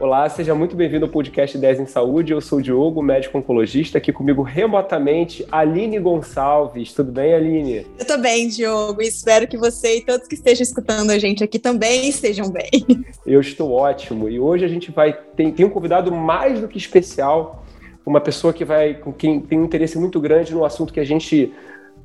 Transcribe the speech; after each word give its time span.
Olá, 0.00 0.28
seja 0.28 0.54
muito 0.54 0.76
bem-vindo 0.76 1.06
ao 1.06 1.10
podcast 1.10 1.56
10 1.56 1.80
em 1.80 1.86
Saúde. 1.86 2.34
Eu 2.34 2.40
sou 2.42 2.58
o 2.58 2.62
Diogo, 2.62 3.02
médico 3.02 3.38
oncologista, 3.38 3.96
aqui 3.96 4.12
comigo 4.12 4.42
remotamente 4.42 5.46
Aline 5.50 5.98
Gonçalves. 5.98 6.92
Tudo 6.92 7.10
bem, 7.10 7.32
Aline? 7.32 7.86
Eu 7.98 8.06
tô 8.06 8.18
bem, 8.18 8.48
Diogo, 8.48 9.00
e 9.00 9.06
espero 9.06 9.48
que 9.48 9.56
você 9.56 9.96
e 9.96 10.00
todos 10.02 10.28
que 10.28 10.34
estejam 10.34 10.62
escutando 10.62 11.10
a 11.10 11.18
gente 11.18 11.42
aqui 11.42 11.58
também 11.58 12.08
estejam 12.08 12.50
bem. 12.50 12.70
Eu 13.26 13.40
estou 13.40 13.72
ótimo 13.72 14.28
e 14.28 14.38
hoje 14.38 14.62
a 14.64 14.68
gente 14.68 14.90
vai 14.90 15.18
tem, 15.34 15.50
tem 15.50 15.64
um 15.64 15.70
convidado 15.70 16.12
mais 16.12 16.60
do 16.60 16.68
que 16.68 16.76
especial, 16.76 17.64
uma 18.04 18.20
pessoa 18.20 18.52
que 18.52 18.64
vai 18.64 18.94
com 18.94 19.10
quem 19.10 19.40
tem 19.40 19.58
um 19.58 19.64
interesse 19.64 19.98
muito 19.98 20.20
grande 20.20 20.52
no 20.52 20.64
assunto 20.64 20.92
que 20.92 21.00
a 21.00 21.04
gente 21.04 21.50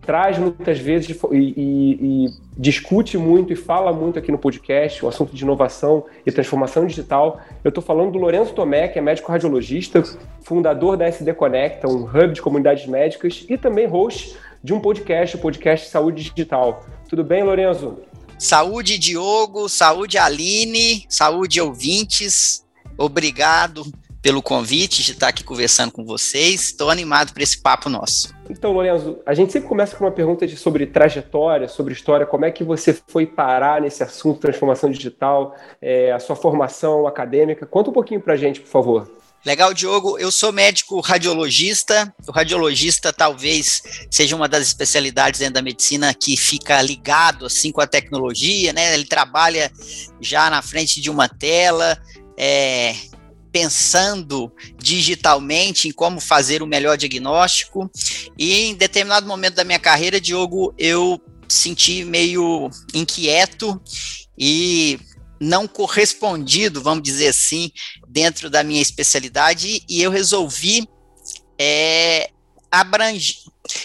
traz 0.02 0.38
muitas 0.38 0.80
vezes 0.80 1.10
e, 1.10 1.38
e, 1.38 2.26
e, 2.26 2.34
discute 2.58 3.18
muito 3.18 3.54
e 3.54 3.56
fala 3.56 3.94
muito 3.94 4.18
aqui 4.18 4.32
no 4.32 4.38
podcast, 4.38 5.04
o 5.04 5.08
assunto 5.08 5.36
de 5.36 5.44
inovação 5.44 6.06
e 6.26 6.32
transformação 6.32 6.86
digital. 6.86 7.40
Eu 7.64 7.70
estou 7.70 7.84
falando 7.84 8.12
do 8.12 8.20
Lourenço 8.20 8.54
Tomé, 8.54 8.88
que 8.88 8.98
é 8.98 9.02
médico 9.02 9.32
radiologista, 9.32 10.04
fundador 10.42 10.98
da 10.98 11.06
SD 11.06 11.34
Conecta, 11.34 11.88
um 11.88 12.04
hub 12.04 12.34
de 12.34 12.42
comunidades 12.42 12.86
médicas 12.88 13.46
e 13.48 13.58
também 13.58 13.88
host 13.88 14.36
de 14.64 14.74
um 14.74 14.80
podcast, 14.80 15.36
o 15.36 15.40
podcast 15.40 15.90
Saúde 15.90 16.24
Digital. 16.24 16.84
Tudo 17.08 17.24
bem, 17.24 17.44
Lourenço? 17.44 18.00
Saúde, 18.38 18.98
Diogo, 18.98 19.68
saúde, 19.68 20.18
Aline, 20.18 21.06
saúde, 21.10 21.62
ouvintes. 21.62 22.66
Obrigado 22.98 23.84
pelo 24.22 24.42
convite 24.42 25.04
de 25.04 25.12
estar 25.12 25.30
aqui 25.30 25.44
conversando 25.44 25.92
com 25.92 26.04
vocês. 26.04 26.66
Estou 26.66 26.90
animado 26.90 27.34
para 27.34 27.44
esse 27.44 27.62
papo 27.62 27.90
nosso. 27.90 28.34
Então, 28.50 28.72
Lorenzo, 28.72 29.20
a 29.26 29.34
gente 29.34 29.54
sempre 29.54 29.70
começa 29.70 29.96
com 29.96 30.04
uma 30.04 30.12
pergunta 30.12 30.46
de, 30.48 30.58
sobre 30.58 30.86
trajetória, 30.88 31.68
sobre 31.68 31.94
história, 31.94 32.26
como 32.26 32.46
é 32.46 32.52
que 32.52 32.64
você 32.64 32.98
foi 33.08 33.26
parar 33.26 33.82
nesse 33.82 34.04
assunto 34.04 34.40
transformação 34.40 34.90
digital, 34.90 35.56
é, 35.82 36.12
a 36.12 36.20
sua 36.20 36.36
formação 36.36 37.06
acadêmica. 37.06 37.66
Conta 37.66 37.92
um 37.92 37.94
pouquinho 37.94 38.22
para 38.22 38.34
a 38.34 38.38
gente, 38.38 38.60
por 38.60 38.70
favor. 38.70 39.20
Legal, 39.46 39.74
Diogo. 39.74 40.18
Eu 40.18 40.32
sou 40.32 40.52
médico 40.52 41.00
radiologista. 41.00 42.14
O 42.28 42.32
radiologista 42.32 43.14
talvez 43.14 43.82
seja 44.12 44.36
uma 44.36 44.50
das 44.50 44.64
especialidades 44.68 45.40
dentro 45.40 45.54
da 45.54 45.62
medicina 45.62 46.14
que 46.14 46.36
fica 46.36 46.82
ligado 46.82 47.46
assim 47.46 47.72
com 47.72 47.80
a 47.80 47.88
tecnologia, 47.88 48.74
né? 48.74 48.94
Ele 48.94 49.06
trabalha 49.06 49.72
já 50.20 50.50
na 50.50 50.62
frente 50.62 51.00
de 51.00 51.10
uma 51.10 51.30
tela, 51.30 51.98
é, 52.38 52.94
pensando 53.52 54.52
digitalmente 54.78 55.88
em 55.88 55.92
como 55.92 56.20
fazer 56.20 56.62
o 56.62 56.68
melhor 56.68 56.98
diagnóstico. 56.98 57.90
E 58.38 58.66
em 58.66 58.76
determinado 58.76 59.28
momento 59.28 59.56
da 59.56 59.64
minha 59.64 59.80
carreira, 59.80 60.22
Diogo, 60.22 60.74
eu 60.78 61.22
senti 61.48 62.04
meio 62.06 62.70
inquieto 62.94 63.82
e 64.38 65.00
não 65.40 65.68
correspondido, 65.68 66.82
vamos 66.82 67.04
dizer 67.04 67.30
assim, 67.30 67.72
dentro 68.08 68.50
da 68.50 68.64
minha 68.64 68.82
especialidade, 68.82 69.84
e 69.88 70.02
eu 70.02 70.12
resolvi 70.12 70.88
é, 71.58 72.30
abranger, 72.72 73.36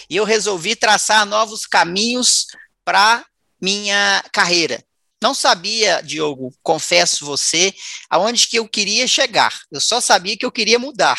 eu 0.09 0.25
resolvi 0.25 0.75
traçar 0.75 1.25
novos 1.25 1.65
caminhos 1.65 2.47
para 2.83 3.25
minha 3.61 4.23
carreira. 4.31 4.83
Não 5.25 5.33
sabia, 5.33 6.01
Diogo, 6.03 6.53
confesso 6.61 7.25
você, 7.25 7.73
aonde 8.07 8.47
que 8.47 8.59
eu 8.59 8.67
queria 8.67 9.07
chegar. 9.07 9.59
Eu 9.71 9.81
só 9.81 9.99
sabia 9.99 10.37
que 10.37 10.45
eu 10.45 10.51
queria 10.51 10.77
mudar. 10.77 11.17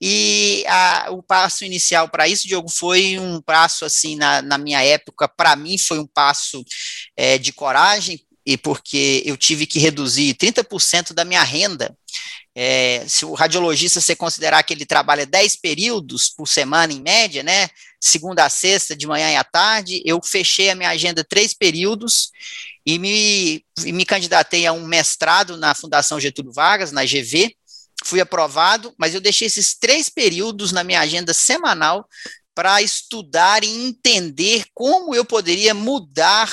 E 0.00 0.64
a, 0.68 1.08
o 1.10 1.20
passo 1.24 1.64
inicial 1.64 2.08
para 2.08 2.28
isso, 2.28 2.46
Diogo, 2.46 2.70
foi 2.70 3.18
um 3.18 3.42
passo 3.42 3.84
assim 3.84 4.14
na, 4.14 4.40
na 4.42 4.56
minha 4.56 4.80
época, 4.80 5.26
para 5.26 5.56
mim 5.56 5.76
foi 5.76 5.98
um 5.98 6.06
passo 6.06 6.64
é, 7.16 7.36
de 7.36 7.52
coragem, 7.52 8.24
e 8.46 8.56
porque 8.56 9.24
eu 9.26 9.36
tive 9.36 9.66
que 9.66 9.80
reduzir 9.80 10.36
30% 10.36 11.12
da 11.12 11.24
minha 11.24 11.42
renda. 11.42 11.98
É, 12.54 13.04
se 13.08 13.24
o 13.24 13.34
radiologista 13.34 14.00
você 14.00 14.14
considerar 14.14 14.62
que 14.62 14.72
ele 14.72 14.86
trabalha 14.86 15.26
10 15.26 15.56
períodos 15.56 16.30
por 16.30 16.46
semana 16.46 16.92
em 16.92 17.02
média, 17.02 17.42
né? 17.42 17.68
Segunda 18.00 18.44
a 18.44 18.48
sexta, 18.48 18.94
de 18.94 19.04
manhã 19.04 19.32
e 19.32 19.36
à 19.36 19.42
tarde, 19.42 20.00
eu 20.06 20.20
fechei 20.22 20.70
a 20.70 20.76
minha 20.76 20.90
agenda 20.90 21.24
três 21.24 21.52
períodos 21.52 22.30
e 22.86 22.98
me, 22.98 23.64
e 23.84 23.92
me 23.92 24.06
candidatei 24.06 24.64
a 24.64 24.72
um 24.72 24.86
mestrado 24.86 25.56
na 25.56 25.74
Fundação 25.74 26.20
Getúlio 26.20 26.52
Vargas, 26.52 26.92
na 26.92 27.04
GV, 27.04 27.52
fui 28.04 28.20
aprovado, 28.20 28.94
mas 28.96 29.12
eu 29.12 29.20
deixei 29.20 29.48
esses 29.48 29.74
três 29.74 30.08
períodos 30.08 30.70
na 30.70 30.84
minha 30.84 31.00
agenda 31.00 31.34
semanal 31.34 32.08
para 32.54 32.80
estudar 32.80 33.64
e 33.64 33.68
entender 33.68 34.64
como 34.72 35.14
eu 35.14 35.24
poderia 35.24 35.74
mudar 35.74 36.50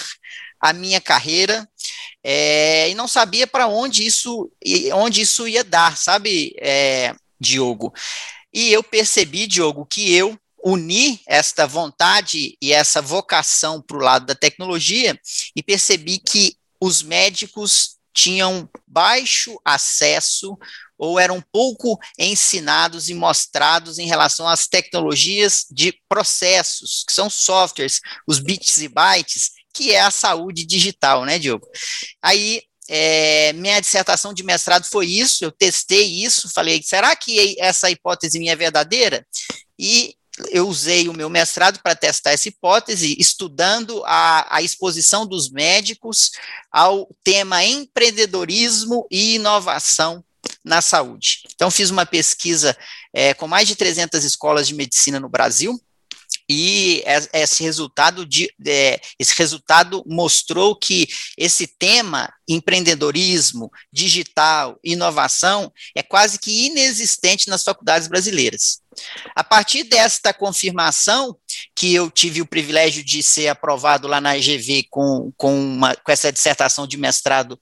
a 0.59 0.73
minha 0.73 0.99
carreira 0.99 1.67
é, 2.23 2.89
e 2.89 2.95
não 2.95 3.07
sabia 3.07 3.45
para 3.45 3.67
onde 3.67 4.05
isso 4.05 4.49
onde 4.93 5.21
isso 5.21 5.47
ia 5.47 5.63
dar, 5.63 5.97
sabe, 5.97 6.55
é, 6.59 7.13
Diogo? 7.39 7.93
E 8.53 8.71
eu 8.71 8.81
percebi, 8.81 9.45
Diogo, 9.45 9.85
que 9.85 10.13
eu 10.13 10.37
unir 10.63 11.19
esta 11.27 11.67
vontade 11.67 12.57
e 12.61 12.71
essa 12.71 13.01
vocação 13.01 13.81
para 13.81 13.97
o 13.97 14.01
lado 14.01 14.25
da 14.25 14.35
tecnologia 14.35 15.19
e 15.55 15.61
percebi 15.61 16.19
que 16.19 16.55
os 16.79 17.03
médicos 17.03 17.97
tinham 18.13 18.69
baixo 18.87 19.59
acesso 19.65 20.57
ou 20.97 21.19
eram 21.19 21.43
pouco 21.51 21.99
ensinados 22.17 23.09
e 23.09 23.13
mostrados 23.13 23.97
em 23.97 24.07
relação 24.07 24.47
às 24.47 24.67
tecnologias 24.67 25.65
de 25.69 25.93
processos, 26.07 27.03
que 27.05 27.11
são 27.11 27.29
softwares, 27.29 27.99
os 28.27 28.39
bits 28.39 28.77
e 28.77 28.87
bytes, 28.87 29.49
que 29.73 29.91
é 29.91 30.01
a 30.01 30.11
saúde 30.11 30.65
digital, 30.65 31.25
né, 31.25 31.39
Diogo? 31.39 31.67
Aí 32.21 32.61
é, 32.87 33.53
minha 33.53 33.79
dissertação 33.79 34.33
de 34.33 34.43
mestrado 34.43 34.85
foi 34.85 35.07
isso, 35.07 35.43
eu 35.43 35.51
testei 35.51 36.23
isso, 36.23 36.49
falei, 36.53 36.81
será 36.83 37.15
que 37.15 37.59
essa 37.59 37.89
hipótese 37.89 38.39
minha 38.39 38.53
é 38.53 38.55
verdadeira? 38.55 39.25
E 39.79 40.15
eu 40.49 40.67
usei 40.67 41.07
o 41.07 41.13
meu 41.13 41.29
mestrado 41.29 41.79
para 41.81 41.95
testar 41.95 42.31
essa 42.31 42.47
hipótese, 42.47 43.15
estudando 43.19 44.03
a, 44.05 44.57
a, 44.57 44.61
exposição 44.61 45.27
dos 45.27 45.51
médicos 45.51 46.31
ao 46.71 47.07
tema 47.23 47.63
empreendedorismo 47.63 49.05
e 49.11 49.35
inovação 49.35 50.23
na 50.63 50.81
saúde. 50.81 51.43
Então, 51.53 51.69
fiz 51.69 51.89
uma 51.89 52.05
pesquisa 52.05 52.75
é, 53.13 53.33
com 53.33 53.47
mais 53.47 53.67
de 53.67 53.75
300 53.75 54.23
escolas 54.23 54.67
de 54.67 54.73
medicina 54.73 55.19
no 55.19 55.29
Brasil, 55.29 55.79
e 56.49 57.03
esse 57.33 57.63
resultado, 57.63 58.25
de, 58.25 58.53
é, 58.65 58.99
esse 59.17 59.33
resultado 59.37 60.03
mostrou 60.05 60.75
que 60.75 61.07
esse 61.37 61.67
tema, 61.67 62.31
empreendedorismo, 62.47 63.71
digital, 63.91 64.77
inovação, 64.83 65.71
é 65.95 66.03
quase 66.03 66.37
que 66.39 66.65
inexistente 66.65 67.49
nas 67.49 67.63
faculdades 67.63 68.07
brasileiras. 68.07 68.83
A 69.35 69.43
partir 69.43 69.83
desta 69.83 70.33
confirmação, 70.33 71.35
que 71.75 71.93
eu 71.93 72.11
tive 72.11 72.41
o 72.41 72.45
privilégio 72.45 73.03
de 73.03 73.23
ser 73.23 73.47
aprovado 73.47 74.07
lá 74.07 74.21
na 74.21 74.37
EGV 74.37 74.87
com, 74.89 75.31
com, 75.35 75.55
uma, 75.55 75.95
com 75.95 76.11
essa 76.11 76.31
dissertação 76.31 76.85
de 76.85 76.97
mestrado 76.97 77.59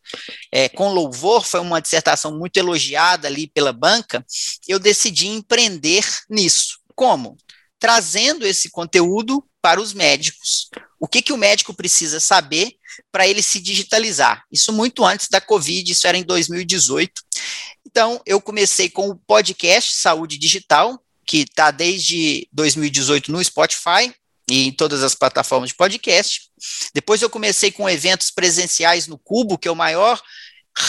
é, 0.52 0.68
com 0.68 0.94
louvor, 0.94 1.46
foi 1.46 1.60
uma 1.60 1.82
dissertação 1.82 2.38
muito 2.38 2.58
elogiada 2.58 3.28
ali 3.28 3.48
pela 3.48 3.72
banca, 3.72 4.26
eu 4.68 4.80
decidi 4.80 5.28
empreender 5.28 6.06
nisso. 6.30 6.80
Como? 6.96 7.38
Trazendo 7.82 8.46
esse 8.46 8.70
conteúdo 8.70 9.44
para 9.60 9.82
os 9.82 9.92
médicos. 9.92 10.70
O 11.00 11.08
que, 11.08 11.22
que 11.22 11.34
o 11.34 11.38
médico 11.38 11.74
precisa 11.74 12.20
saber 12.20 12.76
para 13.12 13.28
ele 13.28 13.42
se 13.42 13.60
digitalizar? 13.60 14.44
Isso 14.52 14.72
muito 14.72 15.04
antes 15.04 15.28
da 15.30 15.42
Covid, 15.42 15.92
isso 15.92 16.08
era 16.08 16.16
em 16.16 16.24
2018. 16.24 17.12
Então, 17.86 18.22
eu 18.24 18.40
comecei 18.40 18.88
com 18.88 19.10
o 19.10 19.16
podcast 19.16 19.96
Saúde 19.96 20.38
Digital, 20.38 21.04
que 21.26 21.40
está 21.40 21.72
desde 21.72 22.48
2018 22.54 23.32
no 23.32 23.44
Spotify 23.44 24.14
e 24.48 24.68
em 24.68 24.72
todas 24.72 25.02
as 25.02 25.16
plataformas 25.16 25.70
de 25.70 25.76
podcast. 25.76 26.42
Depois 26.94 27.24
eu 27.24 27.32
comecei 27.32 27.72
com 27.72 27.90
eventos 27.90 28.30
presenciais 28.30 29.08
no 29.08 29.18
Cubo, 29.18 29.58
que 29.58 29.68
é 29.68 29.72
o 29.72 29.76
maior 29.76 30.22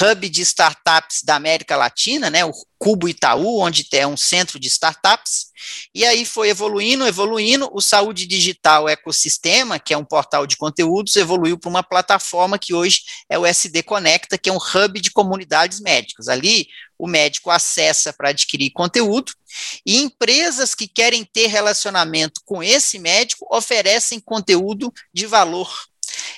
hub 0.00 0.29
de 0.29 0.43
startups 0.43 1.23
da 1.25 1.37
América 1.37 1.75
Latina, 1.75 2.29
né, 2.29 2.44
o 2.44 2.53
Cubo 2.79 3.09
Itaú, 3.09 3.61
onde 3.61 3.87
é 3.93 4.06
um 4.06 4.17
centro 4.17 4.61
de 4.61 4.69
startups, 4.69 5.52
e 5.94 6.05
aí 6.05 6.25
foi 6.25 6.49
evoluindo, 6.49 7.06
evoluindo, 7.06 7.69
o 7.73 7.81
Saúde 7.81 8.26
Digital 8.26 8.88
Ecosistema, 8.88 9.79
que 9.79 9.93
é 9.93 9.99
um 9.99 10.05
portal 10.05 10.47
de 10.47 10.56
conteúdos, 10.56 11.17
evoluiu 11.17 11.59
para 11.59 11.70
uma 11.70 11.82
plataforma 11.82 12.59
que 12.59 12.75
hoje 12.75 13.03
é 13.29 13.38
o 13.38 13.47
SD 13.47 13.82
Conecta, 13.82 14.38
que 14.38 14.49
é 14.49 14.53
um 14.53 14.56
hub 14.59 15.00
de 15.00 15.11
comunidades 15.11 15.81
médicas. 15.81 16.29
Ali, 16.29 16.69
o 16.99 17.06
médico 17.06 17.50
acessa 17.50 18.12
para 18.12 18.31
adquirir 18.31 18.70
conteúdo, 18.70 19.32
e 19.85 19.99
empresas 19.99 20.75
que 20.75 20.88
querem 20.88 21.25
ter 21.25 21.49
relacionamento 21.49 22.41
com 22.44 22.62
esse 22.62 22.99
médico 22.99 23.47
oferecem 23.50 24.20
conteúdo 24.20 24.93
de 25.12 25.26
valor. 25.26 25.70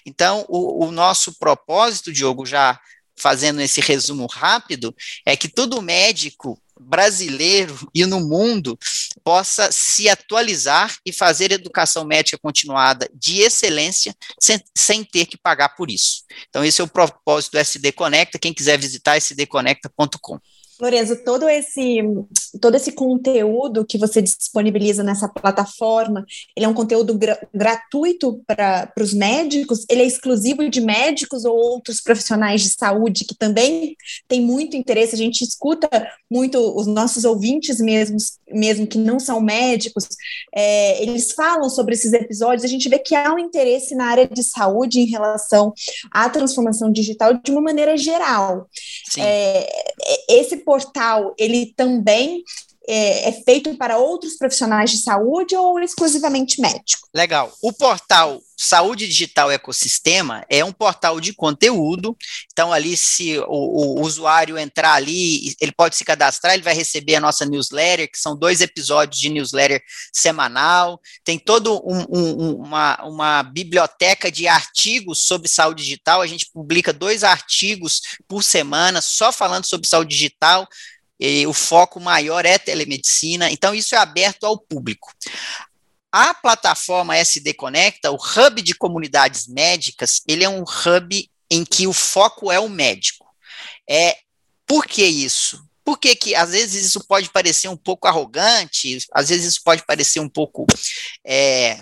Então, 0.06 0.44
o, 0.49 0.87
o 0.87 0.91
nosso 0.91 1.38
propósito, 1.38 2.12
Diogo, 2.12 2.44
já 2.44 2.79
fazendo 3.17 3.61
esse 3.61 3.81
resumo 3.81 4.27
rápido, 4.27 4.94
é 5.25 5.37
que 5.37 5.49
todo 5.49 5.81
médico 5.81 6.61
brasileiro 6.81 7.88
e 7.94 8.05
no 8.06 8.21
mundo 8.21 8.79
possa 9.23 9.71
se 9.71 10.09
atualizar 10.09 10.97
e 11.05 11.12
fazer 11.12 11.53
educação 11.53 12.05
médica 12.05 12.38
continuada 12.38 13.09
de 13.15 13.41
excelência 13.41 14.15
sem, 14.41 14.61
sem 14.76 15.05
ter 15.05 15.26
que 15.26 15.37
pagar 15.37 15.71
por 15.71 15.91
isso. 15.91 16.25
Então, 16.49 16.65
esse 16.65 16.81
é 16.81 16.85
o 16.85 16.88
propósito 16.88 17.53
do 17.53 17.59
SD 17.59 17.93
Conecta. 17.93 18.38
Quem 18.38 18.53
quiser 18.53 18.79
visitar, 18.79 19.17
sdconecta.com. 19.17 20.38
Lorenzo, 20.81 21.17
todo 21.25 21.49
esse, 21.49 22.00
todo 22.61 22.76
esse 22.76 22.93
conteúdo 22.93 23.85
que 23.85 23.99
você 23.99 24.21
disponibiliza 24.21 25.03
nessa 25.03 25.29
plataforma, 25.29 26.25
ele 26.56 26.67
é 26.67 26.69
um 26.69 26.75
conteúdo 26.75 27.17
gra 27.17 27.38
gratuito 27.55 28.43
para 28.47 28.93
os 29.00 29.12
médicos? 29.12 29.85
Ele 29.88 30.03
é 30.03 30.06
exclusivo 30.06 30.69
de 30.69 30.81
médicos 30.81 31.44
ou 31.44 31.56
outros 31.56 32.00
profissionais 32.00 32.62
de 32.62 32.71
saúde 32.71 33.25
que 33.25 33.35
também 33.35 33.97
tem 34.26 34.41
muito 34.41 34.76
interesse? 34.76 35.15
A 35.15 35.19
gente 35.19 35.43
escuta 35.43 35.88
muito 36.31 36.59
os 36.77 36.87
nossos 36.87 37.25
ouvintes 37.25 37.79
mesmos, 37.79 38.38
mesmo 38.50 38.87
que 38.87 38.99
não 38.99 39.20
são 39.20 39.41
médicos, 39.41 40.09
é, 40.55 41.03
eles 41.03 41.32
falam 41.32 41.69
sobre 41.69 41.94
esses 41.94 42.12
episódios, 42.12 42.65
a 42.65 42.69
gente 42.69 42.88
vê 42.88 42.99
que 42.99 43.15
há 43.15 43.32
um 43.32 43.38
interesse 43.38 43.94
na 43.94 44.06
área 44.06 44.27
de 44.27 44.43
saúde 44.43 45.00
em 45.00 45.06
relação 45.06 45.73
à 46.11 46.29
transformação 46.29 46.91
digital 46.91 47.35
de 47.35 47.50
uma 47.50 47.61
maneira 47.61 47.97
geral. 47.97 48.69
É, 49.19 49.69
esse 50.29 50.59
portal, 50.65 51.35
ele 51.39 51.73
também 51.77 52.43
é, 52.87 53.29
é, 53.29 53.33
feito 53.45 53.77
para 53.77 53.99
outros 53.99 54.37
profissionais 54.37 54.91
de 54.91 54.99
saúde 54.99 55.57
ou 55.57 55.79
exclusivamente 55.81 56.61
médico? 56.61 57.09
Legal. 57.15 57.53
O 57.63 57.73
portal 57.73 58.41
Saúde 58.57 59.07
Digital 59.07 59.51
Ecossistema 59.51 60.45
é 60.49 60.65
um 60.65 60.73
portal 60.73 61.21
de 61.21 61.33
conteúdo. 61.33 62.17
Então, 62.53 62.73
ali, 62.73 62.97
se 62.97 63.39
o, 63.39 63.45
o, 63.49 64.03
usuário 64.03 64.59
entrar 64.59 64.93
ali, 64.95 65.55
ele 65.61 65.73
pode 65.73 65.97
se 65.97 66.05
cadastrar, 66.05 66.55
ele 66.55 66.63
vai 66.63 66.75
receber 66.75 67.17
a 67.17 67.21
nossa 67.21 67.45
newsletter, 67.45 68.11
que 68.11 68.19
são 68.19 68.37
dois 68.37 68.61
episódios 68.61 69.21
de 69.21 69.29
newsletter 69.29 69.83
semanal. 70.13 71.01
Tem 71.25 71.39
toda 71.39 71.71
um, 71.73 72.07
um, 72.09 72.55
uma, 72.63 73.03
uma 73.05 73.43
biblioteca 73.43 74.31
de 74.31 74.47
artigos 74.47 75.21
sobre 75.21 75.49
saúde 75.49 75.83
digital. 75.83 76.23
A 76.23 76.27
gente 76.27 76.49
publica 76.53 76.93
dois 76.93 77.25
artigos 77.25 78.01
por 78.29 78.43
semana 78.43 79.01
só 79.01 79.33
falando 79.33 79.65
sobre 79.65 79.89
saúde 79.89 80.15
digital 80.15 80.69
e 81.19 81.47
o 81.47 81.53
foco 81.53 82.01
maior 82.01 82.45
é 82.45 82.59
telemedicina, 82.59 83.51
então 83.51 83.75
isso 83.75 83.95
é 83.95 83.99
aberto 83.99 84.45
ao 84.45 84.59
público. 84.59 85.13
A 86.13 86.33
plataforma 86.35 87.17
SD 87.17 87.55
Conecta, 87.55 88.11
o 88.11 88.17
hub 88.17 88.63
de 88.63 88.75
comunidades 88.75 89.49
médicas, 89.49 90.23
ele 90.29 90.45
é 90.45 90.49
um 90.49 90.63
hub 90.63 91.31
em 91.51 91.65
que 91.65 91.87
o 91.87 91.93
foco 91.93 92.51
é 92.53 92.59
o 92.59 92.69
médico. 92.69 93.27
É, 93.89 94.17
por 94.67 94.87
que 94.87 95.05
isso? 95.05 95.63
Porque 95.85 96.17
que 96.17 96.35
às 96.35 96.51
vezes 96.51 96.87
isso 96.87 97.05
pode 97.07 97.31
parecer 97.31 97.69
um 97.69 97.77
pouco 97.77 98.09
arrogante, 98.09 98.99
às 99.13 99.29
vezes 99.29 99.53
isso 99.53 99.61
pode 99.65 99.85
parecer 99.85 100.21
um 100.21 100.29
pouco 100.29 100.67
é, 101.25 101.79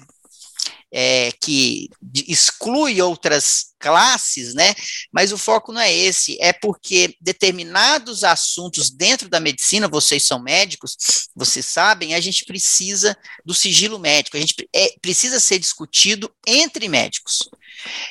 é, 0.93 1.33
que 1.41 1.89
exclui 2.27 3.01
outras 3.01 3.72
classes, 3.83 4.55
né? 4.55 4.75
Mas 5.13 5.33
o 5.33 5.37
foco 5.37 5.73
não 5.73 5.81
é 5.81 5.93
esse, 5.93 6.39
é 6.41 6.53
porque 6.53 7.17
determinados 7.21 8.23
assuntos 8.23 8.89
dentro 8.89 9.29
da 9.29 9.41
medicina, 9.41 9.89
vocês 9.89 10.23
são 10.23 10.41
médicos, 10.41 10.97
vocês 11.35 11.67
sabem, 11.67 12.15
a 12.15 12.21
gente 12.21 12.45
precisa 12.45 13.17
do 13.45 13.53
sigilo 13.53 13.99
médico, 13.99 14.37
a 14.37 14.41
gente 14.41 14.55
é, 14.73 14.95
precisa 15.03 15.41
ser 15.41 15.59
discutido 15.59 16.33
entre 16.47 16.89
médicos. 16.89 17.51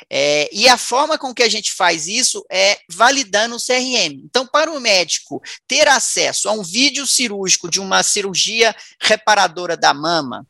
É, 0.09 0.49
e 0.51 0.67
a 0.67 0.77
forma 0.77 1.17
com 1.17 1.33
que 1.33 1.43
a 1.43 1.49
gente 1.49 1.71
faz 1.71 2.07
isso 2.07 2.45
é 2.51 2.79
validando 2.89 3.55
o 3.55 3.59
CRM. 3.59 4.21
Então, 4.25 4.45
para 4.45 4.69
o 4.69 4.79
médico 4.79 5.41
ter 5.67 5.87
acesso 5.87 6.49
a 6.49 6.51
um 6.51 6.63
vídeo 6.63 7.07
cirúrgico 7.07 7.69
de 7.69 7.79
uma 7.79 8.03
cirurgia 8.03 8.75
reparadora 8.99 9.77
da 9.77 9.93
mama, 9.93 10.45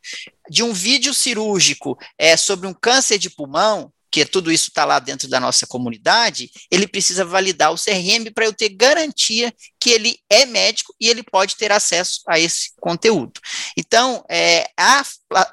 de 0.49 0.63
um 0.63 0.73
vídeo 0.73 1.13
cirúrgico 1.13 1.97
é, 2.17 2.35
sobre 2.35 2.65
um 2.65 2.73
câncer 2.73 3.19
de 3.19 3.29
pulmão, 3.29 3.91
que 4.11 4.25
tudo 4.25 4.51
isso 4.51 4.67
está 4.67 4.83
lá 4.83 4.99
dentro 4.99 5.27
da 5.29 5.39
nossa 5.39 5.65
comunidade, 5.65 6.51
ele 6.69 6.85
precisa 6.85 7.23
validar 7.23 7.71
o 7.71 7.77
CRM 7.77 8.29
para 8.33 8.45
eu 8.45 8.53
ter 8.53 8.69
garantia 8.69 9.53
que 9.79 9.89
ele 9.89 10.19
é 10.29 10.45
médico 10.45 10.93
e 10.99 11.07
ele 11.07 11.23
pode 11.23 11.55
ter 11.55 11.71
acesso 11.71 12.21
a 12.27 12.37
esse 12.37 12.73
conteúdo. 12.79 13.39
Então, 13.77 14.23
é, 14.29 14.69
a, 14.77 15.03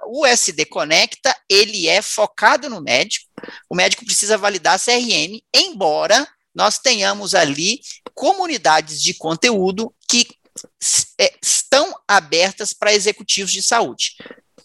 o 0.07 0.27
SD 0.27 0.65
Conecta, 0.65 1.35
ele 1.49 1.87
é 1.87 2.03
focado 2.03 2.69
no 2.69 2.81
médico, 2.81 3.27
o 3.71 3.77
médico 3.77 4.05
precisa 4.05 4.37
validar 4.37 4.81
CRM, 4.81 5.41
embora 5.55 6.27
nós 6.53 6.79
tenhamos 6.79 7.35
ali 7.37 7.81
comunidades 8.13 9.01
de 9.01 9.15
conteúdo 9.15 9.95
que 10.09 10.27
é, 11.21 11.33
estão 11.41 11.95
abertas 12.09 12.73
para 12.73 12.93
executivos 12.93 13.53
de 13.53 13.63
saúde 13.63 14.17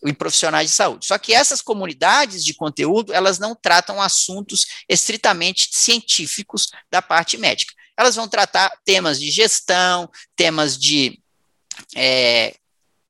e 0.06 0.14
profissionais 0.14 0.70
de 0.70 0.76
saúde. 0.76 1.06
Só 1.06 1.18
que 1.18 1.34
essas 1.34 1.62
comunidades 1.62 2.44
de 2.44 2.54
conteúdo, 2.54 3.14
elas 3.14 3.40
não 3.40 3.56
tratam 3.56 4.02
assuntos 4.02 4.66
estritamente 4.88 5.70
científicos 5.72 6.70
da 6.92 7.02
parte 7.02 7.38
médica. 7.38 7.74
Elas 7.98 8.16
vão 8.16 8.28
tratar 8.28 8.72
temas 8.84 9.20
de 9.20 9.30
gestão, 9.30 10.10
temas 10.36 10.78
de 10.78 11.20
é, 11.96 12.56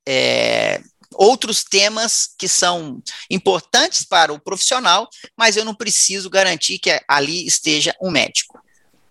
é, 0.08 0.82
outros 1.16 1.64
temas 1.64 2.30
que 2.38 2.48
são 2.48 3.02
importantes 3.30 4.04
para 4.04 4.34
o 4.34 4.40
profissional, 4.40 5.08
mas 5.38 5.56
eu 5.56 5.66
não 5.66 5.76
preciso 5.76 6.30
garantir 6.30 6.80
que 6.80 6.90
ali 7.08 7.46
esteja 7.46 7.96
um 8.02 8.12
médico. 8.12 8.62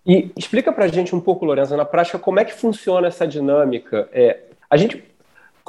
E 0.05 0.31
explica 0.37 0.71
para 0.71 0.85
a 0.85 0.89
gente 0.89 1.15
um 1.15 1.19
pouco, 1.19 1.45
Lorenzo, 1.45 1.77
na 1.77 1.85
prática, 1.85 2.19
como 2.19 2.39
é 2.39 2.45
que 2.45 2.53
funciona 2.53 3.07
essa 3.07 3.25
dinâmica. 3.25 4.09
É, 4.11 4.37
a 4.69 4.75
gente 4.75 5.01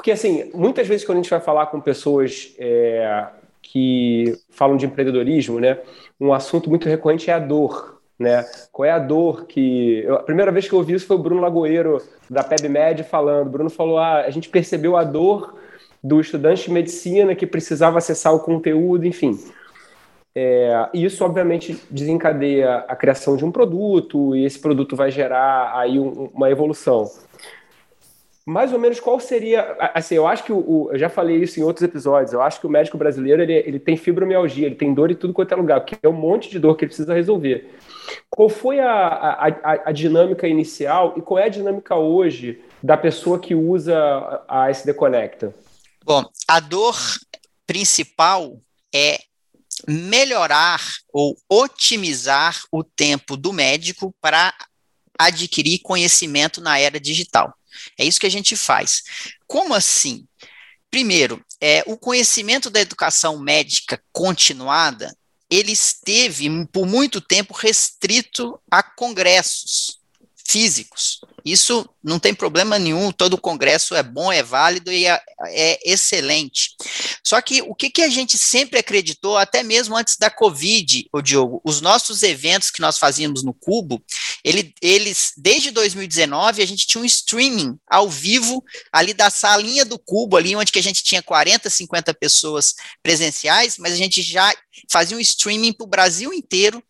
porque, 0.05 0.13
assim, 0.13 0.51
muitas 0.53 0.87
vezes 0.87 1.03
quando 1.07 1.17
a 1.17 1.23
gente 1.23 1.31
vai 1.31 1.41
falar 1.41 1.65
com 1.69 1.81
pessoas 1.81 2.55
é, 2.59 3.27
que 3.63 4.39
falam 4.51 4.77
de 4.77 4.85
empreendedorismo, 4.85 5.59
né, 5.59 5.79
um 6.21 6.31
assunto 6.35 6.69
muito 6.69 6.87
recorrente 6.87 7.31
é 7.31 7.33
a 7.33 7.39
dor. 7.39 8.03
Né? 8.19 8.45
Qual 8.71 8.85
é 8.85 8.91
a 8.91 8.99
dor 8.99 9.47
que. 9.47 10.03
Eu, 10.05 10.17
a 10.17 10.23
primeira 10.23 10.53
vez 10.53 10.69
que 10.69 10.75
eu 10.75 10.79
ouvi 10.79 10.93
isso 10.93 11.07
foi 11.07 11.17
o 11.17 11.19
Bruno 11.19 11.41
Lagoeiro, 11.41 12.03
da 12.29 12.45
PebMed, 12.45 13.03
falando. 13.05 13.47
O 13.47 13.51
Bruno 13.51 13.71
falou: 13.71 13.97
ah, 13.97 14.17
a 14.21 14.31
gente 14.31 14.51
percebeu 14.51 14.95
a 14.95 15.05
dor 15.05 15.59
do 16.03 16.21
estudante 16.21 16.65
de 16.65 16.71
medicina 16.71 17.35
que 17.35 17.47
precisava 17.47 17.97
acessar 17.97 18.35
o 18.35 18.41
conteúdo, 18.41 19.07
enfim. 19.07 19.43
É, 20.35 20.91
isso, 20.93 21.25
obviamente, 21.25 21.83
desencadeia 21.91 22.85
a 22.87 22.95
criação 22.95 23.39
de 23.39 23.45
um 23.45 23.51
produto, 23.51 24.37
e 24.37 24.45
esse 24.45 24.59
produto 24.59 24.95
vai 24.95 25.11
gerar 25.11 25.73
aí 25.75 25.99
um, 25.99 26.29
uma 26.35 26.51
evolução 26.51 27.11
mais 28.47 28.73
ou 28.73 28.79
menos 28.79 29.01
qual 29.01 29.19
seria. 29.19 29.77
Assim, 29.95 30.17
eu 30.17 30.27
acho 30.27 30.45
que 30.45 30.53
o, 30.53 30.59
o, 30.59 30.93
eu 30.93 30.99
já 30.99 31.09
falei 31.09 31.37
isso 31.37 31.59
em 31.59 31.63
outros 31.63 31.83
episódios. 31.83 32.33
Eu 32.33 32.43
acho 32.43 32.61
que 32.61 32.67
o 32.67 32.71
médico 32.71 32.99
brasileiro 32.99 33.43
ele, 33.43 33.55
ele 33.55 33.79
tem 33.79 33.97
fibromialgia, 33.97 34.67
ele 34.67 34.75
tem 34.75 34.93
dor 34.93 35.11
em 35.11 35.15
tudo 35.15 35.33
quanto 35.33 35.53
é 35.53 35.57
lugar, 35.57 35.81
porque 35.81 35.97
é 36.03 36.09
um 36.09 36.13
monte 36.13 36.51
de 36.51 36.59
dor 36.59 36.77
que 36.77 36.85
ele 36.85 36.91
precisa 36.91 37.15
resolver. 37.15 37.75
Qual 38.29 38.49
foi 38.49 38.81
a, 38.81 38.93
a, 38.93 39.49
a, 39.49 39.73
a 39.87 39.93
dinâmica 39.93 40.47
inicial 40.47 41.15
e 41.17 41.23
qual 41.23 41.39
é 41.39 41.45
a 41.45 41.49
dinâmica 41.49 41.97
hoje 41.97 42.63
da 42.83 42.97
pessoa 42.97 43.39
que 43.39 43.55
usa 43.55 43.97
a 44.47 44.69
SD 44.71 44.93
Conecta? 44.93 45.55
Bom, 46.05 46.23
a 46.47 46.61
dor 46.61 46.97
principal 47.67 48.59
é 48.95 49.21
melhorar 49.89 50.81
ou 51.13 51.37
otimizar 51.49 52.61
o 52.71 52.85
tempo 52.85 53.37
do 53.37 53.53
médico 53.53 54.15
para 54.21 54.53
adquirir 55.19 55.79
conhecimento 55.81 56.61
na 56.61 56.79
era 56.79 57.01
digital. 57.01 57.55
É 57.99 58.05
isso 58.05 58.21
que 58.21 58.27
a 58.27 58.31
gente 58.31 58.57
faz. 58.57 59.03
Como 59.47 59.75
assim? 59.75 60.27
Primeiro, 60.91 61.45
é, 61.61 61.83
o 61.87 61.97
conhecimento 61.97 62.71
da 62.71 62.81
educação 62.81 63.39
médica 63.39 64.03
continuada, 64.13 65.15
ele 65.51 65.73
esteve 65.73 66.49
por 66.67 66.87
muito 66.87 67.21
tempo 67.21 67.53
restrito 67.53 68.61
a 68.71 68.83
congressos 68.83 69.99
físicos. 70.47 71.21
Isso 71.45 71.87
não 72.03 72.19
tem 72.19 72.35
problema 72.35 72.79
nenhum, 72.79 73.13
todo 73.13 73.37
congresso 73.37 73.95
é 73.95 74.03
bom, 74.03 74.33
é 74.33 74.43
válido 74.43 74.91
e 74.91 75.07
é, 75.07 75.21
é 75.49 75.93
excelente. 75.93 76.71
Só 77.23 77.41
que 77.41 77.61
o 77.63 77.75
que, 77.75 77.91
que, 77.91 78.03
a 78.03 78.09
gente 78.09 78.39
sempre 78.39 78.79
acreditou, 78.79 79.37
até 79.37 79.63
mesmo 79.63 79.97
antes 79.97 80.17
da 80.17 80.31
Covid, 80.31 81.07
o 81.13 81.21
Diogo, 81.21 81.61
os 81.65 81.81
nossos 81.81 82.23
eventos 82.23 82.71
que 82.71 82.81
nós 82.81 82.99
fazíamos 82.99 83.43
no 83.43 83.53
Cubo, 83.55 84.03
ele, 84.43 84.75
eles, 84.81 85.33
desde 85.37 85.71
2019, 85.71 86.63
a 86.63 86.67
gente 86.67 86.87
tinha 86.87 87.01
um 87.01 87.07
streaming 87.07 87.79
ao 87.89 88.09
vivo 88.09 88.63
ali 88.93 89.13
da 89.15 89.31
salinha 89.31 89.85
do 89.85 89.99
Cubo, 89.99 90.37
ali 90.37 90.55
onde 90.57 90.73
que 90.73 90.79
a 90.79 90.83
gente 90.83 91.03
tinha 91.03 91.23
40, 91.23 91.69
50 91.69 92.15
pessoas 92.15 92.75
presenciais, 93.03 93.77
mas 93.79 93.93
a 93.93 93.97
gente 93.97 94.23
já 94.23 94.55
fazia 94.91 95.17
um 95.17 95.21
streaming 95.21 95.73
para 95.73 95.85
o 95.85 95.89
Brasil 95.89 96.33
inteiro 96.33 96.83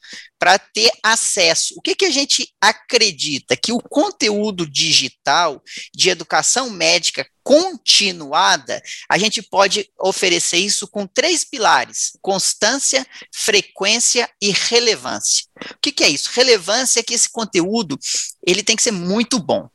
para 0.45 0.59
ter 0.59 0.91
acesso. 1.03 1.73
O 1.75 1.81
que, 1.81 1.95
que 1.95 2.05
a 2.05 2.11
gente 2.11 2.55
acredita? 2.61 3.57
Que 3.57 3.73
o 3.73 3.81
conteúdo 3.81 4.71
digital 4.71 5.63
de 5.95 6.11
educação 6.11 6.69
médica 6.69 7.27
continuada, 7.43 8.83
a 9.09 9.17
gente 9.17 9.41
pode 9.41 9.89
oferecer 9.99 10.59
isso 10.59 10.87
com 10.87 11.07
três 11.07 11.45
pilares: 11.45 12.11
constância, 12.21 13.07
frequência 13.35 14.29
e 14.39 14.51
relevância. 14.51 15.47
O 15.71 15.79
que, 15.81 15.91
que 15.91 16.05
é 16.05 16.11
isso? 16.11 16.29
Relevância 16.35 17.01
é 17.01 17.03
que 17.03 17.15
esse 17.15 17.33
conteúdo 17.33 17.99
ele 18.47 18.63
tem 18.63 18.77
que 18.77 18.83
ser 18.83 18.93
muito 18.93 19.39
bom 19.39 19.71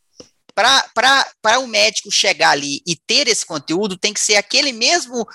para 0.53 1.59
o 1.59 1.65
médico 1.65 2.11
chegar 2.11 2.51
ali 2.51 2.81
e 2.85 2.95
ter 2.95 3.27
esse 3.27 3.45
conteúdo, 3.45 3.97
tem 3.97 4.13
que 4.13 4.19
ser 4.19 4.35
aquele 4.35 4.71
mesmo 4.71 5.25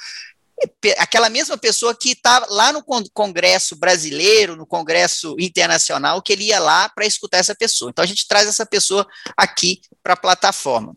aquela 0.99 1.28
mesma 1.28 1.58
pessoa 1.58 1.94
que 1.94 2.11
está 2.11 2.46
lá 2.49 2.73
no 2.73 2.82
Congresso 3.12 3.76
brasileiro, 3.76 4.56
no 4.56 4.66
Congresso 4.66 5.34
internacional, 5.38 6.23
que 6.23 6.32
ele 6.32 6.44
ia 6.44 6.58
lá 6.58 6.88
para 6.88 7.06
escutar 7.06 7.38
essa 7.38 7.54
pessoa. 7.54 7.90
Então 7.90 8.02
a 8.02 8.06
gente 8.06 8.26
traz 8.26 8.49
essa 8.49 8.64
pessoa 8.64 9.06
aqui 9.37 9.80
para 10.02 10.14
a 10.14 10.16
plataforma. 10.16 10.96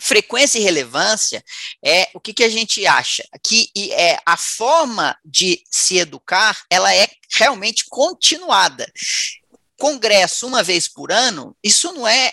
Frequência 0.00 0.58
e 0.58 0.62
relevância 0.62 1.44
é 1.84 2.08
o 2.14 2.20
que, 2.20 2.32
que 2.32 2.42
a 2.42 2.48
gente 2.48 2.86
acha 2.86 3.22
que 3.44 3.70
é 3.92 4.18
a 4.24 4.36
forma 4.36 5.16
de 5.24 5.62
se 5.70 5.98
educar, 5.98 6.64
ela 6.70 6.94
é 6.94 7.08
realmente 7.30 7.84
continuada. 7.88 8.90
Congresso 9.78 10.46
uma 10.46 10.62
vez 10.62 10.88
por 10.88 11.12
ano, 11.12 11.56
isso 11.62 11.92
não 11.92 12.06
é 12.06 12.32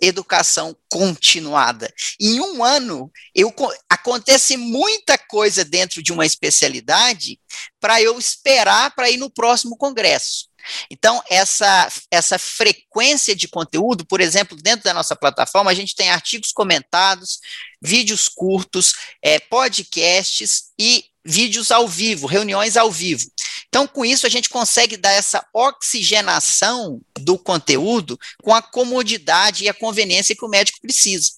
educação 0.00 0.76
continuada. 0.90 1.92
Em 2.18 2.40
um 2.40 2.64
ano, 2.64 3.10
eu, 3.34 3.54
acontece 3.88 4.56
muita 4.56 5.18
coisa 5.18 5.64
dentro 5.64 6.02
de 6.02 6.12
uma 6.12 6.26
especialidade 6.26 7.38
para 7.80 8.00
eu 8.00 8.18
esperar 8.18 8.94
para 8.94 9.10
ir 9.10 9.16
no 9.16 9.30
próximo 9.30 9.76
congresso. 9.76 10.50
Então, 10.90 11.22
essa, 11.28 11.90
essa 12.10 12.38
frequência 12.38 13.34
de 13.34 13.48
conteúdo, 13.48 14.04
por 14.06 14.20
exemplo, 14.20 14.56
dentro 14.56 14.84
da 14.84 14.94
nossa 14.94 15.16
plataforma, 15.16 15.70
a 15.70 15.74
gente 15.74 15.94
tem 15.94 16.10
artigos 16.10 16.52
comentados, 16.52 17.38
vídeos 17.80 18.28
curtos, 18.28 18.92
é, 19.22 19.38
podcasts 19.38 20.70
e 20.78 21.04
vídeos 21.24 21.70
ao 21.70 21.86
vivo, 21.86 22.26
reuniões 22.26 22.76
ao 22.76 22.90
vivo. 22.90 23.26
Então, 23.68 23.86
com 23.86 24.04
isso, 24.04 24.26
a 24.26 24.30
gente 24.30 24.48
consegue 24.48 24.96
dar 24.96 25.12
essa 25.12 25.46
oxigenação 25.54 27.00
do 27.20 27.38
conteúdo 27.38 28.18
com 28.42 28.54
a 28.54 28.60
comodidade 28.60 29.64
e 29.64 29.68
a 29.68 29.74
conveniência 29.74 30.34
que 30.34 30.44
o 30.44 30.48
médico 30.48 30.80
precisa. 30.80 31.30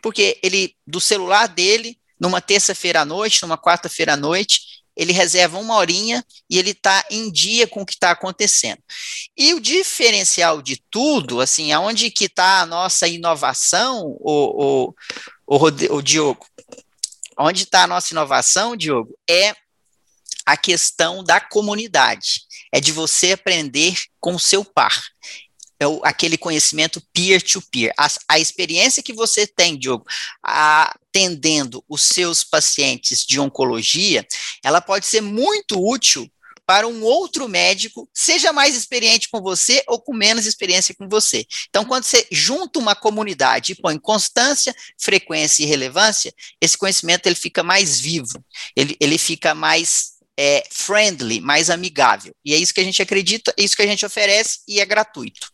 Porque 0.00 0.38
ele, 0.42 0.76
do 0.86 1.00
celular 1.00 1.48
dele, 1.48 1.98
numa 2.18 2.40
terça-feira 2.40 3.00
à 3.00 3.04
noite, 3.04 3.42
numa 3.42 3.58
quarta-feira 3.58 4.14
à 4.14 4.16
noite, 4.16 4.74
ele 4.96 5.12
reserva 5.12 5.58
uma 5.58 5.76
horinha 5.76 6.24
e 6.48 6.58
ele 6.58 6.70
está 6.70 7.04
em 7.10 7.30
dia 7.30 7.66
com 7.66 7.82
o 7.82 7.86
que 7.86 7.94
está 7.94 8.12
acontecendo. 8.12 8.78
E 9.36 9.52
o 9.52 9.60
diferencial 9.60 10.62
de 10.62 10.80
tudo, 10.90 11.40
assim, 11.40 11.72
aonde 11.72 12.10
que 12.10 12.26
está 12.26 12.60
a 12.60 12.66
nossa 12.66 13.08
inovação, 13.08 14.16
o, 14.20 14.94
o, 15.48 15.56
o, 15.56 15.66
o 15.96 16.02
Diogo? 16.02 16.46
Onde 17.38 17.64
está 17.64 17.84
a 17.84 17.86
nossa 17.86 18.12
inovação, 18.12 18.76
Diogo? 18.76 19.16
É 19.28 19.54
a 20.46 20.56
questão 20.56 21.24
da 21.24 21.40
comunidade, 21.40 22.42
é 22.72 22.80
de 22.80 22.92
você 22.92 23.32
aprender 23.32 23.98
com 24.20 24.34
o 24.34 24.40
seu 24.40 24.64
par. 24.64 25.02
É 25.80 25.86
o, 25.86 26.00
aquele 26.04 26.38
conhecimento 26.38 27.02
peer-to-peer. 27.12 27.92
-peer. 27.92 27.94
A, 27.98 28.34
a, 28.34 28.38
experiência 28.38 29.02
que 29.02 29.12
você 29.12 29.46
tem, 29.46 29.76
Diogo, 29.76 30.06
atendendo 30.42 31.84
os 31.88 32.02
seus 32.02 32.44
pacientes 32.44 33.24
de 33.26 33.40
oncologia, 33.40 34.26
ela 34.62 34.80
pode 34.80 35.06
ser 35.06 35.20
muito 35.20 35.82
útil 35.84 36.30
para 36.66 36.86
um 36.88 37.02
outro 37.02 37.48
médico, 37.48 38.08
seja 38.12 38.52
mais 38.52 38.76
experiente 38.76 39.28
com 39.30 39.40
você 39.40 39.82
ou 39.86 40.00
com 40.00 40.14
menos 40.14 40.46
experiência 40.46 40.94
com 40.94 41.08
você. 41.08 41.46
Então, 41.68 41.84
quando 41.84 42.04
você 42.04 42.26
junta 42.30 42.78
uma 42.78 42.94
comunidade 42.94 43.72
e 43.72 43.74
põe 43.74 43.98
constância, 43.98 44.74
frequência 44.98 45.62
e 45.62 45.66
relevância, 45.66 46.32
esse 46.60 46.76
conhecimento 46.76 47.26
ele 47.26 47.34
fica 47.34 47.62
mais 47.62 48.00
vivo, 48.00 48.42
ele, 48.74 48.96
ele 49.00 49.18
fica 49.18 49.54
mais 49.54 50.14
é, 50.38 50.64
friendly, 50.70 51.40
mais 51.40 51.70
amigável. 51.70 52.34
E 52.44 52.54
é 52.54 52.56
isso 52.56 52.74
que 52.74 52.80
a 52.80 52.84
gente 52.84 53.02
acredita, 53.02 53.52
é 53.56 53.62
isso 53.62 53.76
que 53.76 53.82
a 53.82 53.86
gente 53.86 54.04
oferece 54.04 54.60
e 54.66 54.80
é 54.80 54.86
gratuito. 54.86 55.52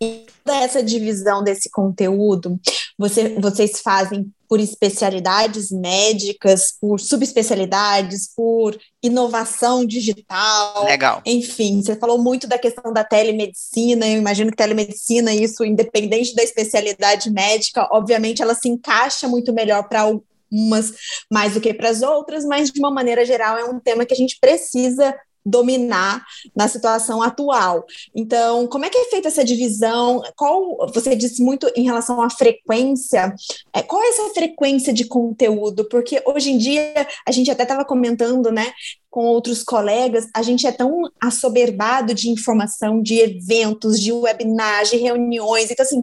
E 0.00 0.26
toda 0.44 0.58
essa 0.58 0.82
divisão 0.82 1.42
desse 1.42 1.68
conteúdo, 1.70 2.60
você, 2.96 3.34
vocês 3.40 3.80
fazem 3.80 4.32
por 4.48 4.60
especialidades 4.60 5.70
médicas, 5.70 6.72
por 6.80 6.98
subespecialidades, 6.98 8.32
por 8.34 8.78
inovação 9.02 9.84
digital. 9.84 10.84
Legal. 10.84 11.22
Enfim, 11.26 11.82
você 11.82 11.94
falou 11.94 12.18
muito 12.18 12.46
da 12.46 12.58
questão 12.58 12.92
da 12.92 13.04
telemedicina. 13.04 14.08
Eu 14.08 14.18
imagino 14.18 14.50
que 14.50 14.56
telemedicina, 14.56 15.34
isso 15.34 15.64
independente 15.64 16.34
da 16.34 16.42
especialidade 16.42 17.30
médica, 17.30 17.86
obviamente 17.92 18.42
ela 18.42 18.54
se 18.54 18.68
encaixa 18.68 19.28
muito 19.28 19.52
melhor 19.52 19.86
para 19.88 20.06
umas 20.50 20.92
mais 21.30 21.54
do 21.54 21.60
que 21.60 21.74
para 21.74 21.90
as 21.90 22.00
outras, 22.00 22.44
mas 22.44 22.70
de 22.70 22.80
uma 22.80 22.90
maneira 22.90 23.24
geral 23.24 23.58
é 23.58 23.64
um 23.64 23.78
tema 23.78 24.06
que 24.06 24.14
a 24.14 24.16
gente 24.16 24.38
precisa 24.40 25.14
dominar 25.44 26.24
na 26.54 26.68
situação 26.68 27.22
atual. 27.22 27.84
Então, 28.14 28.66
como 28.66 28.84
é 28.84 28.90
que 28.90 28.98
é 28.98 29.04
feita 29.04 29.28
essa 29.28 29.44
divisão? 29.44 30.22
Qual 30.36 30.90
você 30.92 31.16
disse 31.16 31.42
muito 31.42 31.70
em 31.74 31.84
relação 31.84 32.20
à 32.20 32.30
frequência? 32.30 33.34
É, 33.72 33.82
qual 33.82 34.02
é 34.02 34.08
essa 34.08 34.28
frequência 34.34 34.92
de 34.92 35.04
conteúdo? 35.04 35.88
Porque 35.88 36.22
hoje 36.26 36.50
em 36.50 36.58
dia 36.58 37.06
a 37.26 37.32
gente 37.32 37.50
até 37.50 37.62
estava 37.62 37.84
comentando, 37.84 38.50
né? 38.50 38.72
Com 39.10 39.24
outros 39.24 39.62
colegas, 39.62 40.26
a 40.34 40.42
gente 40.42 40.66
é 40.66 40.72
tão 40.72 41.02
assoberbado 41.20 42.14
de 42.14 42.28
informação, 42.28 43.02
de 43.02 43.18
eventos, 43.18 44.00
de 44.00 44.12
webinars, 44.12 44.90
de 44.90 44.96
reuniões. 44.96 45.70
Então, 45.70 45.84
assim, 45.84 46.02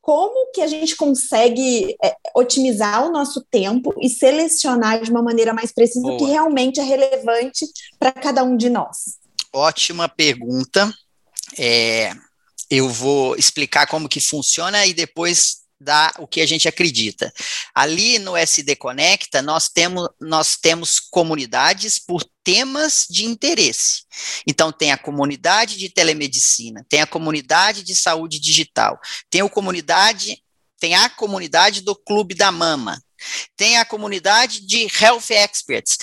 como 0.00 0.52
que 0.52 0.60
a 0.60 0.66
gente 0.66 0.94
consegue 0.94 1.96
é, 2.02 2.16
otimizar 2.34 3.06
o 3.06 3.10
nosso 3.10 3.44
tempo 3.50 3.92
e 4.00 4.08
selecionar 4.08 5.02
de 5.02 5.10
uma 5.10 5.22
maneira 5.22 5.52
mais 5.52 5.72
precisa 5.72 6.06
o 6.06 6.16
que 6.16 6.24
realmente 6.24 6.78
é 6.78 6.84
relevante 6.84 7.66
para 7.98 8.12
cada 8.12 8.44
um 8.44 8.56
de 8.56 8.70
nós? 8.70 9.18
Ótima 9.52 10.08
pergunta. 10.08 10.92
É, 11.58 12.12
eu 12.70 12.88
vou 12.88 13.36
explicar 13.36 13.86
como 13.86 14.08
que 14.08 14.20
funciona 14.20 14.86
e 14.86 14.94
depois 14.94 15.63
dar 15.80 16.12
o 16.18 16.26
que 16.26 16.40
a 16.40 16.46
gente 16.46 16.68
acredita. 16.68 17.32
Ali 17.74 18.18
no 18.18 18.36
SD 18.36 18.76
Conecta, 18.76 19.42
nós 19.42 19.68
temos, 19.68 20.08
nós 20.20 20.56
temos 20.56 21.00
comunidades 21.00 21.98
por 21.98 22.24
temas 22.42 23.06
de 23.08 23.24
interesse. 23.24 24.02
Então, 24.46 24.70
tem 24.70 24.92
a 24.92 24.98
comunidade 24.98 25.76
de 25.76 25.88
telemedicina, 25.88 26.84
tem 26.88 27.00
a 27.00 27.06
comunidade 27.06 27.82
de 27.82 27.96
saúde 27.96 28.38
digital, 28.38 28.98
tem 29.30 29.40
a 29.40 29.48
comunidade, 29.48 30.42
tem 30.78 30.94
a 30.94 31.08
comunidade 31.08 31.80
do 31.80 31.96
Clube 31.96 32.34
da 32.34 32.52
Mama, 32.52 33.02
tem 33.56 33.78
a 33.78 33.84
comunidade 33.84 34.66
de 34.66 34.86
Health 35.00 35.30
Experts. 35.30 35.98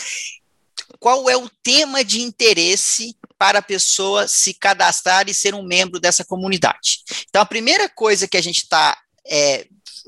Qual 0.99 1.29
é 1.29 1.37
o 1.37 1.49
tema 1.63 2.03
de 2.03 2.21
interesse 2.21 3.15
para 3.37 3.59
a 3.59 3.63
pessoa 3.63 4.27
se 4.27 4.53
cadastrar 4.53 5.29
e 5.29 5.33
ser 5.33 5.55
um 5.55 5.63
membro 5.63 5.99
dessa 5.99 6.25
comunidade? 6.25 6.99
Então, 7.29 7.41
a 7.41 7.45
primeira 7.45 7.87
coisa 7.87 8.27
que 8.27 8.37
a 8.37 8.41
gente 8.41 8.63
está 8.63 8.97
é, 9.27 9.67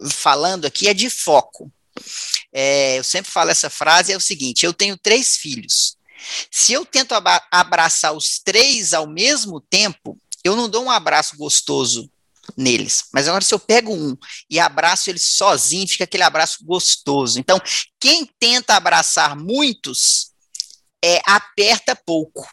falando 0.10 0.66
aqui 0.66 0.88
é 0.88 0.94
de 0.94 1.10
foco. 1.10 1.72
É, 2.52 2.98
eu 2.98 3.04
sempre 3.04 3.32
falo 3.32 3.52
essa 3.52 3.70
frase, 3.70 4.12
é 4.12 4.18
o 4.18 4.22
seguinte: 4.22 4.66
eu 4.66 4.74
tenho 4.74 4.98
três 4.98 5.36
filhos. 5.38 5.98
Se 6.50 6.72
eu 6.72 6.86
tento 6.86 7.14
abraçar 7.52 8.14
os 8.14 8.40
três 8.40 8.94
ao 8.94 9.06
mesmo 9.06 9.60
tempo, 9.60 10.18
eu 10.44 10.56
não 10.56 10.70
dou 10.70 10.86
um 10.86 10.92
abraço 10.92 11.36
gostoso 11.36 12.10
neles. 12.58 13.06
Mas 13.14 13.28
agora, 13.28 13.44
se 13.44 13.54
eu 13.54 13.60
pego 13.60 13.94
um 13.94 14.18
e 14.50 14.60
abraço 14.60 15.10
ele 15.10 15.20
sozinho, 15.20 15.88
fica 15.88 16.04
aquele 16.04 16.24
abraço 16.24 16.64
gostoso. 16.64 17.40
Então, 17.40 17.60
quem 18.00 18.26
tenta 18.40 18.76
abraçar 18.76 19.36
muitos, 19.36 20.32
é, 21.04 21.22
aperta 21.26 21.96
pouco. 21.96 22.48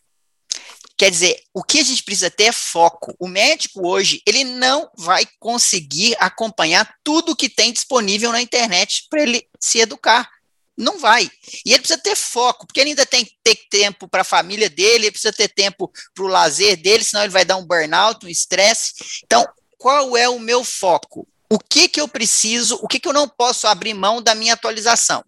Quer 1.00 1.10
dizer, 1.10 1.42
o 1.54 1.62
que 1.64 1.80
a 1.80 1.82
gente 1.82 2.02
precisa 2.02 2.30
ter 2.30 2.44
é 2.44 2.52
foco. 2.52 3.16
O 3.18 3.26
médico 3.26 3.88
hoje, 3.88 4.20
ele 4.26 4.44
não 4.44 4.86
vai 4.98 5.26
conseguir 5.38 6.14
acompanhar 6.20 6.94
tudo 7.02 7.34
que 7.34 7.48
tem 7.48 7.72
disponível 7.72 8.30
na 8.30 8.42
internet 8.42 9.06
para 9.08 9.22
ele 9.22 9.48
se 9.58 9.78
educar. 9.78 10.28
Não 10.76 10.98
vai. 10.98 11.30
E 11.64 11.70
ele 11.72 11.78
precisa 11.78 11.98
ter 11.98 12.14
foco, 12.14 12.66
porque 12.66 12.80
ele 12.80 12.90
ainda 12.90 13.06
tem 13.06 13.24
que 13.24 13.32
ter 13.42 13.56
tempo 13.70 14.06
para 14.06 14.20
a 14.20 14.24
família 14.24 14.68
dele, 14.68 15.06
ele 15.06 15.10
precisa 15.10 15.32
ter 15.32 15.48
tempo 15.48 15.90
para 16.14 16.22
o 16.22 16.28
lazer 16.28 16.76
dele, 16.76 17.02
senão 17.02 17.24
ele 17.24 17.32
vai 17.32 17.46
dar 17.46 17.56
um 17.56 17.64
burnout, 17.64 18.26
um 18.26 18.28
estresse. 18.28 18.92
Então, 19.24 19.48
qual 19.78 20.14
é 20.18 20.28
o 20.28 20.38
meu 20.38 20.62
foco? 20.62 21.26
O 21.50 21.58
que, 21.58 21.88
que 21.88 21.98
eu 22.02 22.08
preciso, 22.08 22.78
o 22.82 22.86
que, 22.86 23.00
que 23.00 23.08
eu 23.08 23.14
não 23.14 23.26
posso 23.26 23.66
abrir 23.66 23.94
mão 23.94 24.20
da 24.20 24.34
minha 24.34 24.52
atualização? 24.52 25.24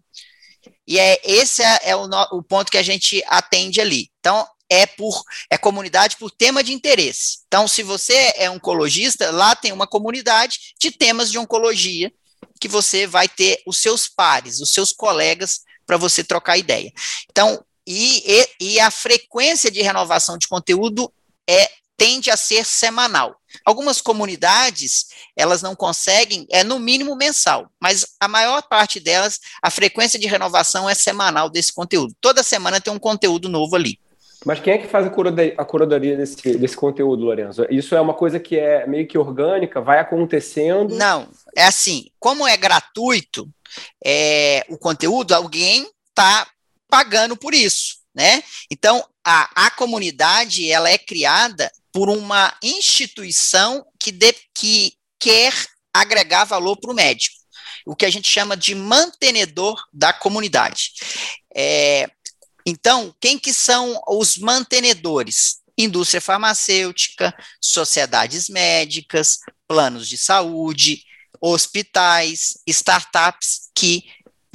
E 0.87 0.99
é 0.99 1.19
esse 1.23 1.63
é, 1.63 1.79
é 1.85 1.95
o, 1.95 2.07
o 2.31 2.43
ponto 2.43 2.71
que 2.71 2.77
a 2.77 2.83
gente 2.83 3.23
atende 3.27 3.81
ali. 3.81 4.11
Então, 4.19 4.47
é 4.73 4.87
por 4.87 5.23
é 5.51 5.57
comunidade 5.57 6.17
por 6.17 6.31
tema 6.31 6.63
de 6.63 6.73
interesse. 6.73 7.39
Então, 7.47 7.67
se 7.67 7.83
você 7.83 8.33
é 8.35 8.49
oncologista, 8.49 9.29
lá 9.29 9.55
tem 9.55 9.71
uma 9.71 9.85
comunidade 9.85 10.73
de 10.79 10.89
temas 10.89 11.29
de 11.29 11.37
oncologia 11.37 12.11
que 12.59 12.67
você 12.67 13.05
vai 13.05 13.27
ter 13.27 13.61
os 13.67 13.77
seus 13.77 14.07
pares, 14.07 14.59
os 14.59 14.73
seus 14.73 14.91
colegas 14.91 15.61
para 15.85 15.97
você 15.97 16.23
trocar 16.23 16.57
ideia. 16.57 16.91
Então, 17.29 17.63
e, 17.85 18.23
e, 18.25 18.49
e, 18.59 18.79
a 18.79 18.89
frequência 18.89 19.69
de 19.69 19.81
renovação 19.81 20.37
de 20.37 20.47
conteúdo 20.47 21.13
é 21.47 21.69
tende 21.95 22.31
a 22.31 22.37
ser 22.37 22.65
semanal. 22.65 23.35
Algumas 23.63 24.01
comunidades, 24.01 25.05
elas 25.35 25.61
não 25.61 25.75
conseguem, 25.75 26.47
é 26.49 26.63
no 26.63 26.79
mínimo 26.79 27.15
mensal, 27.15 27.69
mas 27.79 28.05
a 28.19 28.27
maior 28.27 28.63
parte 28.63 28.99
delas, 28.99 29.39
a 29.61 29.69
frequência 29.69 30.17
de 30.17 30.25
renovação 30.25 30.89
é 30.89 30.95
semanal 30.95 31.49
desse 31.49 31.71
conteúdo. 31.71 32.15
Toda 32.19 32.41
semana 32.41 32.81
tem 32.81 32.91
um 32.91 32.97
conteúdo 32.97 33.47
novo 33.47 33.75
ali. 33.75 33.99
Mas 34.45 34.59
quem 34.59 34.73
é 34.73 34.77
que 34.77 34.87
faz 34.87 35.05
a 35.05 35.09
curadoria, 35.65 36.17
desse, 36.17 36.57
desse 36.57 36.75
conteúdo, 36.75 37.23
Lorenzo? 37.23 37.65
Isso 37.69 37.95
é 37.95 38.01
uma 38.01 38.13
coisa 38.13 38.39
que 38.39 38.57
é 38.57 38.85
meio 38.85 39.07
que 39.07 39.17
orgânica, 39.17 39.81
vai 39.81 39.99
acontecendo? 39.99 40.95
Não, 40.95 41.29
é 41.55 41.63
assim, 41.63 42.09
como 42.19 42.47
é 42.47 42.57
gratuito 42.57 43.47
é, 44.03 44.65
o 44.69 44.77
conteúdo, 44.77 45.33
alguém 45.33 45.87
está 46.09 46.47
pagando 46.89 47.35
por 47.35 47.53
isso, 47.53 47.97
né? 48.13 48.43
Então, 48.69 49.03
a, 49.25 49.67
a 49.67 49.71
comunidade, 49.71 50.69
ela 50.69 50.89
é 50.89 50.97
criada 50.97 51.71
por 51.91 52.09
uma 52.09 52.53
instituição 52.61 53.85
que, 53.99 54.11
de, 54.11 54.33
que 54.53 54.93
quer 55.19 55.53
agregar 55.93 56.43
valor 56.43 56.75
para 56.77 56.91
o 56.91 56.95
médico, 56.95 57.35
o 57.85 57.95
que 57.95 58.05
a 58.05 58.09
gente 58.09 58.29
chama 58.29 58.57
de 58.57 58.75
mantenedor 58.75 59.81
da 59.93 60.11
comunidade. 60.11 60.91
É, 61.55 62.09
então, 62.65 63.13
quem 63.19 63.37
que 63.37 63.53
são 63.53 64.01
os 64.07 64.37
mantenedores? 64.37 65.61
Indústria 65.77 66.21
farmacêutica, 66.21 67.35
sociedades 67.59 68.47
médicas, 68.47 69.39
planos 69.67 70.07
de 70.07 70.17
saúde, 70.17 71.03
hospitais, 71.41 72.57
startups 72.67 73.69
que 73.75 74.03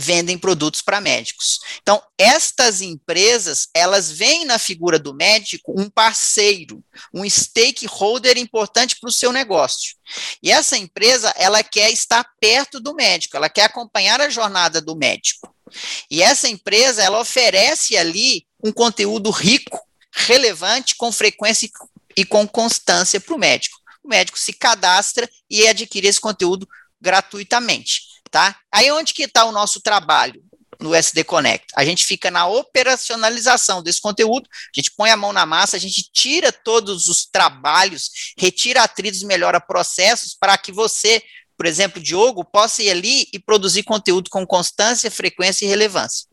vendem 0.01 0.39
produtos 0.39 0.81
para 0.81 1.01
médicos. 1.01 1.59
Então, 1.83 2.01
estas 2.17 2.81
empresas, 2.81 3.67
elas 3.75 4.13
veem 4.13 4.45
na 4.45 4.57
figura 4.57 4.97
do 4.97 5.13
médico 5.13 5.75
um 5.77 5.91
parceiro, 5.91 6.85
um 7.13 7.29
stakeholder 7.29 8.39
importante 8.39 8.97
para 9.01 9.09
o 9.09 9.13
seu 9.13 9.33
negócio. 9.33 9.97
E 10.41 10.53
essa 10.53 10.79
empresa, 10.79 11.35
ela 11.37 11.65
quer 11.65 11.91
estar 11.91 12.25
perto 12.41 12.79
do 12.79 12.95
médico, 12.95 13.37
ela 13.37 13.51
quer 13.51 13.65
acompanhar 13.65 14.21
a 14.21 14.31
jornada 14.31 14.81
do 14.81 14.95
médico. 14.95 15.53
E 16.11 16.23
essa 16.23 16.49
empresa, 16.49 17.03
ela 17.03 17.21
oferece 17.21 17.97
ali 17.97 18.47
um 18.63 18.73
conteúdo 18.73 19.31
rico, 19.31 19.81
relevante, 20.13 20.95
com 20.97 21.13
frequência 21.13 21.69
e 22.17 22.25
com 22.25 22.47
constância 22.47 23.21
para 23.21 23.35
o 23.35 23.39
médico. 23.39 23.79
O 24.03 24.09
médico 24.09 24.39
se 24.39 24.53
cadastra 24.53 25.29
e 25.51 25.67
adquire 25.67 26.09
esse 26.09 26.21
conteúdo 26.21 26.69
gratuitamente 27.01 28.09
tá? 28.29 28.57
Aí 28.73 28.91
onde 28.93 29.15
que 29.15 29.25
está 29.25 29.45
o 29.45 29.53
nosso 29.53 29.81
trabalho 29.81 30.43
no 30.79 30.95
SD 30.95 31.25
Connect? 31.25 31.67
A 31.75 31.85
gente 31.85 32.05
fica 32.05 32.31
na 32.31 32.47
operacionalização 32.47 33.83
desse 33.83 34.01
conteúdo, 34.01 34.49
a 34.49 34.81
gente 34.81 34.93
põe 34.93 35.11
a 35.11 35.17
mão 35.17 35.33
na 35.33 35.45
massa, 35.45 35.77
a 35.77 35.81
gente 35.81 36.09
tira 36.13 36.53
todos 36.53 37.09
os 37.09 37.27
trabalhos, 37.27 38.33
retira 38.37 38.83
atritos, 38.83 39.23
melhora 39.23 39.61
processos 39.61 40.35
para 40.35 40.57
que 40.57 40.71
você, 40.71 41.23
por 41.59 41.67
exemplo, 41.67 42.01
Diogo, 42.01 42.45
possa 42.45 42.85
ir 42.85 42.91
ali 42.91 43.27
e 43.33 43.39
produzir 43.39 43.83
conteúdo 43.83 44.31
com 44.31 44.47
constância, 44.47 45.11
frequência 45.11 45.65
e 45.65 45.69
relevância, 45.69 46.29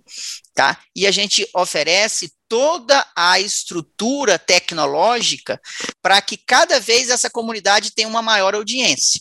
tá? 0.53 0.79
E 0.95 1.07
a 1.07 1.11
gente 1.11 1.49
oferece 1.51 2.31
toda 2.47 3.03
a 3.15 3.39
estrutura 3.39 4.37
tecnológica 4.37 5.59
para 5.99 6.21
que 6.21 6.37
cada 6.37 6.79
vez 6.79 7.09
essa 7.09 7.27
comunidade 7.27 7.89
tenha 7.89 8.07
uma 8.07 8.21
maior 8.21 8.53
audiência. 8.53 9.19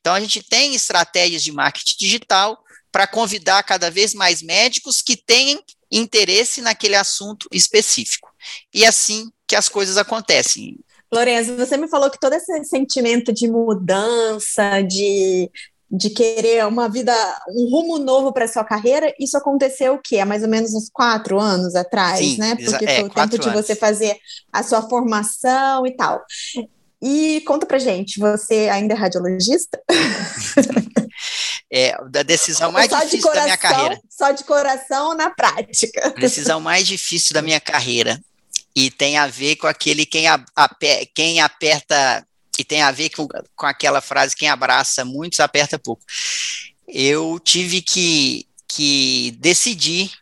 Então, 0.00 0.14
a 0.14 0.20
gente 0.20 0.42
tem 0.42 0.74
estratégias 0.74 1.44
de 1.44 1.52
marketing 1.52 1.96
digital 1.96 2.58
para 2.90 3.06
convidar 3.06 3.62
cada 3.62 3.88
vez 3.88 4.14
mais 4.14 4.42
médicos 4.42 5.00
que 5.00 5.16
tenham 5.16 5.62
interesse 5.92 6.60
naquele 6.60 6.96
assunto 6.96 7.48
específico. 7.52 8.28
E 8.74 8.84
é 8.84 8.88
assim 8.88 9.30
que 9.46 9.54
as 9.54 9.68
coisas 9.68 9.96
acontecem. 9.96 10.76
Lorenzo, 11.12 11.56
você 11.56 11.76
me 11.76 11.88
falou 11.88 12.10
que 12.10 12.18
todo 12.18 12.32
esse 12.34 12.64
sentimento 12.64 13.32
de 13.32 13.48
mudança, 13.48 14.82
de, 14.82 15.50
de 15.90 16.10
querer 16.10 16.66
uma 16.66 16.88
vida, 16.88 17.12
um 17.48 17.70
rumo 17.70 17.98
novo 17.98 18.32
para 18.32 18.48
sua 18.48 18.64
carreira, 18.64 19.12
isso 19.18 19.36
aconteceu 19.36 19.94
o 19.94 20.00
quê? 20.02 20.18
Há 20.18 20.26
mais 20.26 20.42
ou 20.42 20.48
menos 20.48 20.74
uns 20.74 20.90
quatro 20.90 21.38
anos 21.38 21.74
atrás, 21.74 22.18
Sim, 22.18 22.38
né? 22.38 22.56
Porque 22.56 22.84
é, 22.84 23.00
foi 23.00 23.04
o 23.04 23.10
tempo 23.10 23.38
de 23.38 23.50
você 23.50 23.74
fazer 23.74 24.16
a 24.52 24.62
sua 24.62 24.82
formação 24.82 25.86
e 25.86 25.96
tal. 25.96 26.24
E 27.00 27.42
conta 27.46 27.66
pra 27.66 27.78
gente, 27.78 28.18
você 28.18 28.68
ainda 28.68 28.94
é 28.94 28.96
radiologista? 28.96 29.80
É, 31.70 31.96
da 32.08 32.22
decisão 32.22 32.70
mais 32.70 32.88
só 32.88 33.00
difícil 33.00 33.22
coração, 33.22 33.40
da 33.40 33.44
minha 33.44 33.56
carreira. 33.56 34.00
Só 34.08 34.30
de 34.30 34.44
coração 34.44 35.14
na 35.14 35.30
prática. 35.30 36.14
Decisão 36.16 36.60
mais 36.60 36.86
difícil 36.86 37.34
da 37.34 37.42
minha 37.42 37.60
carreira. 37.60 38.20
E 38.76 38.90
tem 38.90 39.16
a 39.16 39.26
ver 39.26 39.56
com 39.56 39.66
aquele 39.66 40.04
quem, 40.04 40.26
a, 40.28 40.44
a, 40.54 40.70
quem 41.14 41.40
aperta, 41.40 42.26
e 42.58 42.64
tem 42.64 42.82
a 42.82 42.90
ver 42.90 43.08
com, 43.08 43.26
com 43.56 43.66
aquela 43.66 44.02
frase: 44.02 44.36
quem 44.36 44.50
abraça 44.50 45.02
muitos 45.02 45.40
aperta 45.40 45.78
pouco. 45.78 46.04
Eu 46.86 47.40
tive 47.40 47.80
que, 47.80 48.46
que 48.68 49.34
decidir 49.38 50.12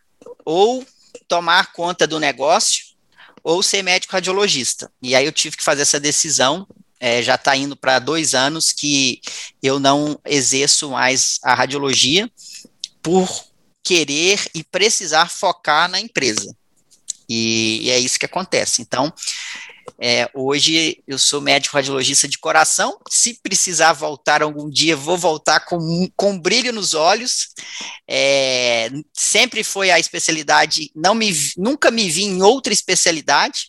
ou 0.45 0.87
tomar 1.27 1.73
conta 1.73 2.07
do 2.07 2.21
negócio 2.21 2.95
ou 3.43 3.63
ser 3.63 3.83
médico 3.83 4.13
radiologista. 4.13 4.91
E 5.03 5.15
aí 5.15 5.27
eu 5.27 5.33
tive 5.33 5.57
que 5.57 5.65
fazer 5.65 5.83
essa 5.83 5.99
decisão. 5.99 6.67
É, 7.01 7.23
já 7.23 7.35
está 7.35 7.55
indo 7.57 7.77
para 7.77 7.99
dois 7.99 8.35
anos 8.35 8.73
que 8.73 9.21
eu 9.63 9.79
não 9.79 10.19
exerço 10.25 10.91
mais 10.91 11.39
a 11.43 11.53
radiologia 11.53 12.31
por 13.03 13.29
querer 13.83 14.41
e 14.55 14.65
precisar 14.65 15.29
focar 15.29 15.91
na 15.91 16.01
empresa. 16.01 16.57
E, 17.29 17.81
e 17.83 17.91
é 17.91 17.99
isso 17.99 18.19
que 18.19 18.27
acontece. 18.27 18.83
Então, 18.83 19.13
é, 20.01 20.29
hoje 20.35 21.03
eu 21.07 21.19
sou 21.19 21.41
médico 21.41 21.77
radiologista 21.77 22.27
de 22.27 22.39
coração. 22.39 22.99
Se 23.09 23.39
precisar 23.43 23.93
voltar 23.93 24.43
algum 24.43 24.69
dia, 24.69 24.97
vou 24.97 25.17
voltar 25.17 25.61
com, 25.61 26.09
com 26.17 26.39
brilho 26.39 26.73
nos 26.73 26.95
olhos. 26.95 27.49
É, 28.09 28.91
sempre 29.13 29.63
foi 29.63 29.91
a 29.91 29.99
especialidade, 29.99 30.91
não 30.95 31.15
me, 31.15 31.33
nunca 31.57 31.91
me 31.91 32.09
vi 32.11 32.25
em 32.25 32.43
outra 32.43 32.73
especialidade, 32.73 33.69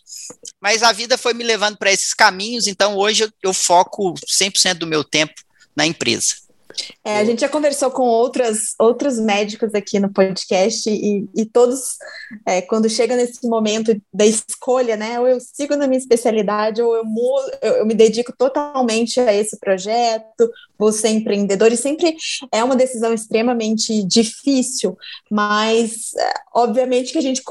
mas 0.59 0.83
a 0.83 0.91
vida 0.91 1.17
foi 1.17 1.33
me 1.33 1.43
levando 1.43 1.77
para 1.77 1.91
esses 1.91 2.13
caminhos, 2.13 2.67
então 2.67 2.95
hoje 2.95 3.23
eu, 3.23 3.31
eu 3.43 3.53
foco 3.53 4.13
100% 4.13 4.75
do 4.75 4.87
meu 4.87 5.03
tempo 5.03 5.33
na 5.75 5.85
empresa. 5.85 6.44
É, 7.03 7.17
a 7.17 7.25
gente 7.25 7.41
já 7.41 7.49
conversou 7.49 7.91
com 7.91 8.03
outras, 8.03 8.73
outros 8.79 9.19
médicos 9.19 9.73
aqui 9.73 9.99
no 9.99 10.11
podcast 10.11 10.89
e, 10.89 11.27
e 11.35 11.45
todos, 11.45 11.97
é, 12.45 12.61
quando 12.61 12.89
chega 12.89 13.15
nesse 13.15 13.47
momento 13.47 13.95
da 14.13 14.25
escolha, 14.25 14.95
né, 14.95 15.19
ou 15.19 15.27
eu 15.27 15.39
sigo 15.39 15.75
na 15.75 15.87
minha 15.87 15.99
especialidade 15.99 16.81
ou 16.81 16.95
eu, 16.95 17.03
eu, 17.61 17.73
eu 17.77 17.85
me 17.85 17.93
dedico 17.93 18.33
totalmente 18.35 19.19
a 19.19 19.33
esse 19.33 19.59
projeto, 19.59 20.49
ser 20.91 21.09
empreendedor, 21.09 21.71
e 21.71 21.77
sempre 21.77 22.15
é 22.51 22.63
uma 22.63 22.75
decisão 22.75 23.13
extremamente 23.13 24.03
difícil, 24.03 24.97
mas 25.31 26.13
é, 26.15 26.33
obviamente 26.53 27.11
que 27.11 27.17
a 27.17 27.21
gente, 27.21 27.41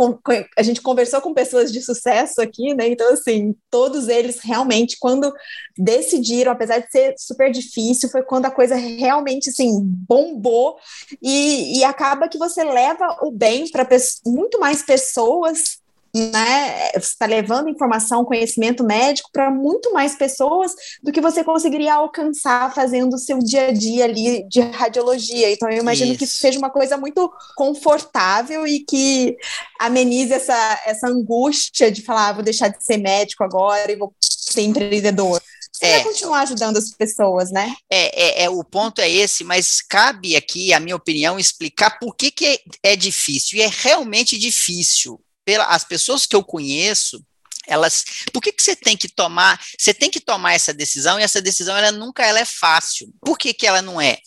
a 0.57 0.63
gente 0.63 0.81
conversou 0.81 1.21
com 1.21 1.35
pessoas 1.35 1.73
de 1.73 1.81
sucesso 1.83 2.41
aqui, 2.41 2.75
né, 2.75 2.89
então 2.89 3.13
assim, 3.13 3.55
todos 3.71 4.09
eles 4.09 4.41
realmente, 4.41 4.97
quando 4.99 5.33
decidiram, 5.77 6.53
apesar 6.53 6.79
de 6.79 6.91
ser 6.91 7.15
super 7.19 7.51
difícil, 7.51 8.09
foi 8.09 8.23
quando 8.23 8.47
a 8.47 8.51
coisa 8.51 8.75
realmente 8.75 9.51
assim 9.51 9.81
bombou 10.09 10.77
e, 11.23 11.79
e 11.79 11.85
acaba 11.85 12.29
que 12.29 12.39
você 12.39 12.63
leva 12.63 13.19
o 13.23 13.31
bem 13.31 13.71
para 13.71 13.87
muito 14.27 14.59
mais 14.59 14.83
pessoas 14.83 15.84
né, 16.15 16.91
está 16.97 17.27
levando 17.27 17.69
informação, 17.69 18.25
conhecimento 18.25 18.85
médico 18.85 19.31
para 19.33 19.51
muito 19.51 19.93
mais 19.93 20.15
pessoas 20.15 20.73
do 21.03 21.11
que 21.11 21.21
você 21.21 21.43
conseguiria 21.43 21.95
alcançar 21.95 22.73
fazendo 22.73 23.15
o 23.15 23.19
seu 23.19 23.41
dia 23.41 23.69
a 23.69 23.73
dia 23.73 24.05
ali 24.05 24.47
de 24.49 24.61
radiologia. 24.61 25.51
Então, 25.51 25.69
eu 25.69 25.79
imagino 25.79 26.11
isso. 26.11 26.19
que 26.19 26.25
isso 26.25 26.39
seja 26.39 26.59
uma 26.59 26.71
coisa 26.71 26.97
muito 26.97 27.33
confortável 27.57 28.67
e 28.67 28.81
que 28.81 29.37
amenize 29.81 30.33
essa, 30.33 30.83
essa 30.87 31.09
angústia 31.09 31.91
de 31.91 32.03
falar, 32.03 32.29
ah, 32.29 32.33
vou 32.35 32.45
deixar 32.45 32.69
de 32.69 32.83
ser 32.83 32.99
médico 32.99 33.43
agora 33.43 33.91
e 33.91 33.97
vou 33.97 34.15
ser 34.23 34.63
empreendedor. 34.63 35.43
Você 35.73 35.87
é, 35.87 35.93
vai 35.95 36.05
continuar 36.05 36.41
ajudando 36.43 36.77
as 36.77 36.91
pessoas, 36.91 37.51
né? 37.51 37.75
É, 37.91 38.43
é, 38.43 38.45
é, 38.45 38.51
o 38.51 38.63
ponto 38.63 39.01
é 39.01 39.11
esse, 39.11 39.43
mas 39.43 39.83
cabe 39.83 40.37
aqui, 40.37 40.73
a 40.73 40.79
minha 40.79 40.95
opinião, 40.95 41.39
explicar 41.39 41.99
por 41.99 42.15
que, 42.15 42.31
que 42.31 42.47
é, 42.47 42.59
é 42.93 42.97
difícil. 42.97 43.59
E 43.59 43.63
é 43.63 43.69
realmente 43.69 44.39
difícil. 44.39 45.21
Pela, 45.45 45.67
as 45.67 45.85
pessoas 45.85 46.27
que 46.27 46.35
eu 46.35 46.43
conheço, 46.43 47.23
elas, 47.67 48.05
por 48.33 48.41
que, 48.41 48.53
que 48.53 48.63
você 48.63 48.77
tem 48.77 48.97
que 48.97 49.09
tomar, 49.09 49.61
você 49.79 49.95
tem 49.95 50.11
que 50.11 50.21
tomar 50.21 50.55
essa 50.55 50.73
decisão, 50.73 51.19
e 51.19 51.23
essa 51.23 51.41
decisão, 51.41 51.77
ela 51.77 51.93
nunca 51.93 52.25
ela 52.25 52.41
é 52.41 52.45
fácil. 52.45 53.13
Por 53.21 53.39
que, 53.39 53.55
que 53.55 53.67
ela 53.67 53.83
não 53.83 54.01
é? 54.01 54.19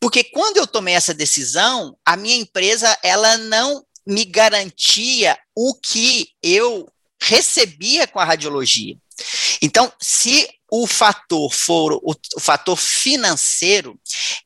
Porque 0.00 0.24
quando 0.24 0.58
eu 0.58 0.66
tomei 0.66 0.94
essa 0.94 1.14
decisão, 1.14 1.96
a 2.04 2.16
minha 2.16 2.36
empresa, 2.36 2.96
ela 3.02 3.38
não 3.38 3.84
me 4.06 4.24
garantia 4.24 5.38
o 5.54 5.74
que 5.74 6.28
eu 6.42 6.90
recebia 7.20 8.06
com 8.06 8.20
a 8.20 8.24
radiologia. 8.24 8.96
Então, 9.62 9.90
se 10.00 10.48
o 10.76 10.88
fator 10.88 11.52
for 11.54 11.92
o, 11.92 12.16
o, 12.36 12.40
fator 12.40 12.76
financeiro, 12.76 13.96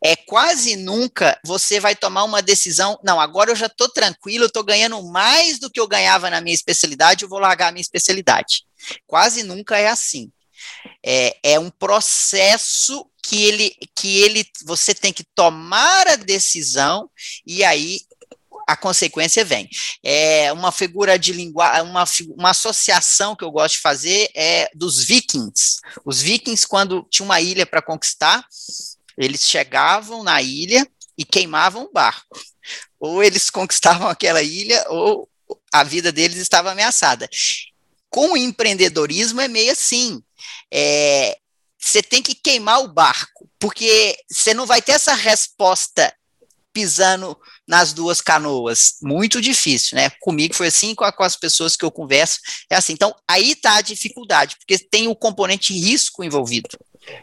é 0.04 0.14
quase 0.14 0.76
nunca 0.76 1.40
você 1.42 1.80
vai 1.80 1.96
tomar 1.96 2.24
uma 2.24 2.42
decisão, 2.42 2.98
não, 3.02 3.18
agora 3.18 3.50
eu 3.50 3.56
já 3.56 3.64
estou 3.64 3.88
tranquilo, 3.88 4.44
eu 4.44 4.48
estou 4.48 4.62
ganhando 4.62 5.02
mais 5.04 5.58
do 5.58 5.70
que 5.70 5.80
eu 5.80 5.88
ganhava 5.88 6.28
na 6.28 6.42
minha 6.42 6.54
especialidade, 6.54 7.24
eu 7.24 7.30
vou 7.30 7.38
largar 7.38 7.68
a 7.68 7.72
minha 7.72 7.80
especialidade. 7.80 8.64
Quase 9.06 9.42
nunca 9.42 9.78
é 9.78 9.88
assim. 9.88 10.30
É, 11.02 11.38
é 11.42 11.58
um 11.58 11.70
processo 11.70 13.08
que 13.22 13.44
ele, 13.44 13.74
que 13.96 14.18
ele, 14.18 14.44
você 14.66 14.94
tem 14.94 15.14
que 15.14 15.24
tomar 15.34 16.08
a 16.08 16.16
decisão 16.16 17.08
e 17.46 17.64
aí 17.64 18.00
a 18.68 18.76
consequência 18.76 19.46
vem. 19.46 19.66
É 20.04 20.52
uma 20.52 20.70
figura 20.70 21.18
de 21.18 21.32
linguagem, 21.32 21.88
uma, 21.88 22.04
uma 22.36 22.50
associação 22.50 23.34
que 23.34 23.42
eu 23.42 23.50
gosto 23.50 23.76
de 23.76 23.80
fazer 23.80 24.28
é 24.34 24.70
dos 24.74 25.02
vikings. 25.02 25.78
Os 26.04 26.20
vikings, 26.20 26.68
quando 26.68 27.02
tinha 27.10 27.24
uma 27.24 27.40
ilha 27.40 27.64
para 27.64 27.80
conquistar, 27.80 28.46
eles 29.16 29.40
chegavam 29.48 30.22
na 30.22 30.42
ilha 30.42 30.86
e 31.16 31.24
queimavam 31.24 31.84
o 31.84 31.90
barco. 31.90 32.38
Ou 33.00 33.24
eles 33.24 33.48
conquistavam 33.50 34.06
aquela 34.06 34.42
ilha, 34.42 34.84
ou 34.90 35.26
a 35.72 35.82
vida 35.82 36.12
deles 36.12 36.36
estava 36.36 36.72
ameaçada. 36.72 37.26
Com 38.10 38.32
o 38.32 38.36
empreendedorismo 38.36 39.40
é 39.40 39.48
meio 39.48 39.72
assim. 39.72 40.22
É, 40.70 41.38
você 41.78 42.02
tem 42.02 42.22
que 42.22 42.34
queimar 42.34 42.82
o 42.82 42.92
barco, 42.92 43.48
porque 43.58 44.14
você 44.30 44.52
não 44.52 44.66
vai 44.66 44.82
ter 44.82 44.92
essa 44.92 45.14
resposta 45.14 46.14
pisando 46.70 47.34
nas 47.68 47.92
duas 47.92 48.20
canoas. 48.20 48.94
Muito 49.02 49.40
difícil, 49.40 49.96
né? 49.96 50.10
Comigo 50.20 50.54
foi 50.54 50.68
assim, 50.68 50.94
com, 50.94 51.04
a, 51.04 51.12
com 51.12 51.22
as 51.22 51.36
pessoas 51.36 51.76
que 51.76 51.84
eu 51.84 51.90
converso, 51.90 52.40
é 52.70 52.76
assim. 52.76 52.94
Então, 52.94 53.14
aí 53.28 53.52
está 53.52 53.76
a 53.76 53.82
dificuldade, 53.82 54.56
porque 54.56 54.78
tem 54.78 55.06
o 55.06 55.14
componente 55.14 55.72
risco 55.72 56.24
envolvido. 56.24 56.70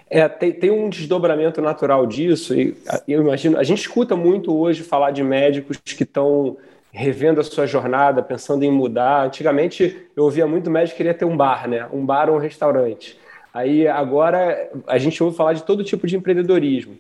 É, 0.10 0.28
tem, 0.30 0.52
tem 0.52 0.72
um 0.72 0.90
desdobramento 0.90 1.62
natural 1.62 2.06
disso, 2.08 2.56
e 2.56 2.76
eu 3.08 3.22
imagino, 3.22 3.58
a 3.58 3.64
gente 3.64 3.82
escuta 3.82 4.16
muito 4.16 4.56
hoje 4.56 4.84
falar 4.84 5.12
de 5.12 5.22
médicos 5.22 5.78
que 5.78 6.04
estão 6.04 6.58
revendo 6.96 7.42
a 7.42 7.44
sua 7.44 7.68
jornada, 7.68 8.24
pensando 8.24 8.64
em 8.64 8.72
mudar. 8.72 9.26
Antigamente 9.26 10.08
eu 10.16 10.24
ouvia 10.24 10.48
muito 10.48 10.72
médico 10.72 10.94
que 10.94 10.98
queria 10.98 11.14
ter 11.14 11.26
um 11.26 11.36
bar, 11.36 11.68
né? 11.68 11.88
Um 11.92 12.06
bar 12.06 12.30
ou 12.30 12.38
um 12.38 12.40
restaurante. 12.40 13.18
Aí 13.54 13.88
agora 13.88 14.70
a 14.88 14.98
gente 14.98 15.22
ouve 15.22 15.36
falar 15.36 15.54
de 15.54 15.64
todo 15.64 15.84
tipo 15.84 16.08
de 16.08 16.16
empreendedorismo. 16.16 16.98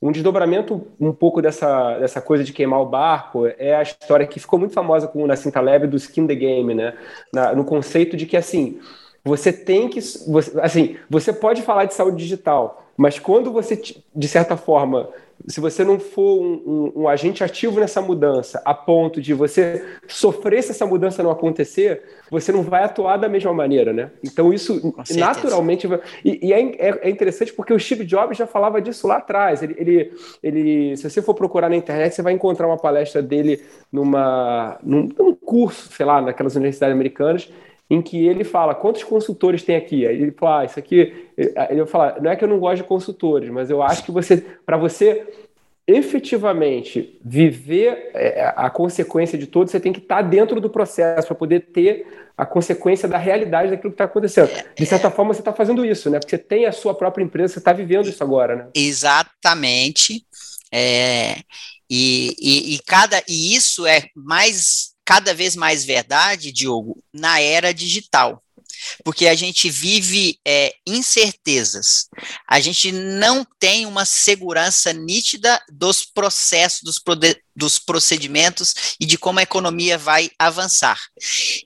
Um 0.00 0.10
desdobramento 0.10 0.86
um 1.00 1.12
pouco 1.12 1.40
dessa, 1.40 1.98
dessa 1.98 2.20
coisa 2.20 2.42
de 2.42 2.52
queimar 2.52 2.80
o 2.80 2.86
barco 2.86 3.46
é 3.58 3.76
a 3.76 3.82
história 3.82 4.26
que 4.26 4.40
ficou 4.40 4.58
muito 4.58 4.74
famosa 4.74 5.06
com 5.06 5.22
o 5.22 5.26
Nassim 5.26 5.50
Taleb 5.50 5.86
do 5.86 5.96
Skin 5.96 6.26
the 6.26 6.34
Game, 6.34 6.74
né? 6.74 6.94
Na, 7.32 7.54
no 7.54 7.64
conceito 7.64 8.16
de 8.16 8.26
que 8.26 8.36
assim 8.36 8.80
você 9.24 9.52
tem 9.52 9.88
que 9.88 10.00
você, 10.00 10.60
assim 10.60 10.96
você 11.08 11.32
pode 11.32 11.62
falar 11.62 11.84
de 11.84 11.94
saúde 11.94 12.16
digital, 12.16 12.84
mas 12.96 13.18
quando 13.18 13.52
você 13.52 13.80
de 14.14 14.28
certa 14.28 14.56
forma 14.56 15.08
se 15.46 15.60
você 15.60 15.84
não 15.84 15.98
for 15.98 16.40
um, 16.40 16.62
um, 16.64 17.02
um, 17.02 17.08
agente 17.08 17.42
ativo 17.42 17.80
nessa 17.80 18.00
mudança, 18.00 18.62
a 18.64 18.72
ponto 18.72 19.20
de 19.20 19.34
você 19.34 19.84
sofrer 20.06 20.62
se 20.62 20.70
essa 20.70 20.86
mudança 20.86 21.22
não 21.22 21.30
acontecer, 21.30 22.02
você 22.30 22.52
não 22.52 22.62
vai 22.62 22.84
atuar 22.84 23.16
da 23.16 23.28
mesma 23.28 23.52
maneira, 23.52 23.92
né? 23.92 24.10
Então 24.24 24.52
isso 24.52 24.94
naturalmente 25.16 25.86
vai... 25.86 26.00
e, 26.24 26.48
e 26.48 26.52
é, 26.52 26.60
é, 26.60 27.08
é, 27.08 27.10
interessante 27.10 27.52
porque 27.52 27.72
o 27.72 27.78
Steve 27.78 28.04
Jobs 28.04 28.38
já 28.38 28.46
falava 28.46 28.80
disso 28.80 29.06
lá 29.06 29.16
atrás. 29.16 29.62
Ele, 29.62 29.74
ele, 29.78 30.12
ele, 30.42 30.96
se 30.96 31.08
você 31.08 31.20
for 31.20 31.34
procurar 31.34 31.68
na 31.68 31.76
internet, 31.76 32.14
você 32.14 32.22
vai 32.22 32.32
encontrar 32.32 32.66
uma 32.66 32.78
palestra 32.78 33.22
dele 33.22 33.62
numa 33.90 34.78
num, 34.82 35.08
num 35.18 35.34
curso, 35.34 35.92
sei 35.92 36.06
lá, 36.06 36.20
naquelas 36.20 36.54
universidades 36.54 36.94
americanas 36.94 37.50
em 37.92 38.00
que 38.00 38.26
ele 38.26 38.42
fala 38.42 38.74
quantos 38.74 39.04
consultores 39.04 39.62
tem 39.62 39.76
aqui. 39.76 40.06
Aí 40.06 40.22
ele 40.22 40.32
fala, 40.32 40.62
ah, 40.62 40.64
isso 40.64 40.78
aqui. 40.78 41.28
Ele 41.36 41.80
vai 41.80 41.86
falar, 41.86 42.22
não 42.22 42.30
é 42.30 42.34
que 42.34 42.42
eu 42.42 42.48
não 42.48 42.58
gosto 42.58 42.78
de 42.78 42.84
consultores, 42.84 43.50
mas 43.50 43.68
eu 43.68 43.82
acho 43.82 44.02
que 44.02 44.10
você, 44.10 44.38
para 44.64 44.78
você 44.78 45.26
efetivamente 45.86 47.20
viver 47.22 48.10
é, 48.14 48.50
a 48.56 48.70
consequência 48.70 49.36
de 49.36 49.46
tudo, 49.46 49.70
você 49.70 49.78
tem 49.78 49.92
que 49.92 49.98
estar 49.98 50.22
dentro 50.22 50.58
do 50.58 50.70
processo 50.70 51.26
para 51.26 51.36
poder 51.36 51.66
ter 51.70 52.06
a 52.34 52.46
consequência 52.46 53.06
da 53.06 53.18
realidade 53.18 53.68
daquilo 53.68 53.90
que 53.90 53.96
está 53.96 54.04
acontecendo. 54.04 54.50
De 54.74 54.86
certa 54.86 55.10
forma, 55.10 55.34
você 55.34 55.42
está 55.42 55.52
fazendo 55.52 55.84
isso, 55.84 56.08
né? 56.08 56.18
Porque 56.18 56.34
você 56.34 56.42
tem 56.42 56.64
a 56.64 56.72
sua 56.72 56.94
própria 56.94 57.22
empresa, 57.22 57.52
você 57.52 57.58
está 57.58 57.74
vivendo 57.74 58.08
isso 58.08 58.24
agora, 58.24 58.56
né? 58.56 58.68
Exatamente. 58.74 60.24
É, 60.72 61.34
e, 61.90 62.34
e, 62.40 62.74
e, 62.74 62.78
cada, 62.86 63.22
e 63.28 63.54
isso 63.54 63.86
é 63.86 64.04
mais 64.16 64.91
cada 65.04 65.34
vez 65.34 65.56
mais 65.56 65.84
verdade, 65.84 66.52
Diogo, 66.52 67.02
na 67.12 67.40
era 67.40 67.72
digital. 67.72 68.42
Porque 69.04 69.28
a 69.28 69.34
gente 69.34 69.70
vive 69.70 70.38
é, 70.44 70.74
incertezas, 70.86 72.08
a 72.48 72.58
gente 72.60 72.90
não 72.90 73.46
tem 73.60 73.86
uma 73.86 74.04
segurança 74.04 74.92
nítida 74.92 75.62
dos 75.70 76.04
processos, 76.04 76.80
dos, 76.82 77.00
dos 77.54 77.78
procedimentos 77.78 78.74
e 78.98 79.06
de 79.06 79.16
como 79.16 79.38
a 79.38 79.42
economia 79.42 79.96
vai 79.96 80.30
avançar. 80.38 80.98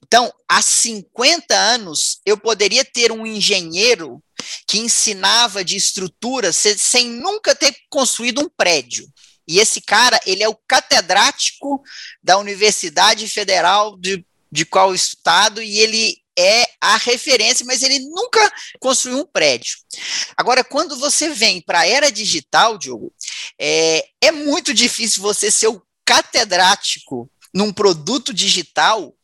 Então, 0.05 0.31
há 0.49 0.61
50 0.61 1.55
anos, 1.55 2.20
eu 2.27 2.37
poderia 2.37 2.85
ter 2.85 3.11
um 3.11 3.27
engenheiro 3.27 4.22
que 4.66 4.79
ensinava 4.79 5.64
de 5.64 5.77
estruturas 5.77 6.57
sem 6.57 7.09
nunca 7.09 7.55
ter 7.55 7.75
construído 7.88 8.42
um 8.42 8.49
prédio. 8.49 9.09
E 9.46 9.59
esse 9.59 9.80
cara, 9.80 10.20
ele 10.26 10.42
é 10.42 10.48
o 10.48 10.59
catedrático 10.66 11.82
da 12.22 12.38
Universidade 12.38 13.28
Federal 13.28 13.96
de, 13.96 14.24
de 14.50 14.64
qual 14.64 14.94
estado, 14.94 15.62
e 15.62 15.78
ele 15.78 16.16
é 16.38 16.68
a 16.80 16.96
referência, 16.98 17.64
mas 17.64 17.82
ele 17.82 17.98
nunca 18.00 18.52
construiu 18.78 19.18
um 19.18 19.26
prédio. 19.26 19.78
Agora, 20.37 20.62
quando 20.62 20.96
você 20.96 21.30
vem 21.30 21.62
para 21.62 21.80
a 21.80 21.87
era 21.87 22.12
digital, 22.12 22.76
Diogo, 22.76 23.12
é, 23.59 24.06
é 24.20 24.30
muito 24.30 24.74
difícil 24.74 25.22
você 25.22 25.50
ser 25.50 25.68
o 25.68 25.82
catedrático 26.04 27.30
num 27.54 27.72
produto 27.72 28.35
digital, 28.35 29.14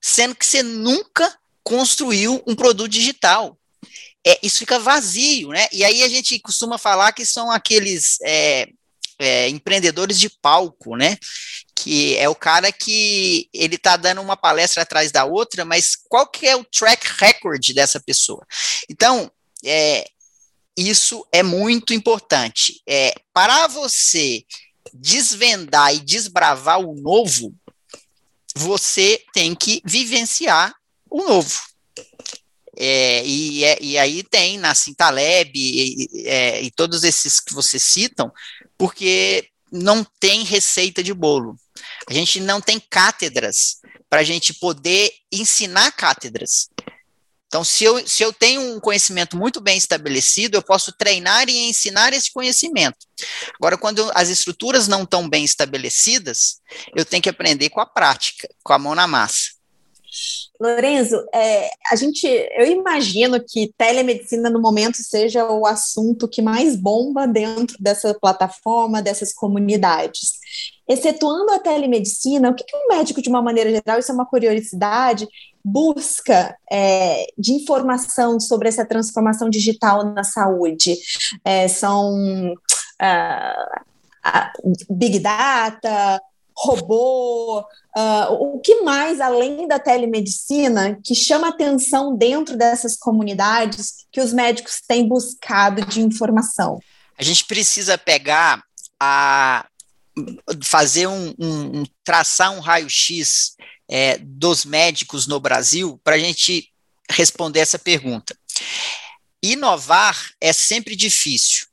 sendo 0.00 0.34
que 0.34 0.46
você 0.46 0.62
nunca 0.62 1.36
construiu 1.64 2.42
um 2.46 2.54
produto 2.54 2.88
digital. 2.88 3.58
É, 4.24 4.38
isso 4.42 4.58
fica 4.58 4.78
vazio, 4.78 5.48
né? 5.48 5.66
E 5.72 5.82
aí 5.82 6.02
a 6.02 6.08
gente 6.08 6.38
costuma 6.38 6.78
falar 6.78 7.12
que 7.12 7.26
são 7.26 7.50
aqueles 7.50 8.18
é, 8.22 8.68
é, 9.20 9.48
empreendedores 9.48 10.18
de 10.18 10.30
palco, 10.40 10.96
né? 10.96 11.16
Que 11.74 12.16
é 12.16 12.28
o 12.28 12.34
cara 12.34 12.72
que 12.72 13.48
ele 13.52 13.76
está 13.76 13.96
dando 13.96 14.20
uma 14.20 14.36
palestra 14.36 14.82
atrás 14.82 15.12
da 15.12 15.24
outra, 15.24 15.64
mas 15.64 15.96
qual 16.08 16.26
que 16.26 16.46
é 16.46 16.56
o 16.56 16.64
track 16.64 17.06
record 17.18 17.72
dessa 17.72 18.00
pessoa? 18.00 18.44
Então, 18.88 19.30
é, 19.64 20.04
isso 20.76 21.26
é 21.30 21.42
muito 21.42 21.92
importante. 21.92 22.82
É, 22.88 23.14
para 23.32 23.66
você 23.66 24.44
desvendar 24.92 25.94
e 25.94 26.00
desbravar 26.00 26.80
o 26.80 26.94
novo, 26.94 27.54
você 28.54 29.22
tem 29.32 29.54
que 29.54 29.82
vivenciar 29.84 30.74
o 31.08 31.22
novo. 31.22 31.70
É, 32.76 33.22
e, 33.26 33.64
é, 33.64 33.78
e, 33.82 33.98
aí 33.98 34.22
tem 34.22 34.56
na 34.56 34.74
Cintaleb 34.74 35.52
e, 35.54 36.08
e, 36.08 36.26
é, 36.26 36.62
e, 36.62 36.70
todos 36.70 37.04
esses 37.04 37.38
que 37.38 37.52
vocês 37.52 37.82
citam, 37.82 38.32
porque 38.80 39.46
não 39.70 40.02
tem 40.18 40.42
receita 40.42 41.02
de 41.02 41.12
bolo. 41.12 41.54
A 42.08 42.14
gente 42.14 42.40
não 42.40 42.62
tem 42.62 42.80
cátedras 42.80 43.76
para 44.08 44.20
a 44.20 44.24
gente 44.24 44.54
poder 44.54 45.12
ensinar 45.30 45.92
cátedras. 45.92 46.70
Então, 47.46 47.62
se 47.62 47.84
eu, 47.84 48.08
se 48.08 48.22
eu 48.22 48.32
tenho 48.32 48.62
um 48.62 48.80
conhecimento 48.80 49.36
muito 49.36 49.60
bem 49.60 49.76
estabelecido, 49.76 50.56
eu 50.56 50.62
posso 50.62 50.92
treinar 50.92 51.46
e 51.50 51.68
ensinar 51.68 52.14
esse 52.14 52.32
conhecimento. 52.32 52.96
Agora, 53.56 53.76
quando 53.76 54.10
as 54.14 54.30
estruturas 54.30 54.88
não 54.88 55.02
estão 55.02 55.28
bem 55.28 55.44
estabelecidas, 55.44 56.62
eu 56.96 57.04
tenho 57.04 57.22
que 57.22 57.28
aprender 57.28 57.68
com 57.68 57.82
a 57.82 57.86
prática, 57.86 58.48
com 58.62 58.72
a 58.72 58.78
mão 58.78 58.94
na 58.94 59.06
massa. 59.06 59.59
Lorenzo, 60.60 61.16
é, 61.34 61.70
a 61.90 61.96
gente, 61.96 62.26
eu 62.26 62.66
imagino 62.66 63.42
que 63.42 63.72
telemedicina 63.76 64.50
no 64.50 64.60
momento 64.60 64.96
seja 64.96 65.50
o 65.50 65.66
assunto 65.66 66.28
que 66.28 66.42
mais 66.42 66.76
bomba 66.76 67.26
dentro 67.26 67.76
dessa 67.80 68.12
plataforma, 68.14 69.02
dessas 69.02 69.32
comunidades. 69.32 70.32
Excetuando 70.88 71.52
a 71.52 71.58
telemedicina, 71.58 72.50
o 72.50 72.54
que, 72.54 72.64
que 72.64 72.76
um 72.76 72.88
médico, 72.88 73.22
de 73.22 73.28
uma 73.28 73.40
maneira 73.40 73.70
geral, 73.70 73.98
isso 73.98 74.10
é 74.10 74.14
uma 74.14 74.26
curiosidade, 74.26 75.26
busca 75.64 76.56
é, 76.70 77.26
de 77.38 77.52
informação 77.52 78.40
sobre 78.40 78.68
essa 78.68 78.84
transformação 78.84 79.48
digital 79.48 80.04
na 80.04 80.24
saúde? 80.24 80.96
É, 81.44 81.68
são 81.68 82.52
uh, 83.00 83.80
Big 84.90 85.20
Data, 85.20 86.20
robô, 86.62 87.60
uh, 87.60 88.32
o 88.32 88.60
que 88.60 88.82
mais 88.82 89.18
além 89.20 89.66
da 89.66 89.78
telemedicina 89.78 90.98
que 91.02 91.14
chama 91.14 91.48
atenção 91.48 92.14
dentro 92.14 92.56
dessas 92.56 92.96
comunidades 92.96 94.06
que 94.12 94.20
os 94.20 94.32
médicos 94.32 94.80
têm 94.86 95.08
buscado 95.08 95.84
de 95.86 96.02
informação? 96.02 96.78
A 97.16 97.22
gente 97.22 97.46
precisa 97.46 97.96
pegar 97.96 98.62
a 99.00 99.66
fazer 100.62 101.06
um, 101.06 101.34
um, 101.38 101.80
um 101.80 101.84
traçar 102.04 102.52
um 102.52 102.60
raio-x 102.60 103.56
é, 103.90 104.18
dos 104.18 104.66
médicos 104.66 105.26
no 105.26 105.40
Brasil 105.40 105.98
para 106.04 106.16
a 106.16 106.18
gente 106.18 106.70
responder 107.10 107.60
essa 107.60 107.78
pergunta. 107.78 108.36
Inovar 109.42 110.16
é 110.40 110.52
sempre 110.52 110.94
difícil. 110.94 111.66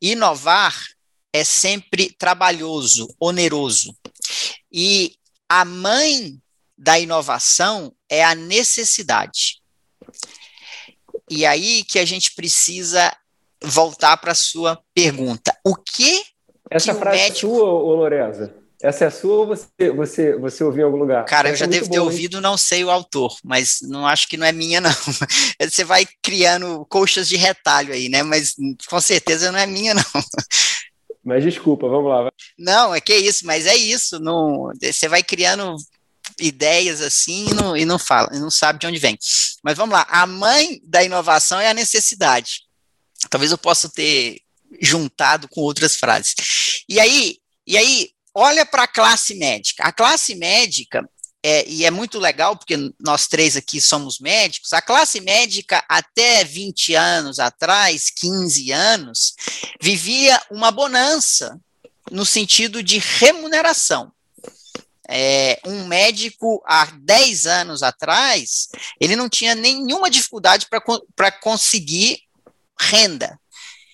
Inovar 0.00 0.76
é 1.32 1.44
sempre 1.44 2.14
trabalhoso, 2.18 3.14
oneroso. 3.20 3.94
E 4.78 5.14
a 5.48 5.64
mãe 5.64 6.38
da 6.76 6.98
inovação 6.98 7.94
é 8.10 8.22
a 8.22 8.34
necessidade. 8.34 9.62
E 11.30 11.46
aí 11.46 11.82
que 11.82 11.98
a 11.98 12.04
gente 12.04 12.34
precisa 12.34 13.10
voltar 13.64 14.18
para 14.18 14.32
a 14.32 14.34
sua 14.34 14.78
pergunta. 14.94 15.56
O 15.64 15.74
que. 15.74 16.22
Essa 16.70 16.92
que 16.92 17.00
frase 17.00 17.18
é 17.18 17.22
médico... 17.22 17.40
sua, 17.40 17.64
ô 17.64 17.94
Lorenza? 17.94 18.54
Essa 18.82 19.04
é 19.04 19.06
a 19.06 19.10
sua 19.10 19.36
ou 19.36 19.46
você, 19.46 19.90
você, 19.94 20.36
você 20.36 20.62
ouviu 20.62 20.82
em 20.82 20.84
algum 20.84 20.98
lugar? 20.98 21.24
Cara, 21.24 21.48
Essa 21.48 21.54
eu 21.54 21.58
já 21.60 21.64
é 21.64 21.68
devo 21.68 21.90
ter 21.90 21.96
boa, 21.96 22.10
ouvido, 22.10 22.42
não 22.42 22.58
sei 22.58 22.84
o 22.84 22.90
autor, 22.90 23.34
mas 23.42 23.78
não 23.80 24.06
acho 24.06 24.28
que 24.28 24.36
não 24.36 24.46
é 24.46 24.52
minha, 24.52 24.82
não. 24.82 24.90
Você 25.58 25.82
vai 25.82 26.06
criando 26.22 26.84
coxas 26.90 27.26
de 27.26 27.36
retalho 27.36 27.94
aí, 27.94 28.10
né? 28.10 28.22
Mas 28.22 28.54
com 28.86 29.00
certeza 29.00 29.50
não 29.50 29.58
é 29.58 29.64
minha, 29.64 29.94
não. 29.94 30.04
Mas 31.26 31.42
desculpa, 31.42 31.88
vamos 31.88 32.08
lá. 32.08 32.30
Não, 32.56 32.94
é 32.94 33.00
que 33.00 33.12
isso, 33.12 33.44
mas 33.44 33.66
é 33.66 33.74
isso. 33.74 34.20
Não, 34.20 34.70
você 34.80 35.08
vai 35.08 35.24
criando 35.24 35.76
ideias 36.38 37.00
assim 37.00 37.48
e 37.50 37.54
não, 37.54 37.76
e 37.76 37.84
não 37.84 37.98
fala, 37.98 38.28
e 38.32 38.38
não 38.38 38.50
sabe 38.50 38.78
de 38.78 38.86
onde 38.86 39.00
vem. 39.00 39.18
Mas 39.60 39.76
vamos 39.76 39.92
lá, 39.92 40.06
a 40.08 40.24
mãe 40.24 40.80
da 40.84 41.02
inovação 41.02 41.58
é 41.58 41.68
a 41.68 41.74
necessidade. 41.74 42.60
Talvez 43.28 43.50
eu 43.50 43.58
possa 43.58 43.88
ter 43.88 44.40
juntado 44.80 45.48
com 45.48 45.62
outras 45.62 45.96
frases. 45.96 46.34
E 46.88 47.00
aí, 47.00 47.38
e 47.66 47.76
aí 47.76 48.10
olha 48.32 48.64
para 48.64 48.84
a 48.84 48.88
classe 48.88 49.34
médica. 49.34 49.82
A 49.82 49.92
classe 49.92 50.36
médica, 50.36 51.08
é, 51.48 51.64
e 51.68 51.84
é 51.84 51.92
muito 51.92 52.18
legal, 52.18 52.56
porque 52.56 52.76
nós 52.98 53.28
três 53.28 53.56
aqui 53.56 53.80
somos 53.80 54.18
médicos, 54.18 54.72
a 54.72 54.82
classe 54.82 55.20
médica 55.20 55.84
até 55.88 56.42
20 56.42 56.92
anos 56.96 57.38
atrás, 57.38 58.10
15 58.10 58.72
anos, 58.72 59.36
vivia 59.80 60.42
uma 60.50 60.72
bonança 60.72 61.56
no 62.10 62.26
sentido 62.26 62.82
de 62.82 62.98
remuneração. 62.98 64.10
É, 65.08 65.60
um 65.64 65.86
médico 65.86 66.60
há 66.66 66.86
10 66.86 67.46
anos 67.46 67.80
atrás, 67.84 68.66
ele 69.00 69.14
não 69.14 69.28
tinha 69.28 69.54
nenhuma 69.54 70.10
dificuldade 70.10 70.66
para 71.14 71.30
conseguir 71.30 72.22
renda. 72.76 73.38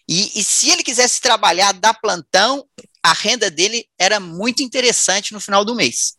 E, 0.08 0.40
e, 0.40 0.42
se 0.42 0.70
ele 0.70 0.82
quisesse 0.82 1.20
trabalhar 1.20 1.72
da 1.72 1.92
plantão, 1.92 2.66
a 3.02 3.12
renda 3.12 3.50
dele 3.50 3.86
era 3.98 4.20
muito 4.20 4.62
interessante 4.62 5.32
no 5.32 5.40
final 5.40 5.64
do 5.64 5.74
mês. 5.74 6.14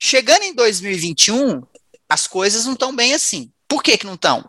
Chegando 0.00 0.42
em 0.44 0.54
2021, 0.54 1.62
as 2.08 2.26
coisas 2.26 2.64
não 2.64 2.74
estão 2.74 2.94
bem 2.94 3.14
assim. 3.14 3.50
Por 3.66 3.82
que, 3.82 3.98
que 3.98 4.06
não 4.06 4.14
estão? 4.14 4.48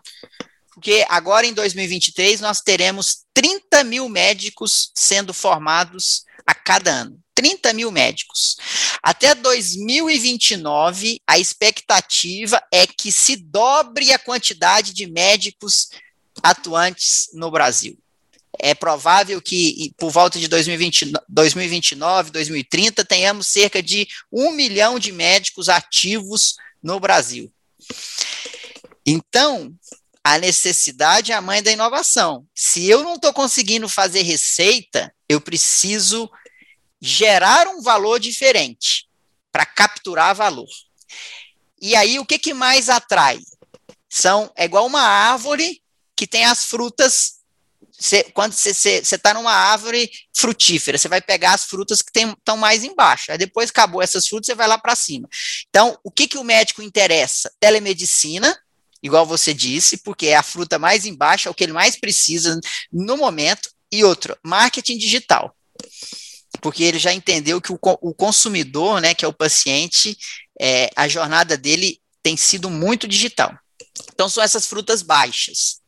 Porque 0.72 1.04
agora 1.08 1.46
em 1.46 1.52
2023 1.54 2.40
nós 2.40 2.60
teremos 2.60 3.24
30 3.34 3.82
mil 3.82 4.08
médicos 4.08 4.92
sendo 4.94 5.32
formados 5.34 6.24
a 6.46 6.54
cada 6.54 6.90
ano. 6.90 7.18
30 7.34 7.72
mil 7.74 7.90
médicos. 7.90 8.56
Até 9.02 9.34
2029, 9.34 11.20
a 11.26 11.38
expectativa 11.38 12.62
é 12.72 12.86
que 12.86 13.12
se 13.12 13.36
dobre 13.36 14.12
a 14.12 14.18
quantidade 14.18 14.94
de 14.94 15.06
médicos 15.06 15.88
atuantes 16.42 17.28
no 17.34 17.50
Brasil. 17.50 17.98
É 18.58 18.74
provável 18.74 19.40
que 19.40 19.92
por 19.96 20.10
volta 20.10 20.38
de 20.38 20.48
2020, 20.48 21.12
2029, 21.28 22.30
2030, 22.30 23.04
tenhamos 23.04 23.46
cerca 23.46 23.82
de 23.82 24.08
um 24.32 24.52
milhão 24.52 24.98
de 24.98 25.12
médicos 25.12 25.68
ativos 25.68 26.56
no 26.82 26.98
Brasil. 27.00 27.52
Então, 29.04 29.74
a 30.24 30.38
necessidade 30.38 31.30
é 31.30 31.34
a 31.34 31.40
mãe 31.40 31.62
da 31.62 31.70
inovação. 31.70 32.44
Se 32.54 32.86
eu 32.88 33.04
não 33.04 33.14
estou 33.14 33.32
conseguindo 33.32 33.88
fazer 33.88 34.22
receita, 34.22 35.14
eu 35.28 35.40
preciso 35.40 36.28
gerar 37.00 37.68
um 37.68 37.80
valor 37.80 38.18
diferente 38.18 39.06
para 39.52 39.64
capturar 39.64 40.34
valor. 40.34 40.68
E 41.80 41.94
aí, 41.94 42.18
o 42.18 42.26
que, 42.26 42.38
que 42.38 42.52
mais 42.52 42.88
atrai? 42.88 43.38
São, 44.08 44.50
é 44.56 44.64
igual 44.64 44.86
uma 44.86 45.02
árvore 45.02 45.80
que 46.16 46.26
tem 46.26 46.44
as 46.44 46.64
frutas. 46.64 47.35
Cê, 47.98 48.24
quando 48.34 48.52
você 48.52 48.98
está 49.00 49.32
numa 49.32 49.52
árvore 49.52 50.10
frutífera, 50.36 50.98
você 50.98 51.08
vai 51.08 51.20
pegar 51.20 51.54
as 51.54 51.64
frutas 51.64 52.02
que 52.02 52.10
estão 52.18 52.56
mais 52.56 52.84
embaixo. 52.84 53.32
Aí 53.32 53.38
depois 53.38 53.70
acabou 53.70 54.02
essas 54.02 54.26
frutas, 54.28 54.46
você 54.46 54.54
vai 54.54 54.68
lá 54.68 54.78
para 54.78 54.94
cima. 54.94 55.28
Então, 55.68 55.98
o 56.04 56.10
que, 56.10 56.28
que 56.28 56.38
o 56.38 56.44
médico 56.44 56.82
interessa? 56.82 57.50
Telemedicina, 57.58 58.56
igual 59.02 59.24
você 59.24 59.54
disse, 59.54 59.98
porque 59.98 60.26
é 60.26 60.36
a 60.36 60.42
fruta 60.42 60.78
mais 60.78 61.06
embaixo, 61.06 61.48
é 61.48 61.50
o 61.50 61.54
que 61.54 61.64
ele 61.64 61.72
mais 61.72 61.96
precisa 61.98 62.60
no 62.92 63.16
momento. 63.16 63.70
E 63.90 64.04
outro, 64.04 64.36
marketing 64.42 64.98
digital 64.98 65.56
porque 66.60 66.82
ele 66.82 66.98
já 66.98 67.12
entendeu 67.12 67.60
que 67.60 67.72
o, 67.72 67.78
o 67.82 68.14
consumidor, 68.14 69.00
né, 69.00 69.14
que 69.14 69.24
é 69.24 69.28
o 69.28 69.32
paciente, 69.32 70.16
é, 70.60 70.90
a 70.96 71.06
jornada 71.06 71.56
dele 71.56 72.00
tem 72.22 72.36
sido 72.36 72.68
muito 72.68 73.06
digital. 73.06 73.56
Então 74.12 74.28
são 74.28 74.42
essas 74.42 74.66
frutas 74.66 75.02
baixas. 75.02 75.80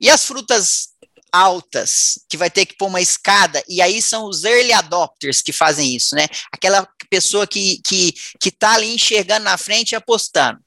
E 0.00 0.08
as 0.08 0.24
frutas 0.24 0.93
altas, 1.34 2.20
que 2.28 2.36
vai 2.36 2.48
ter 2.48 2.64
que 2.64 2.76
pôr 2.76 2.86
uma 2.86 3.00
escada, 3.00 3.60
e 3.68 3.82
aí 3.82 4.00
são 4.00 4.28
os 4.28 4.44
early 4.44 4.72
adopters 4.72 5.42
que 5.42 5.52
fazem 5.52 5.96
isso, 5.96 6.14
né? 6.14 6.28
Aquela 6.52 6.88
pessoa 7.10 7.44
que 7.44 7.80
que 7.84 8.14
que 8.40 8.52
tá 8.52 8.74
ali 8.74 8.94
enxergando 8.94 9.44
na 9.44 9.58
frente 9.58 9.92
e 9.92 9.96
apostando. 9.96 10.60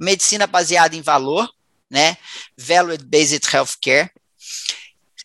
Medicina 0.00 0.44
baseada 0.44 0.96
em 0.96 1.02
valor, 1.02 1.48
né? 1.88 2.16
Value 2.58 2.98
based 2.98 3.46
healthcare, 3.54 4.10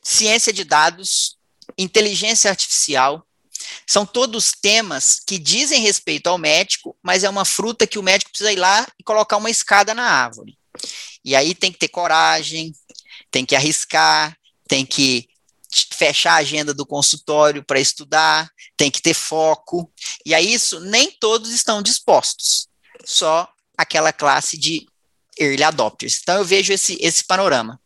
ciência 0.03 0.53
de 0.53 0.63
dados, 0.63 1.37
inteligência 1.75 2.51
artificial, 2.51 3.25
são 3.87 4.05
todos 4.05 4.51
temas 4.51 5.19
que 5.25 5.39
dizem 5.39 5.81
respeito 5.81 6.27
ao 6.27 6.37
médico, 6.37 6.95
mas 7.01 7.23
é 7.23 7.29
uma 7.29 7.45
fruta 7.45 7.87
que 7.87 7.97
o 7.97 8.03
médico 8.03 8.29
precisa 8.29 8.51
ir 8.51 8.57
lá 8.57 8.85
e 8.99 9.03
colocar 9.03 9.37
uma 9.37 9.49
escada 9.49 9.95
na 9.95 10.03
árvore. 10.03 10.55
E 11.25 11.35
aí 11.35 11.55
tem 11.55 11.71
que 11.71 11.79
ter 11.79 11.87
coragem, 11.87 12.73
tem 13.31 13.43
que 13.43 13.55
arriscar, 13.55 14.37
tem 14.67 14.85
que 14.85 15.27
fechar 15.93 16.33
a 16.33 16.37
agenda 16.37 16.73
do 16.73 16.85
consultório 16.85 17.63
para 17.63 17.79
estudar, 17.79 18.49
tem 18.75 18.89
que 18.89 19.01
ter 19.01 19.13
foco. 19.13 19.91
E 20.25 20.33
a 20.33 20.41
isso 20.41 20.79
nem 20.79 21.11
todos 21.11 21.51
estão 21.51 21.81
dispostos, 21.81 22.67
só 23.05 23.47
aquela 23.77 24.11
classe 24.11 24.57
de 24.57 24.87
early 25.39 25.63
adopters. 25.63 26.19
Então 26.21 26.37
eu 26.37 26.45
vejo 26.45 26.73
esse, 26.73 26.97
esse 27.01 27.23
panorama. 27.25 27.79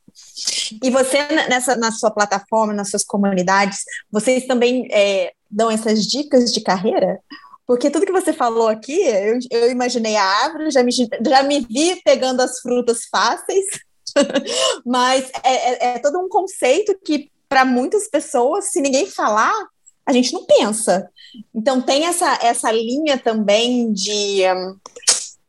E 0.81 0.89
você, 0.89 1.27
nessa, 1.49 1.75
na 1.75 1.91
sua 1.91 2.11
plataforma, 2.11 2.73
nas 2.73 2.89
suas 2.89 3.03
comunidades, 3.03 3.79
vocês 4.09 4.45
também 4.47 4.87
é, 4.91 5.33
dão 5.49 5.69
essas 5.69 6.05
dicas 6.05 6.53
de 6.53 6.61
carreira? 6.61 7.19
Porque 7.67 7.89
tudo 7.89 8.05
que 8.05 8.11
você 8.11 8.33
falou 8.33 8.67
aqui, 8.67 8.93
eu, 8.93 9.39
eu 9.49 9.71
imaginei 9.71 10.15
a 10.15 10.23
árvore, 10.23 10.71
já 10.71 10.83
me, 10.83 10.91
já 10.91 11.43
me 11.43 11.61
vi 11.61 12.01
pegando 12.03 12.41
as 12.41 12.59
frutas 12.59 13.05
fáceis, 13.05 13.65
mas 14.85 15.29
é, 15.43 15.53
é, 15.53 15.95
é 15.95 15.99
todo 15.99 16.19
um 16.19 16.29
conceito 16.29 16.97
que, 17.03 17.31
para 17.47 17.65
muitas 17.65 18.07
pessoas, 18.07 18.71
se 18.71 18.81
ninguém 18.81 19.05
falar, 19.07 19.53
a 20.05 20.13
gente 20.13 20.33
não 20.33 20.45
pensa. 20.45 21.09
Então, 21.53 21.81
tem 21.81 22.05
essa, 22.05 22.39
essa 22.41 22.71
linha 22.71 23.17
também 23.17 23.91
de. 23.91 24.43
Hum, 24.53 24.77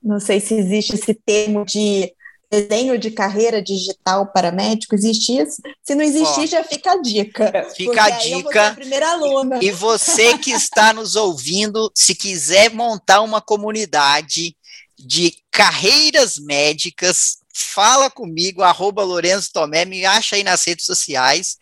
não 0.03 0.19
sei 0.19 0.41
se 0.41 0.55
existe 0.55 0.95
esse 0.95 1.15
termo 1.15 1.65
de 1.65 2.13
desenho 2.53 2.99
de 2.99 3.11
carreira 3.11 3.63
digital 3.63 4.27
para 4.27 4.53
médico? 4.53 4.95
Existe 4.95 5.39
isso? 5.39 5.63
Se 5.83 5.95
não 5.95 6.05
existir, 6.05 6.41
Ó, 6.41 6.47
já 6.47 6.65
fica 6.65 6.93
a 6.93 7.01
dica. 7.01 7.71
Fica 7.75 8.05
a 8.05 8.11
dica. 8.11 8.69
A 8.69 8.75
primeira 8.75 9.13
aluna. 9.13 9.59
E 9.63 9.71
você 9.71 10.37
que 10.37 10.51
está 10.53 10.93
nos 10.93 11.17
ouvindo, 11.17 11.91
se 11.95 12.15
quiser 12.15 12.71
montar 12.71 13.23
uma 13.23 13.41
comunidade 13.41 14.55
de 14.99 15.35
carreiras 15.51 16.39
médicas, 16.39 17.39
fala 17.53 18.11
comigo, 18.11 18.63
arroba 18.63 19.05
Lourenço 19.05 19.53
Tomé, 19.53 19.85
me 19.85 20.05
acha 20.05 20.37
aí 20.37 20.45
nas 20.45 20.65
redes 20.65 20.87
sociais 20.87 21.59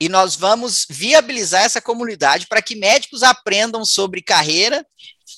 e 0.00 0.08
nós 0.08 0.34
vamos 0.34 0.86
viabilizar 0.88 1.62
essa 1.62 1.80
comunidade 1.80 2.46
para 2.46 2.60
que 2.60 2.74
médicos 2.74 3.22
aprendam 3.22 3.84
sobre 3.84 4.20
carreira 4.20 4.84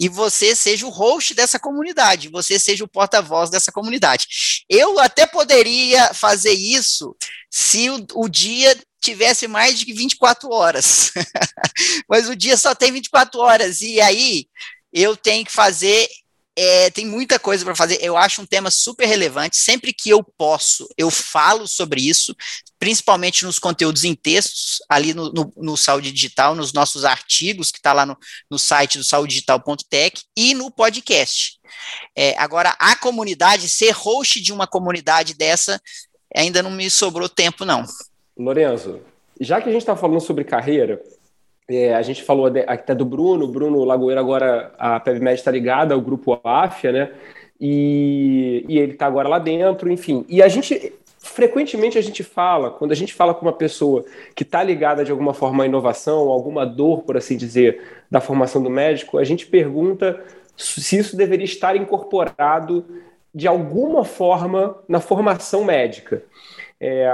e 0.00 0.08
você 0.08 0.54
seja 0.54 0.86
o 0.86 0.90
host 0.90 1.34
dessa 1.34 1.58
comunidade, 1.58 2.28
você 2.28 2.58
seja 2.58 2.84
o 2.84 2.88
porta-voz 2.88 3.50
dessa 3.50 3.70
comunidade. 3.70 4.26
Eu 4.68 4.98
até 4.98 5.26
poderia 5.26 6.12
fazer 6.12 6.52
isso 6.52 7.16
se 7.50 7.88
o, 7.90 8.06
o 8.14 8.28
dia 8.28 8.76
tivesse 9.00 9.46
mais 9.46 9.78
de 9.78 9.92
24 9.92 10.50
horas, 10.50 11.12
mas 12.08 12.28
o 12.28 12.36
dia 12.36 12.56
só 12.56 12.74
tem 12.74 12.90
24 12.92 13.40
horas, 13.40 13.80
e 13.80 14.00
aí 14.00 14.46
eu 14.92 15.16
tenho 15.16 15.44
que 15.44 15.52
fazer 15.52 16.08
é, 16.56 16.90
tem 16.90 17.04
muita 17.04 17.38
coisa 17.38 17.64
para 17.64 17.74
fazer. 17.74 17.98
Eu 18.00 18.16
acho 18.16 18.40
um 18.40 18.46
tema 18.46 18.70
super 18.70 19.06
relevante. 19.06 19.58
Sempre 19.58 19.92
que 19.92 20.08
eu 20.08 20.24
posso, 20.24 20.88
eu 20.96 21.10
falo 21.10 21.68
sobre 21.68 22.00
isso, 22.00 22.34
principalmente 22.78 23.44
nos 23.44 23.58
conteúdos 23.58 24.04
em 24.04 24.14
textos, 24.14 24.78
ali 24.88 25.12
no, 25.12 25.30
no, 25.30 25.52
no 25.54 25.76
Saúde 25.76 26.10
Digital, 26.10 26.54
nos 26.54 26.72
nossos 26.72 27.04
artigos, 27.04 27.70
que 27.70 27.78
está 27.78 27.92
lá 27.92 28.06
no, 28.06 28.16
no 28.50 28.58
site 28.58 28.96
do 28.96 29.04
saudedigital.tech, 29.04 30.22
e 30.34 30.54
no 30.54 30.70
podcast. 30.70 31.58
É, 32.16 32.34
agora, 32.38 32.74
a 32.78 32.96
comunidade, 32.96 33.68
ser 33.68 33.90
host 33.90 34.40
de 34.40 34.52
uma 34.52 34.66
comunidade 34.66 35.34
dessa, 35.34 35.80
ainda 36.34 36.62
não 36.62 36.70
me 36.70 36.88
sobrou 36.88 37.28
tempo, 37.28 37.66
não. 37.66 37.84
Lorenzo, 38.36 39.00
já 39.38 39.60
que 39.60 39.68
a 39.68 39.72
gente 39.72 39.82
está 39.82 39.94
falando 39.94 40.20
sobre 40.20 40.44
carreira, 40.44 41.02
é, 41.68 41.94
a 41.94 42.02
gente 42.02 42.22
falou 42.22 42.50
até 42.66 42.94
do 42.94 43.04
Bruno, 43.04 43.48
Bruno 43.48 43.84
Lagoeira 43.84 44.20
agora, 44.20 44.72
a 44.78 45.00
PebMed 45.00 45.34
está 45.34 45.50
ligada 45.50 45.94
ao 45.94 46.00
grupo 46.00 46.40
AFIA, 46.44 46.92
né? 46.92 47.10
E, 47.60 48.64
e 48.68 48.78
ele 48.78 48.92
está 48.92 49.06
agora 49.06 49.28
lá 49.28 49.38
dentro, 49.38 49.90
enfim. 49.90 50.24
E 50.28 50.42
a 50.42 50.48
gente 50.48 50.92
frequentemente 51.18 51.98
a 51.98 52.00
gente 52.00 52.22
fala, 52.22 52.70
quando 52.70 52.92
a 52.92 52.94
gente 52.94 53.12
fala 53.12 53.34
com 53.34 53.44
uma 53.44 53.52
pessoa 53.52 54.04
que 54.34 54.44
está 54.44 54.62
ligada 54.62 55.04
de 55.04 55.10
alguma 55.10 55.34
forma 55.34 55.64
à 55.64 55.66
inovação, 55.66 56.28
alguma 56.28 56.64
dor, 56.64 57.02
por 57.02 57.16
assim 57.16 57.36
dizer, 57.36 57.82
da 58.08 58.20
formação 58.20 58.62
do 58.62 58.70
médico, 58.70 59.18
a 59.18 59.24
gente 59.24 59.46
pergunta 59.46 60.22
se 60.56 60.96
isso 60.96 61.16
deveria 61.16 61.44
estar 61.44 61.76
incorporado 61.76 62.84
de 63.34 63.46
alguma 63.48 64.04
forma 64.04 64.78
na 64.88 65.00
formação 65.00 65.64
médica. 65.64 66.22
É, 66.80 67.06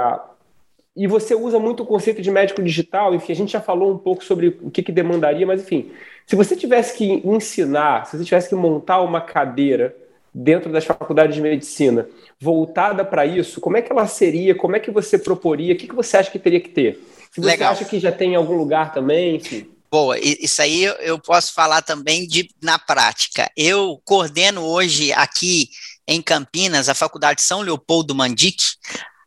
e 0.95 1.07
você 1.07 1.33
usa 1.33 1.59
muito 1.59 1.83
o 1.83 1.85
conceito 1.85 2.21
de 2.21 2.29
médico 2.29 2.61
digital, 2.61 3.15
enfim, 3.15 3.31
a 3.31 3.35
gente 3.35 3.51
já 3.51 3.61
falou 3.61 3.91
um 3.91 3.97
pouco 3.97 4.23
sobre 4.23 4.59
o 4.61 4.69
que, 4.69 4.83
que 4.83 4.91
demandaria, 4.91 5.45
mas 5.45 5.61
enfim, 5.61 5.91
se 6.25 6.35
você 6.35 6.55
tivesse 6.55 6.95
que 6.95 7.21
ensinar, 7.25 8.05
se 8.05 8.17
você 8.17 8.23
tivesse 8.23 8.49
que 8.49 8.55
montar 8.55 9.01
uma 9.01 9.19
cadeira 9.19 9.95
dentro 10.33 10.71
das 10.71 10.85
faculdades 10.85 11.35
de 11.35 11.41
medicina 11.41 12.07
voltada 12.39 13.03
para 13.03 13.25
isso, 13.25 13.59
como 13.59 13.77
é 13.77 13.81
que 13.81 13.91
ela 13.91 14.07
seria? 14.07 14.55
Como 14.55 14.75
é 14.75 14.79
que 14.79 14.91
você 14.91 15.17
proporia? 15.17 15.73
O 15.73 15.77
que, 15.77 15.87
que 15.87 15.95
você 15.95 16.17
acha 16.17 16.31
que 16.31 16.39
teria 16.39 16.59
que 16.59 16.69
ter? 16.69 16.95
Se 17.31 17.41
você 17.41 17.47
Legal. 17.47 17.71
acha 17.71 17.85
que 17.85 17.99
já 17.99 18.11
tem 18.11 18.33
em 18.33 18.35
algum 18.35 18.55
lugar 18.55 18.93
também, 18.93 19.35
enfim. 19.35 19.69
Boa, 19.89 20.17
isso 20.19 20.59
aí 20.59 20.83
eu 20.83 21.19
posso 21.19 21.53
falar 21.53 21.83
também 21.83 22.27
de 22.27 22.49
na 22.61 22.79
prática. 22.79 23.49
Eu 23.55 24.01
coordeno 24.03 24.61
hoje 24.63 25.13
aqui 25.13 25.69
em 26.07 26.21
Campinas 26.21 26.89
a 26.89 26.95
Faculdade 26.95 27.43
São 27.43 27.61
Leopoldo 27.61 28.15
Mandic, 28.15 28.57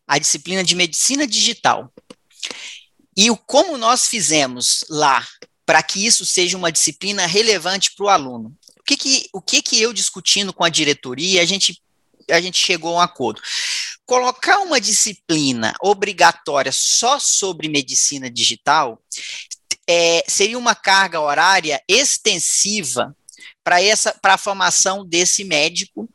a 0.06 0.18
disciplina 0.18 0.62
de 0.62 0.74
Medicina 0.74 1.26
Digital. 1.26 1.92
E 3.16 3.30
o 3.30 3.36
como 3.36 3.78
nós 3.78 4.06
fizemos 4.06 4.84
lá 4.88 5.26
para 5.64 5.82
que 5.82 6.04
isso 6.04 6.24
seja 6.24 6.56
uma 6.56 6.70
disciplina 6.70 7.26
relevante 7.26 7.92
para 7.96 8.06
o 8.06 8.08
aluno? 8.08 8.56
O 8.78 8.84
que 8.84 8.96
que, 8.96 9.28
o 9.32 9.40
que 9.42 9.62
que 9.62 9.80
eu 9.80 9.92
discutindo 9.92 10.52
com 10.52 10.62
a 10.62 10.68
diretoria, 10.68 11.42
a 11.42 11.44
gente 11.44 11.82
a 12.28 12.40
gente 12.40 12.58
chegou 12.58 12.94
a 12.94 12.98
um 12.98 13.00
acordo. 13.00 13.40
Colocar 14.04 14.58
uma 14.58 14.80
disciplina 14.80 15.74
obrigatória 15.80 16.72
só 16.72 17.18
sobre 17.20 17.68
medicina 17.68 18.28
digital 18.28 19.00
é, 19.88 20.24
seria 20.26 20.58
uma 20.58 20.74
carga 20.74 21.20
horária 21.20 21.80
extensiva 21.88 23.16
para 23.62 23.82
essa 23.82 24.12
para 24.12 24.34
a 24.34 24.38
formação 24.38 25.04
desse 25.04 25.44
médico 25.44 26.08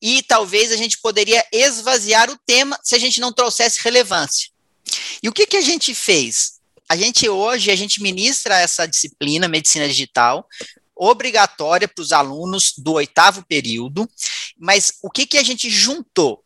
e 0.00 0.22
talvez 0.22 0.72
a 0.72 0.76
gente 0.76 0.98
poderia 0.98 1.44
esvaziar 1.52 2.30
o 2.30 2.38
tema 2.46 2.78
se 2.82 2.94
a 2.94 2.98
gente 2.98 3.20
não 3.20 3.32
trouxesse 3.32 3.80
relevância. 3.82 4.50
E 5.22 5.28
o 5.28 5.32
que, 5.32 5.46
que 5.46 5.56
a 5.56 5.60
gente 5.60 5.94
fez? 5.94 6.58
A 6.88 6.96
gente 6.96 7.28
hoje 7.28 7.70
a 7.70 7.76
gente 7.76 8.02
ministra 8.02 8.58
essa 8.58 8.86
disciplina 8.86 9.48
medicina 9.48 9.86
digital 9.86 10.46
obrigatória 10.98 11.86
para 11.86 12.02
os 12.02 12.12
alunos 12.12 12.72
do 12.76 12.94
oitavo 12.94 13.44
período, 13.46 14.08
mas 14.58 14.94
o 15.00 15.08
que, 15.08 15.26
que 15.26 15.38
a 15.38 15.42
gente 15.44 15.70
juntou? 15.70 16.42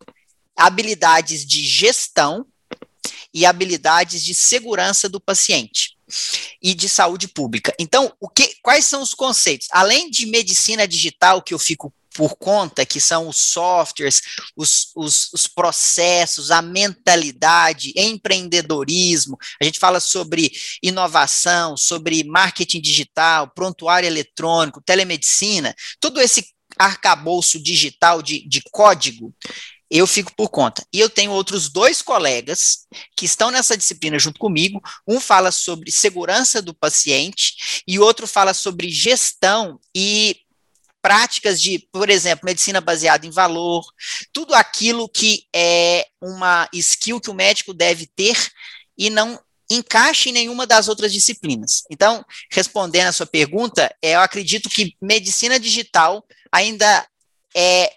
Habilidades 0.54 1.46
de 1.46 1.64
gestão 1.64 2.46
e 3.32 3.46
habilidades 3.46 4.22
de 4.24 4.34
segurança 4.34 5.08
do 5.08 5.20
paciente 5.20 5.96
e 6.60 6.74
de 6.74 6.88
saúde 6.88 7.28
pública. 7.28 7.74
Então, 7.78 8.12
o 8.20 8.28
que, 8.28 8.56
quais 8.62 8.84
são 8.84 9.02
os 9.02 9.14
conceitos? 9.14 9.68
Além 9.70 10.10
de 10.10 10.26
medicina 10.26 10.86
digital, 10.86 11.42
que 11.42 11.54
eu 11.54 11.58
fico 11.58 11.92
por 12.14 12.36
conta, 12.36 12.84
que 12.84 13.00
são 13.00 13.28
os 13.28 13.38
softwares, 13.38 14.20
os, 14.56 14.92
os, 14.94 15.32
os, 15.32 15.46
processos, 15.46 16.50
a 16.50 16.60
mentalidade, 16.60 17.92
empreendedorismo. 17.96 19.38
A 19.60 19.64
gente 19.64 19.78
fala 19.78 20.00
sobre 20.00 20.52
inovação, 20.82 21.76
sobre 21.76 22.22
marketing 22.24 22.80
digital, 22.80 23.50
prontuário 23.54 24.06
eletrônico, 24.06 24.82
telemedicina, 24.82 25.74
todo 25.98 26.20
esse 26.20 26.46
arcabouço 26.78 27.58
digital 27.58 28.22
de, 28.22 28.46
de 28.46 28.62
código. 28.70 29.34
Eu 29.94 30.06
fico 30.06 30.34
por 30.34 30.48
conta. 30.48 30.82
E 30.90 30.98
eu 30.98 31.10
tenho 31.10 31.32
outros 31.32 31.68
dois 31.68 32.00
colegas 32.00 32.86
que 33.14 33.26
estão 33.26 33.50
nessa 33.50 33.76
disciplina 33.76 34.18
junto 34.18 34.40
comigo. 34.40 34.80
Um 35.06 35.20
fala 35.20 35.52
sobre 35.52 35.92
segurança 35.92 36.62
do 36.62 36.72
paciente 36.72 37.82
e 37.86 37.98
outro 37.98 38.26
fala 38.26 38.54
sobre 38.54 38.88
gestão 38.88 39.78
e 39.94 40.40
práticas 41.02 41.60
de, 41.60 41.86
por 41.92 42.08
exemplo, 42.08 42.46
medicina 42.46 42.80
baseada 42.80 43.26
em 43.26 43.30
valor, 43.30 43.84
tudo 44.32 44.54
aquilo 44.54 45.06
que 45.08 45.44
é 45.54 46.06
uma 46.22 46.66
skill 46.72 47.20
que 47.20 47.28
o 47.28 47.34
médico 47.34 47.74
deve 47.74 48.06
ter 48.06 48.50
e 48.96 49.10
não 49.10 49.38
encaixe 49.70 50.30
em 50.30 50.32
nenhuma 50.32 50.66
das 50.66 50.88
outras 50.88 51.12
disciplinas. 51.12 51.82
Então, 51.90 52.24
respondendo 52.50 53.08
a 53.08 53.12
sua 53.12 53.26
pergunta, 53.26 53.94
é, 54.00 54.14
eu 54.14 54.20
acredito 54.20 54.70
que 54.70 54.96
medicina 55.02 55.60
digital 55.60 56.24
ainda 56.50 57.06
é 57.54 57.92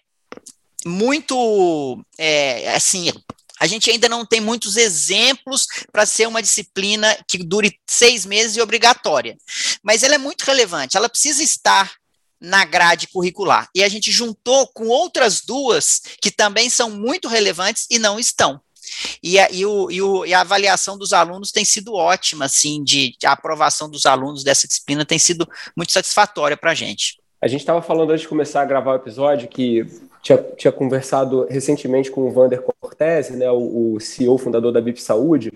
muito, 0.86 2.06
é, 2.18 2.76
assim, 2.76 3.12
a 3.60 3.68
gente 3.68 3.90
ainda 3.90 4.08
não 4.08 4.26
tem 4.26 4.42
muitos 4.42 4.78
exemplos 4.78 5.66
para 5.92 6.06
ser 6.06 6.28
uma 6.28 6.42
disciplina 6.42 7.18
que 7.28 7.38
dure 7.38 7.80
seis 7.90 8.26
meses 8.26 8.56
e 8.56 8.62
obrigatória. 8.62 9.38
Mas 9.82 10.04
ela 10.04 10.16
é 10.16 10.20
muito 10.20 10.44
relevante, 10.44 10.98
ela 10.98 11.10
precisa 11.10 11.42
estar 11.42 11.94
na 12.40 12.66
grade 12.66 13.08
curricular. 13.08 13.70
E 13.74 13.84
a 13.84 13.90
gente 13.90 14.12
juntou 14.12 14.68
com 14.68 14.88
outras 14.88 15.42
duas 15.42 16.02
que 16.22 16.30
também 16.30 16.70
são 16.70 16.92
muito 16.92 17.28
relevantes 17.28 17.88
e 17.90 17.98
não 17.98 18.20
estão. 18.20 18.62
E 19.24 19.40
a, 19.40 19.50
e, 19.50 19.66
o, 19.66 19.90
e, 19.90 20.02
o, 20.02 20.26
e 20.26 20.34
a 20.34 20.42
avaliação 20.42 20.98
dos 20.98 21.12
alunos 21.12 21.52
tem 21.52 21.66
sido 21.66 21.94
ótima, 21.94 22.46
assim, 22.46 22.84
de, 22.84 23.16
de 23.20 23.26
a 23.26 23.32
aprovação 23.32 23.90
dos 23.90 24.06
alunos 24.06 24.44
dessa 24.44 24.68
disciplina 24.68 25.06
tem 25.06 25.18
sido 25.18 25.48
muito 25.76 25.92
satisfatória 25.92 26.56
para 26.56 26.72
a 26.72 26.76
gente. 26.76 27.18
A 27.42 27.48
gente 27.48 27.60
estava 27.60 27.82
falando 27.82 28.12
antes 28.12 28.22
de 28.22 28.28
começar 28.28 28.62
a 28.62 28.66
gravar 28.66 28.94
o 28.94 28.96
episódio 28.96 29.48
que 29.48 29.86
tinha, 30.22 30.38
tinha 30.58 30.72
conversado 30.72 31.46
recentemente 31.50 32.10
com 32.10 32.22
o 32.22 32.32
Vander 32.32 32.62
Cortese, 32.62 33.36
né, 33.36 33.50
o, 33.52 33.94
o 33.94 34.00
CEO, 34.00 34.38
fundador 34.38 34.72
da 34.72 34.82
BIP 34.82 35.02
Saúde, 35.02 35.52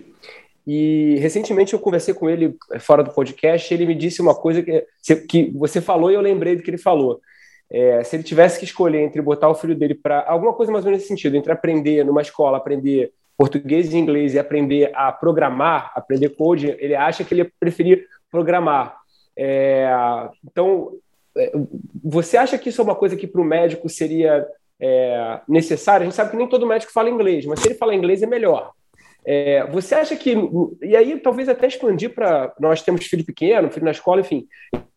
e 0.66 1.16
recentemente 1.18 1.72
eu 1.72 1.80
conversei 1.80 2.14
com 2.14 2.28
ele 2.28 2.56
é, 2.70 2.78
fora 2.78 3.02
do 3.02 3.10
podcast 3.10 3.72
e 3.72 3.76
ele 3.76 3.86
me 3.86 3.94
disse 3.94 4.22
uma 4.22 4.34
coisa 4.34 4.62
que, 4.62 4.86
que 5.28 5.50
você 5.50 5.80
falou 5.80 6.10
e 6.10 6.14
eu 6.14 6.20
lembrei 6.20 6.54
do 6.54 6.62
que 6.62 6.70
ele 6.70 6.78
falou. 6.78 7.20
É, 7.68 8.02
se 8.04 8.16
ele 8.16 8.22
tivesse 8.22 8.58
que 8.58 8.64
escolher 8.64 9.00
entre 9.00 9.22
botar 9.22 9.48
o 9.48 9.54
filho 9.54 9.74
dele 9.74 9.94
para 9.94 10.24
alguma 10.28 10.52
coisa 10.52 10.70
mais 10.70 10.84
ou 10.84 10.90
menos 10.90 11.02
nesse 11.02 11.08
sentido, 11.08 11.36
entre 11.36 11.52
aprender 11.52 12.04
numa 12.04 12.20
escola, 12.20 12.56
aprender 12.56 13.12
português 13.36 13.92
e 13.92 13.96
inglês 13.96 14.34
e 14.34 14.38
aprender 14.38 14.92
a 14.94 15.10
programar, 15.10 15.92
aprender 15.94 16.30
code, 16.30 16.76
ele 16.78 16.94
acha 16.94 17.24
que 17.24 17.32
ele 17.32 17.42
ia 17.42 17.52
preferir 17.58 18.06
programar. 18.30 18.96
É, 19.36 19.88
então, 20.44 20.92
você 22.02 22.36
acha 22.36 22.58
que 22.58 22.68
isso 22.68 22.80
é 22.80 22.84
uma 22.84 22.94
coisa 22.94 23.16
que 23.16 23.26
para 23.26 23.40
o 23.40 23.44
médico 23.44 23.88
seria 23.88 24.46
é, 24.80 25.40
necessária? 25.48 26.04
A 26.04 26.06
gente 26.06 26.16
sabe 26.16 26.30
que 26.30 26.36
nem 26.36 26.48
todo 26.48 26.66
médico 26.66 26.92
fala 26.92 27.10
inglês, 27.10 27.46
mas 27.46 27.60
se 27.60 27.68
ele 27.68 27.74
falar 27.74 27.94
inglês 27.94 28.22
é 28.22 28.26
melhor. 28.26 28.72
É, 29.24 29.66
você 29.66 29.94
acha 29.94 30.16
que. 30.16 30.34
E 30.82 30.96
aí, 30.96 31.18
talvez 31.20 31.48
até 31.48 31.66
expandir 31.66 32.14
para. 32.14 32.52
Nós 32.58 32.82
temos 32.82 33.06
filho 33.06 33.24
pequeno, 33.24 33.70
filho 33.70 33.84
na 33.84 33.90
escola, 33.90 34.20
enfim. 34.20 34.46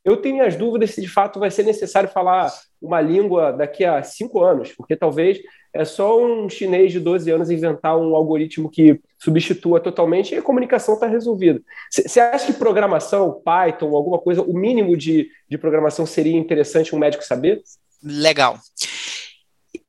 Eu 0.04 0.18
tenho 0.18 0.36
minhas 0.36 0.56
dúvidas 0.56 0.92
se 0.92 1.02
de 1.02 1.08
fato 1.08 1.39
vai 1.39 1.50
ser 1.50 1.63
necessário 1.63 2.10
falar 2.10 2.52
uma 2.82 3.00
língua 3.00 3.52
daqui 3.52 3.86
a 3.86 4.04
cinco 4.04 4.44
anos, 4.44 4.74
porque 4.74 4.96
talvez 4.96 5.39
é 5.74 5.86
só 5.86 6.22
um 6.22 6.50
chinês 6.50 6.92
de 6.92 7.00
12 7.00 7.32
anos 7.32 7.50
inventar 7.50 7.98
um 7.98 8.16
algoritmo 8.16 8.70
que 8.70 9.00
substitua 9.18 9.80
totalmente 9.80 10.36
e 10.36 10.38
a 10.38 10.42
comunicação 10.42 10.96
está 10.96 11.08
resolvida. 11.08 11.62
Você 11.89 12.20
acha 12.20 12.46
que 12.46 12.60
programação, 12.60 13.42
Python, 13.44 13.96
alguma 13.96 14.20
coisa, 14.20 14.42
o 14.42 14.54
mínimo 14.54 14.98
de, 14.98 15.30
de 15.50 15.58
programação 15.58 16.06
seria 16.06 16.38
interessante 16.38 16.94
um 16.94 17.00
médico 17.00 17.24
saber? 17.24 17.62
Legal 18.04 18.60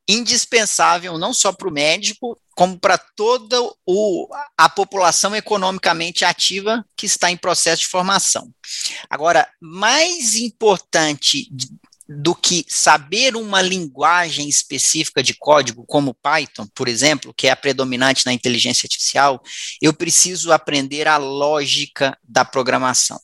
indispensável 0.08 1.18
não 1.18 1.32
só 1.32 1.52
para 1.52 1.68
o 1.68 1.72
médico, 1.72 2.38
como 2.54 2.78
para 2.78 2.96
toda 2.96 3.56
o, 3.86 4.28
a 4.56 4.68
população 4.68 5.34
economicamente 5.34 6.24
ativa 6.24 6.84
que 6.96 7.06
está 7.06 7.30
em 7.30 7.36
processo 7.36 7.82
de 7.82 7.88
formação. 7.88 8.52
Agora, 9.10 9.48
mais 9.60 10.36
importante 10.36 11.48
do 12.08 12.34
que 12.34 12.66
saber 12.68 13.34
uma 13.34 13.62
linguagem 13.62 14.48
específica 14.48 15.22
de 15.22 15.34
código, 15.34 15.84
como 15.86 16.14
Python, 16.14 16.66
por 16.74 16.86
exemplo, 16.86 17.32
que 17.34 17.46
é 17.46 17.50
a 17.50 17.56
predominante 17.56 18.26
na 18.26 18.32
inteligência 18.32 18.86
artificial, 18.86 19.42
eu 19.80 19.92
preciso 19.92 20.52
aprender 20.52 21.08
a 21.08 21.16
lógica 21.16 22.16
da 22.22 22.44
programação. 22.44 23.18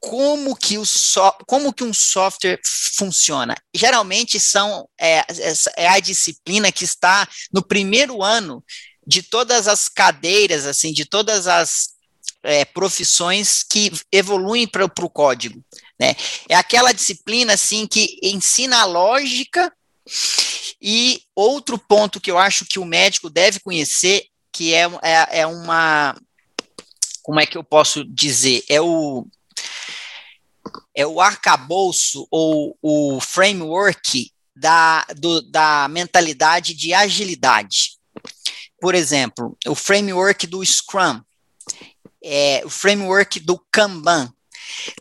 Como 0.00 0.56
que, 0.56 0.78
o 0.78 0.86
so, 0.86 1.32
como 1.46 1.72
que 1.72 1.84
um 1.84 1.92
software 1.92 2.60
funciona? 2.96 3.54
Geralmente 3.74 4.40
são 4.40 4.88
é, 4.98 5.24
é 5.76 5.88
a 5.88 6.00
disciplina 6.00 6.72
que 6.72 6.84
está 6.84 7.28
no 7.52 7.62
primeiro 7.62 8.22
ano 8.22 8.64
de 9.06 9.22
todas 9.22 9.68
as 9.68 9.88
cadeiras, 9.88 10.64
assim, 10.66 10.92
de 10.92 11.04
todas 11.04 11.46
as 11.46 11.93
é, 12.44 12.64
profissões 12.64 13.62
que 13.62 13.90
evoluem 14.12 14.66
para 14.66 14.84
o 14.84 15.10
código. 15.10 15.64
Né? 15.98 16.14
É 16.48 16.54
aquela 16.54 16.92
disciplina 16.92 17.54
assim 17.54 17.86
que 17.86 18.18
ensina 18.22 18.80
a 18.80 18.84
lógica 18.84 19.72
e 20.80 21.22
outro 21.34 21.78
ponto 21.78 22.20
que 22.20 22.30
eu 22.30 22.38
acho 22.38 22.66
que 22.66 22.78
o 22.78 22.84
médico 22.84 23.30
deve 23.30 23.58
conhecer, 23.60 24.26
que 24.52 24.74
é, 24.74 24.84
é, 25.02 25.40
é 25.40 25.46
uma. 25.46 26.14
Como 27.22 27.40
é 27.40 27.46
que 27.46 27.56
eu 27.56 27.64
posso 27.64 28.04
dizer? 28.04 28.62
É 28.68 28.80
o. 28.80 29.26
É 30.94 31.06
o 31.06 31.20
arcabouço 31.20 32.26
ou 32.30 32.76
o 32.80 33.20
framework 33.20 34.30
da, 34.54 35.04
do, 35.16 35.42
da 35.42 35.88
mentalidade 35.88 36.74
de 36.74 36.94
agilidade. 36.94 37.98
por 38.80 38.94
exemplo, 38.94 39.56
o 39.66 39.74
framework 39.74 40.46
do 40.46 40.64
Scrum, 40.64 41.20
é, 42.24 42.62
o 42.64 42.70
framework 42.70 43.38
do 43.40 43.58
Kanban. 43.70 44.32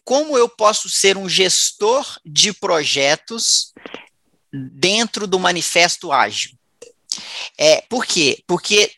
Como 0.03 0.37
eu 0.37 0.49
posso 0.49 0.89
ser 0.89 1.17
um 1.17 1.27
gestor 1.27 2.19
de 2.25 2.53
projetos 2.53 3.73
dentro 4.51 5.25
do 5.25 5.39
manifesto 5.39 6.11
ágil? 6.11 6.51
É, 7.57 7.81
por 7.81 8.05
quê? 8.05 8.43
Porque 8.45 8.91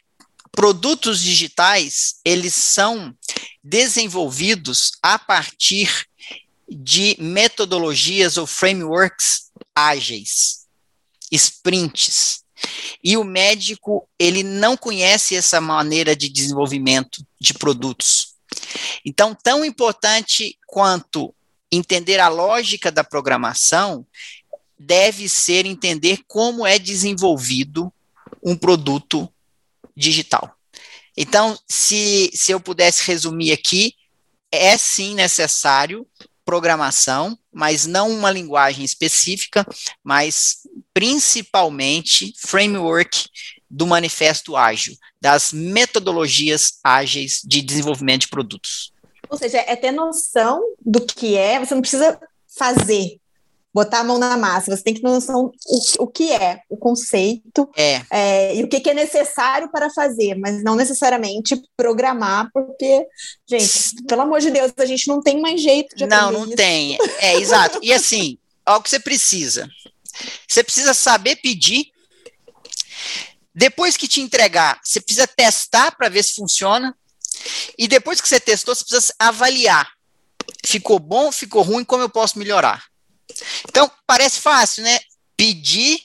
produtos 0.52 1.22
digitais, 1.22 2.16
eles 2.24 2.56
são 2.56 3.16
desenvolvidos 3.64 4.94
a 5.02 5.20
partir 5.20 6.08
de 6.68 7.16
metodologias 7.20 8.38
ou 8.38 8.48
frameworks 8.48 9.52
ágeis, 9.76 10.66
sprints. 11.32 12.45
E 13.04 13.18
o 13.18 13.24
médico, 13.24 14.08
ele 14.18 14.44
não 14.44 14.76
conhece 14.76 15.36
essa 15.36 15.62
maneira 15.62 16.16
de 16.16 16.30
desenvolvimento 16.30 17.26
de 17.40 17.54
produtos. 17.54 18.36
Então, 19.06 19.36
tão 19.36 19.64
importante 19.64 20.58
quanto 20.68 21.34
entender 21.72 22.20
a 22.20 22.28
lógica 22.28 22.92
da 22.92 23.04
programação, 23.04 24.06
deve 24.78 25.30
ser 25.30 25.66
entender 25.66 26.20
como 26.28 26.66
é 26.66 26.78
desenvolvido 26.78 27.92
um 28.44 28.56
produto 28.56 29.32
digital. 29.96 30.56
Então, 31.18 31.58
se, 31.68 32.30
se 32.34 32.52
eu 32.52 32.60
pudesse 32.60 33.04
resumir 33.06 33.52
aqui, 33.52 33.94
é 34.52 34.78
sim 34.78 35.16
necessário 35.16 36.06
programação, 36.46 37.38
mas 37.52 37.86
não 37.86 38.12
uma 38.12 38.32
linguagem 38.32 38.86
específica, 38.86 39.66
mas 40.04 40.60
principalmente 40.94 42.34
framework 42.38 43.28
do 43.70 43.88
manifesto 43.88 44.56
ágil, 44.56 44.96
das 45.20 45.52
metodologias 45.52 46.80
ágeis 46.84 47.42
de 47.44 47.62
desenvolvimento 47.62 48.22
de 48.22 48.30
produtos. 48.30 48.94
Ou 49.28 49.38
seja, 49.38 49.58
é 49.58 49.76
ter 49.76 49.92
noção 49.92 50.62
do 50.80 51.06
que 51.06 51.36
é, 51.36 51.60
você 51.60 51.74
não 51.74 51.82
precisa 51.82 52.20
fazer, 52.48 53.20
botar 53.76 54.00
a 54.00 54.04
mão 54.06 54.18
na 54.18 54.38
massa, 54.38 54.74
você 54.74 54.82
tem 54.82 54.94
que 54.94 55.02
ter 55.02 55.08
noção 55.10 55.52
o, 55.68 56.04
o 56.04 56.08
que 56.08 56.32
é 56.32 56.62
o 56.70 56.78
conceito 56.78 57.70
é. 57.76 58.02
É, 58.10 58.56
e 58.56 58.64
o 58.64 58.70
que, 58.70 58.80
que, 58.80 58.90
é 58.90 58.94
necessário 58.94 59.70
para 59.70 59.90
fazer, 59.90 60.34
mas 60.36 60.64
não 60.64 60.76
necessariamente 60.78 61.62
programar, 61.76 62.50
porque, 62.54 63.06
gente, 63.46 64.02
pelo 64.08 64.22
amor 64.22 64.40
de 64.40 64.50
Deus, 64.50 64.72
a 64.78 64.86
gente 64.86 65.10
não 65.10 65.22
tem 65.22 65.42
mais 65.42 65.62
jeito 65.62 65.94
de 65.94 66.08
Não, 66.08 66.32
não 66.32 66.46
isso. 66.46 66.56
tem. 66.56 66.98
É, 67.20 67.36
exato. 67.36 67.78
E 67.82 67.92
assim, 67.92 68.38
olha 68.66 68.78
o 68.78 68.82
que 68.82 68.90
você 68.90 69.00
precisa. 69.00 69.70
Você 70.48 70.64
precisa 70.64 70.94
saber 70.94 71.36
pedir. 71.36 71.88
Depois 73.54 73.98
que 73.98 74.08
te 74.08 74.22
entregar, 74.22 74.80
você 74.82 75.02
precisa 75.02 75.28
testar 75.28 75.92
para 75.98 76.08
ver 76.08 76.24
se 76.24 76.36
funciona. 76.36 76.96
E 77.78 77.90
depois 77.90 78.22
que 78.22 78.28
você 78.30 78.40
testou, 78.40 78.74
você 78.74 78.86
precisa 78.86 79.14
avaliar. 79.20 79.92
Ficou 80.66 80.98
bom, 80.98 81.30
ficou 81.30 81.62
ruim, 81.62 81.84
como 81.84 82.04
eu 82.04 82.10
posso 82.10 82.40
melhorar? 82.40 82.86
Então, 83.68 83.90
parece 84.06 84.40
fácil, 84.40 84.84
né? 84.84 85.00
Pedir, 85.38 86.00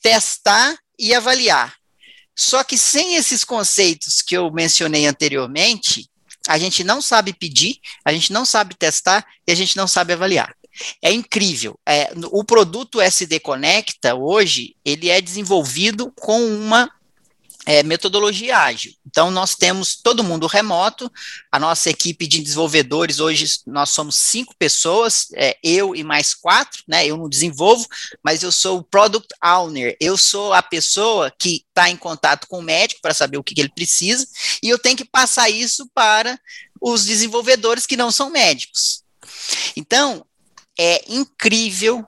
testar 0.00 0.76
e 0.98 1.14
avaliar. 1.14 1.74
Só 2.36 2.64
que 2.64 2.78
sem 2.78 3.14
esses 3.14 3.44
conceitos 3.44 4.22
que 4.22 4.36
eu 4.36 4.50
mencionei 4.50 5.06
anteriormente, 5.06 6.10
a 6.48 6.58
gente 6.58 6.82
não 6.82 7.00
sabe 7.00 7.32
pedir, 7.32 7.78
a 8.04 8.12
gente 8.12 8.32
não 8.32 8.44
sabe 8.44 8.74
testar 8.74 9.24
e 9.46 9.52
a 9.52 9.54
gente 9.54 9.76
não 9.76 9.86
sabe 9.86 10.12
avaliar. 10.12 10.54
É 11.02 11.12
incrível. 11.12 11.78
É, 11.86 12.12
o 12.30 12.42
produto 12.42 13.00
SD 13.00 13.40
Conecta 13.40 14.14
hoje 14.14 14.74
ele 14.84 15.10
é 15.10 15.20
desenvolvido 15.20 16.12
com 16.18 16.42
uma 16.44 16.90
é, 17.64 17.82
metodologia 17.82 18.58
ágil. 18.58 18.92
Então, 19.06 19.30
nós 19.30 19.54
temos 19.54 19.94
todo 19.94 20.24
mundo 20.24 20.46
remoto, 20.46 21.10
a 21.50 21.58
nossa 21.58 21.90
equipe 21.90 22.26
de 22.26 22.40
desenvolvedores, 22.40 23.20
hoje 23.20 23.46
nós 23.66 23.90
somos 23.90 24.16
cinco 24.16 24.54
pessoas, 24.58 25.28
é, 25.34 25.56
eu 25.62 25.94
e 25.94 26.02
mais 26.02 26.34
quatro, 26.34 26.82
né? 26.88 27.06
Eu 27.06 27.16
não 27.16 27.28
desenvolvo, 27.28 27.86
mas 28.22 28.42
eu 28.42 28.50
sou 28.50 28.78
o 28.78 28.82
Product 28.82 29.28
Owner, 29.44 29.96
eu 30.00 30.16
sou 30.16 30.52
a 30.52 30.62
pessoa 30.62 31.32
que 31.38 31.64
está 31.68 31.88
em 31.88 31.96
contato 31.96 32.46
com 32.48 32.58
o 32.58 32.62
médico 32.62 33.00
para 33.00 33.14
saber 33.14 33.38
o 33.38 33.44
que, 33.44 33.54
que 33.54 33.60
ele 33.60 33.72
precisa, 33.74 34.26
e 34.62 34.68
eu 34.68 34.78
tenho 34.78 34.96
que 34.96 35.04
passar 35.04 35.48
isso 35.48 35.88
para 35.94 36.38
os 36.80 37.04
desenvolvedores 37.04 37.86
que 37.86 37.96
não 37.96 38.10
são 38.10 38.30
médicos. 38.30 39.04
Então, 39.76 40.26
é 40.76 41.04
incrível 41.06 42.04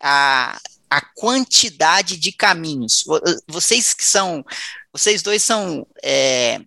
a, 0.00 0.60
a 0.90 1.00
quantidade 1.00 2.16
de 2.16 2.32
caminhos. 2.32 3.04
Vocês 3.46 3.94
que 3.94 4.04
são 4.04 4.44
vocês 4.92 5.22
dois 5.22 5.42
são 5.42 5.86
é, 6.02 6.60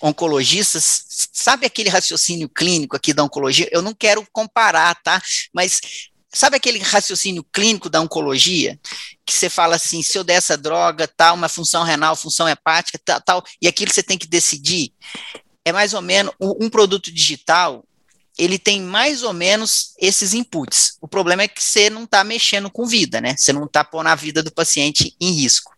oncologistas, 0.00 1.04
sabe 1.32 1.66
aquele 1.66 1.88
raciocínio 1.88 2.48
clínico 2.48 2.96
aqui 2.96 3.12
da 3.12 3.22
oncologia? 3.22 3.68
Eu 3.70 3.82
não 3.82 3.94
quero 3.94 4.26
comparar, 4.32 4.94
tá? 5.02 5.22
Mas 5.52 5.80
sabe 6.32 6.56
aquele 6.56 6.78
raciocínio 6.78 7.44
clínico 7.44 7.90
da 7.90 8.00
oncologia? 8.00 8.78
Que 9.26 9.32
você 9.32 9.50
fala 9.50 9.76
assim, 9.76 10.02
se 10.02 10.16
eu 10.16 10.24
der 10.24 10.34
essa 10.34 10.56
droga, 10.56 11.06
tal, 11.06 11.34
uma 11.34 11.48
função 11.48 11.82
renal, 11.82 12.16
função 12.16 12.48
hepática, 12.48 12.98
tal, 13.04 13.20
tal, 13.20 13.44
e 13.60 13.68
aquilo 13.68 13.92
você 13.92 14.02
tem 14.02 14.16
que 14.16 14.26
decidir. 14.26 14.92
É 15.64 15.72
mais 15.72 15.92
ou 15.92 16.00
menos 16.00 16.32
um 16.40 16.70
produto 16.70 17.12
digital, 17.12 17.84
ele 18.38 18.58
tem 18.58 18.80
mais 18.80 19.22
ou 19.22 19.34
menos 19.34 19.92
esses 19.98 20.32
inputs. 20.32 20.96
O 21.00 21.06
problema 21.06 21.42
é 21.42 21.48
que 21.48 21.62
você 21.62 21.90
não 21.90 22.04
está 22.04 22.24
mexendo 22.24 22.70
com 22.70 22.86
vida, 22.86 23.20
né? 23.20 23.36
Você 23.36 23.52
não 23.52 23.66
está 23.66 23.84
pondo 23.84 24.06
a 24.06 24.14
vida 24.14 24.42
do 24.42 24.50
paciente 24.50 25.14
em 25.20 25.32
risco. 25.32 25.72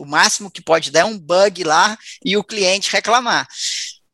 O 0.00 0.06
máximo 0.06 0.50
que 0.50 0.62
pode 0.62 0.90
dar 0.90 1.00
é 1.00 1.04
um 1.04 1.18
bug 1.18 1.62
lá 1.62 1.98
e 2.24 2.36
o 2.36 2.42
cliente 2.42 2.90
reclamar. 2.90 3.46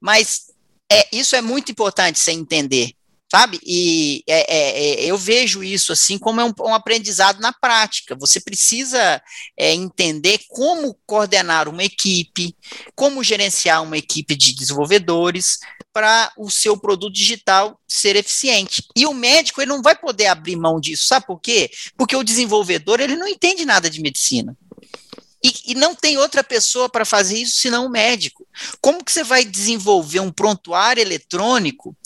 Mas 0.00 0.46
é, 0.90 1.06
isso 1.12 1.36
é 1.36 1.40
muito 1.40 1.70
importante 1.70 2.18
você 2.18 2.32
entender, 2.32 2.92
sabe? 3.30 3.60
E 3.64 4.22
é, 4.26 4.40
é, 4.52 4.80
é, 4.80 5.04
eu 5.04 5.16
vejo 5.16 5.62
isso 5.62 5.92
assim 5.92 6.18
como 6.18 6.40
é 6.40 6.44
um, 6.44 6.52
um 6.60 6.74
aprendizado 6.74 7.40
na 7.40 7.52
prática. 7.52 8.16
Você 8.16 8.40
precisa 8.40 9.22
é, 9.56 9.72
entender 9.74 10.40
como 10.48 10.98
coordenar 11.06 11.68
uma 11.68 11.84
equipe, 11.84 12.56
como 12.94 13.22
gerenciar 13.22 13.82
uma 13.82 13.96
equipe 13.96 14.34
de 14.34 14.54
desenvolvedores 14.54 15.58
para 15.92 16.32
o 16.36 16.50
seu 16.50 16.76
produto 16.76 17.14
digital 17.14 17.80
ser 17.88 18.16
eficiente. 18.16 18.84
E 18.94 19.06
o 19.06 19.14
médico 19.14 19.62
ele 19.62 19.70
não 19.70 19.82
vai 19.82 19.96
poder 19.96 20.26
abrir 20.26 20.56
mão 20.56 20.80
disso, 20.80 21.06
sabe 21.06 21.26
por 21.26 21.40
quê? 21.40 21.70
Porque 21.96 22.14
o 22.14 22.24
desenvolvedor 22.24 23.00
ele 23.00 23.16
não 23.16 23.26
entende 23.26 23.64
nada 23.64 23.88
de 23.88 24.00
medicina. 24.00 24.56
E, 25.46 25.72
e, 25.72 25.74
não 25.76 25.94
tem 25.94 26.18
outra 26.18 26.42
pessoa 26.42 26.88
para 26.88 27.04
fazer 27.04 27.38
isso 27.38 27.58
senão 27.58 27.86
o 27.86 27.88
médico. 27.88 28.44
Como 28.80 29.04
que 29.04 29.12
você 29.12 29.22
vai 29.22 29.44
desenvolver 29.44 30.18
um 30.18 30.32
prontuário 30.32 31.00
eletrônico? 31.00 31.96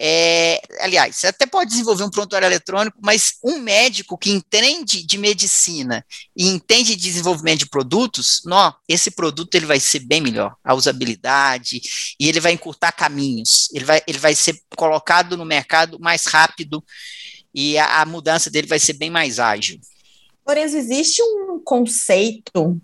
É, 0.00 0.58
aliás, 0.80 1.16
você 1.16 1.26
até 1.26 1.44
pode 1.44 1.70
desenvolver 1.70 2.04
um 2.04 2.10
prontuário 2.10 2.46
eletrônico, 2.46 2.96
mas 3.02 3.34
um 3.44 3.58
médico 3.58 4.16
que 4.16 4.30
entende 4.30 5.02
de 5.02 5.18
medicina 5.18 6.02
e 6.34 6.48
entende 6.48 6.96
de 6.96 7.02
desenvolvimento 7.02 7.58
de 7.58 7.68
produtos, 7.68 8.40
não, 8.46 8.74
esse 8.88 9.10
produto 9.10 9.54
ele 9.54 9.66
vai 9.66 9.78
ser 9.78 9.98
bem 10.00 10.22
melhor, 10.22 10.56
a 10.64 10.72
usabilidade, 10.72 11.82
e 12.18 12.26
ele 12.26 12.40
vai 12.40 12.52
encurtar 12.52 12.92
caminhos, 12.92 13.68
ele 13.70 13.84
vai, 13.84 14.00
ele 14.06 14.18
vai 14.18 14.34
ser 14.34 14.58
colocado 14.74 15.36
no 15.36 15.44
mercado 15.44 15.98
mais 16.00 16.24
rápido 16.24 16.82
e 17.52 17.76
a, 17.76 18.00
a 18.00 18.06
mudança 18.06 18.48
dele 18.48 18.66
vai 18.66 18.78
ser 18.78 18.94
bem 18.94 19.10
mais 19.10 19.38
ágil. 19.38 19.78
Lorenzo, 20.48 20.78
existe 20.78 21.22
um 21.22 21.60
conceito 21.62 22.80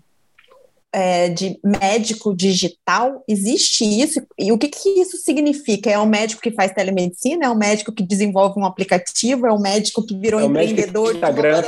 é, 0.93 1.29
de 1.29 1.59
médico 1.63 2.35
digital? 2.35 3.23
Existe 3.27 3.83
isso? 3.83 4.21
E 4.37 4.51
o 4.51 4.57
que, 4.57 4.67
que 4.67 5.01
isso 5.01 5.17
significa? 5.17 5.89
É 5.89 5.97
o 5.97 6.05
médico 6.05 6.43
que 6.43 6.51
faz 6.51 6.71
telemedicina? 6.71 7.47
É 7.47 7.49
o 7.49 7.55
médico 7.55 7.91
que 7.91 8.03
desenvolve 8.03 8.59
um 8.59 8.65
aplicativo? 8.65 9.47
É 9.47 9.51
o 9.51 9.59
médico 9.59 10.05
que 10.05 10.15
virou 10.15 10.39
é 10.39 10.45
empreendedor? 10.45 11.15
Instagram, 11.15 11.63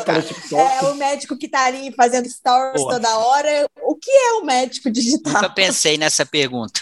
é 0.52 0.84
o 0.86 0.96
médico 0.96 1.36
que 1.36 1.48
está 1.48 1.66
ali 1.66 1.92
fazendo 1.94 2.30
stories 2.30 2.80
Boa. 2.80 2.94
toda 2.94 3.18
hora? 3.18 3.68
O 3.82 3.96
que 3.96 4.12
é 4.12 4.34
o 4.34 4.46
médico 4.46 4.92
digital? 4.92 5.34
Nunca 5.34 5.50
pensei 5.50 5.98
nessa 5.98 6.26
pergunta. 6.28 6.80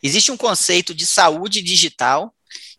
Existe 0.00 0.30
um 0.30 0.36
conceito 0.36 0.94
de 0.94 1.04
saúde 1.04 1.60
digital, 1.60 2.32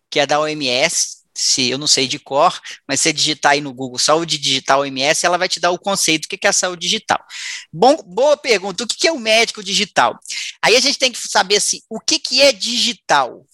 que 0.10 0.20
é 0.20 0.26
da 0.26 0.40
OMS, 0.40 1.17
se 1.38 1.70
eu 1.70 1.78
não 1.78 1.86
sei 1.86 2.08
de 2.08 2.18
cor, 2.18 2.60
mas 2.88 3.00
se 3.00 3.14
digitar 3.14 3.52
aí 3.52 3.62
no 3.62 3.72
Google 3.72 4.00
saúde 4.00 4.40
digital 4.40 4.80
OMS, 4.80 5.24
ela 5.24 5.38
vai 5.38 5.48
te 5.48 5.60
dar 5.60 5.70
o 5.70 5.78
conceito 5.78 6.24
do 6.24 6.28
que 6.28 6.48
é 6.48 6.50
a 6.50 6.54
saúde 6.54 6.82
digital. 6.82 7.24
Bom, 7.72 7.96
boa 8.08 8.36
pergunta, 8.36 8.84
o 8.84 8.88
que 8.88 9.08
é 9.08 9.12
o 9.12 9.20
médico 9.20 9.64
digital? 9.64 10.20
Aí 10.60 10.76
a 10.76 10.80
gente 10.80 10.98
tem 10.98 11.12
que 11.12 11.20
saber 11.20 11.58
assim, 11.58 11.80
o 11.88 12.00
que, 12.00 12.18
que 12.18 12.42
é 12.42 12.52
digital? 12.52 13.46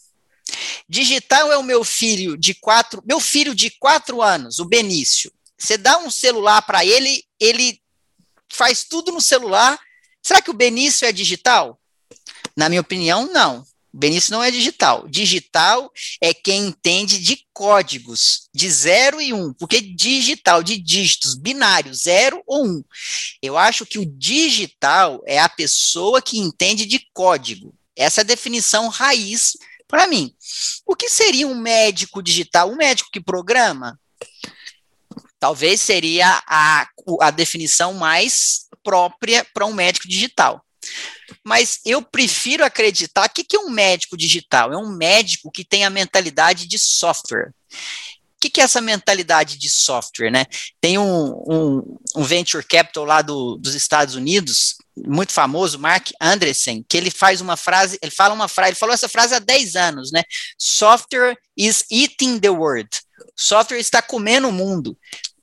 Digital 0.88 1.52
é 1.52 1.58
o 1.58 1.64
meu 1.64 1.84
filho 1.84 2.38
de 2.38 2.54
quatro, 2.54 3.04
meu 3.06 3.20
filho 3.20 3.54
de 3.54 3.70
quatro 3.72 4.22
anos, 4.22 4.60
o 4.60 4.66
Benício. 4.66 5.30
Você 5.58 5.78
dá 5.78 5.98
um 5.98 6.10
celular 6.10 6.62
para 6.62 6.86
ele, 6.86 7.26
ele 7.38 7.82
faz 8.50 8.86
tudo 8.86 9.12
no 9.12 9.20
celular. 9.20 9.78
Será 10.22 10.42
que 10.42 10.50
o 10.50 10.54
Benício 10.54 11.06
é 11.06 11.12
digital? 11.12 11.78
Na 12.56 12.70
minha 12.70 12.82
opinião, 12.82 13.30
não. 13.34 13.66
Benício 13.94 14.32
não 14.32 14.44
é 14.44 14.50
digital. 14.50 15.08
Digital 15.08 15.92
é 16.20 16.34
quem 16.34 16.68
entende 16.68 17.20
de 17.20 17.46
códigos, 17.54 18.50
de 18.52 18.68
0 18.68 19.22
e 19.22 19.32
1, 19.32 19.38
um, 19.38 19.54
porque 19.54 19.80
digital, 19.80 20.64
de 20.64 20.78
dígitos, 20.80 21.36
binário, 21.36 21.94
0 21.94 22.42
ou 22.48 22.66
1. 22.66 22.68
Um. 22.68 22.84
Eu 23.40 23.56
acho 23.56 23.86
que 23.86 24.00
o 24.00 24.06
digital 24.06 25.22
é 25.28 25.40
a 25.40 25.48
pessoa 25.48 26.24
que 26.24 26.40
entende 26.40 26.88
de 26.88 27.08
código. 27.14 27.76
Essa 27.96 28.22
é 28.22 28.24
a 28.24 28.26
definição 28.26 28.88
raiz 28.88 29.56
para 29.88 30.08
mim. 30.08 30.34
O 30.88 30.96
que 30.96 31.08
seria 31.08 31.48
um 31.48 31.54
médico 31.54 32.24
digital? 32.24 32.72
Um 32.72 32.76
médico 32.76 33.12
que 33.12 33.22
programa? 33.22 34.00
Talvez 35.40 35.80
seria 35.82 36.42
a, 36.48 36.88
a 37.22 37.30
definição 37.30 37.94
mais 37.94 38.66
própria 38.84 39.46
para 39.54 39.68
um 39.68 39.74
médico 39.74 40.08
digital. 40.08 40.66
Mas 41.44 41.80
eu 41.86 42.02
prefiro 42.02 42.66
acreditar 42.66 43.30
que 43.30 43.44
que 43.44 43.56
é 43.56 43.60
um 43.60 43.70
médico 43.70 44.18
digital? 44.18 44.74
É 44.74 44.78
um 44.78 44.90
médico 44.90 45.52
que 45.52 45.64
tem 45.64 45.86
a 45.86 45.90
mentalidade 45.90 46.68
de 46.68 46.78
software. 46.78 47.52
O 47.72 48.40
que, 48.44 48.50
que 48.50 48.60
é 48.62 48.66
essa 48.66 48.82
mentalidade 48.82 49.58
de 49.58 49.70
software, 49.70 50.30
né? 50.30 50.46
Tem 50.82 50.98
um, 50.98 51.32
um, 51.48 51.98
um 52.18 52.24
venture 52.24 52.64
capital 52.66 53.06
lá 53.06 53.22
do, 53.22 53.56
dos 53.56 53.74
Estados 53.74 54.16
Unidos, 54.16 54.76
muito 54.98 55.32
famoso, 55.32 55.80
Mark 55.80 56.10
Andreessen, 56.20 56.86
que 56.88 56.98
ele 56.98 57.10
faz 57.10 57.40
uma 57.40 57.56
frase, 57.56 57.98
ele 58.02 58.12
fala 58.12 58.34
uma 58.34 58.50
frase, 58.50 58.72
ele 58.72 58.80
falou 58.80 58.94
essa 58.94 59.08
frase 59.08 59.34
há 59.34 59.40
10 59.40 59.76
anos, 59.78 60.12
né? 60.12 60.24
Software 60.58 61.38
is 61.56 61.86
eating 61.90 62.38
the 62.38 62.50
world. 62.50 62.90
Software 63.36 63.80
está 63.80 64.02
comendo 64.02 64.50
o 64.50 64.52
mundo. 64.52 64.98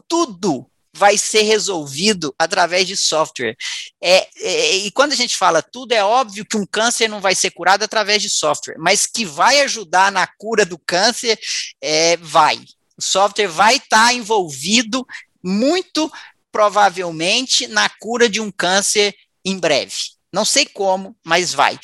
Tudo 0.06 0.70
vai 0.92 1.16
ser 1.16 1.42
resolvido 1.42 2.34
através 2.38 2.86
de 2.86 2.96
software. 2.96 3.56
É, 4.02 4.28
é, 4.36 4.76
e 4.76 4.90
quando 4.90 5.12
a 5.12 5.16
gente 5.16 5.36
fala 5.36 5.62
tudo, 5.62 5.92
é 5.92 6.02
óbvio 6.04 6.44
que 6.44 6.56
um 6.56 6.66
câncer 6.66 7.08
não 7.08 7.20
vai 7.20 7.34
ser 7.34 7.50
curado 7.50 7.82
através 7.82 8.22
de 8.22 8.28
software, 8.28 8.76
mas 8.78 9.06
que 9.06 9.24
vai 9.24 9.60
ajudar 9.60 10.10
na 10.10 10.26
cura 10.26 10.64
do 10.64 10.78
câncer, 10.78 11.38
é, 11.80 12.16
vai. 12.16 12.58
O 12.96 13.02
software 13.02 13.48
vai 13.48 13.76
estar 13.76 14.06
tá 14.06 14.12
envolvido 14.12 15.06
muito 15.42 16.10
provavelmente 16.52 17.66
na 17.66 17.88
cura 17.88 18.28
de 18.28 18.40
um 18.40 18.50
câncer 18.50 19.14
em 19.44 19.58
breve. 19.58 19.94
Não 20.32 20.44
sei 20.44 20.64
como, 20.64 21.16
mas 21.24 21.52
vai. 21.52 21.78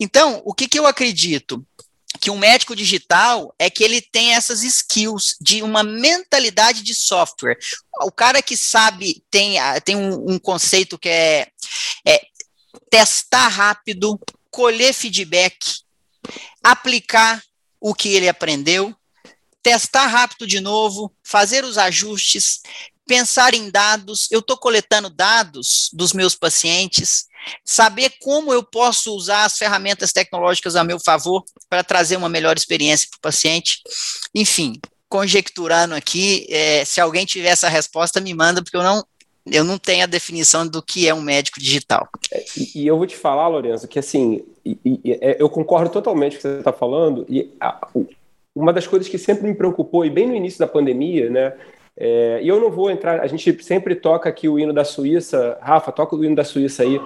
Então, 0.00 0.42
o 0.44 0.52
que, 0.52 0.66
que 0.66 0.78
eu 0.78 0.86
acredito? 0.86 1.64
Que 2.16 2.30
um 2.30 2.38
médico 2.38 2.74
digital 2.74 3.54
é 3.58 3.68
que 3.68 3.82
ele 3.82 4.00
tem 4.00 4.34
essas 4.34 4.62
skills 4.62 5.36
de 5.40 5.62
uma 5.62 5.82
mentalidade 5.82 6.82
de 6.82 6.94
software. 6.94 7.58
O 8.02 8.12
cara 8.12 8.42
que 8.42 8.56
sabe, 8.56 9.24
tem, 9.30 9.56
tem 9.84 9.96
um, 9.96 10.32
um 10.32 10.38
conceito 10.38 10.98
que 10.98 11.08
é, 11.08 11.48
é 12.06 12.20
testar 12.90 13.48
rápido, 13.48 14.20
colher 14.50 14.92
feedback, 14.92 15.56
aplicar 16.62 17.42
o 17.80 17.94
que 17.94 18.08
ele 18.08 18.28
aprendeu, 18.28 18.94
testar 19.62 20.06
rápido 20.06 20.46
de 20.46 20.60
novo, 20.60 21.12
fazer 21.22 21.64
os 21.64 21.76
ajustes, 21.76 22.60
pensar 23.06 23.54
em 23.54 23.70
dados. 23.70 24.28
Eu 24.30 24.40
estou 24.40 24.56
coletando 24.56 25.10
dados 25.10 25.90
dos 25.92 26.12
meus 26.12 26.34
pacientes, 26.34 27.25
saber 27.64 28.12
como 28.20 28.52
eu 28.52 28.62
posso 28.62 29.14
usar 29.14 29.44
as 29.44 29.56
ferramentas 29.56 30.12
tecnológicas 30.12 30.76
a 30.76 30.84
meu 30.84 30.98
favor 30.98 31.44
para 31.68 31.84
trazer 31.84 32.16
uma 32.16 32.28
melhor 32.28 32.56
experiência 32.56 33.08
para 33.10 33.18
o 33.18 33.20
paciente. 33.20 33.80
Enfim, 34.34 34.74
conjecturando 35.08 35.94
aqui, 35.94 36.46
é, 36.50 36.84
se 36.84 37.00
alguém 37.00 37.24
tiver 37.24 37.50
essa 37.50 37.68
resposta, 37.68 38.20
me 38.20 38.34
manda, 38.34 38.62
porque 38.62 38.76
eu 38.76 38.82
não, 38.82 39.04
eu 39.46 39.64
não 39.64 39.78
tenho 39.78 40.02
a 40.02 40.06
definição 40.06 40.66
do 40.66 40.82
que 40.82 41.08
é 41.08 41.14
um 41.14 41.22
médico 41.22 41.60
digital. 41.60 42.08
É, 42.32 42.44
e, 42.56 42.82
e 42.82 42.86
eu 42.86 42.96
vou 42.96 43.06
te 43.06 43.16
falar, 43.16 43.48
Lorenzo, 43.48 43.86
que 43.86 43.98
assim, 43.98 44.42
e, 44.64 44.78
e, 44.84 45.12
é, 45.12 45.36
eu 45.40 45.48
concordo 45.48 45.90
totalmente 45.90 46.32
com 46.32 46.38
o 46.38 46.42
que 46.42 46.48
você 46.48 46.58
está 46.58 46.72
falando, 46.72 47.24
e 47.28 47.52
a, 47.60 47.88
uma 48.54 48.72
das 48.72 48.86
coisas 48.86 49.08
que 49.08 49.18
sempre 49.18 49.46
me 49.46 49.54
preocupou, 49.54 50.04
e 50.04 50.10
bem 50.10 50.26
no 50.26 50.34
início 50.34 50.58
da 50.58 50.66
pandemia, 50.66 51.30
né, 51.30 51.54
é, 51.98 52.40
e 52.42 52.48
eu 52.48 52.60
não 52.60 52.70
vou 52.70 52.90
entrar, 52.90 53.20
a 53.20 53.26
gente 53.26 53.62
sempre 53.64 53.94
toca 53.94 54.28
aqui 54.28 54.48
o 54.48 54.58
hino 54.58 54.72
da 54.72 54.84
Suíça. 54.84 55.56
Rafa, 55.62 55.90
toca 55.90 56.14
o 56.14 56.22
hino 56.22 56.36
da 56.36 56.44
Suíça 56.44 56.82
aí. 56.82 57.00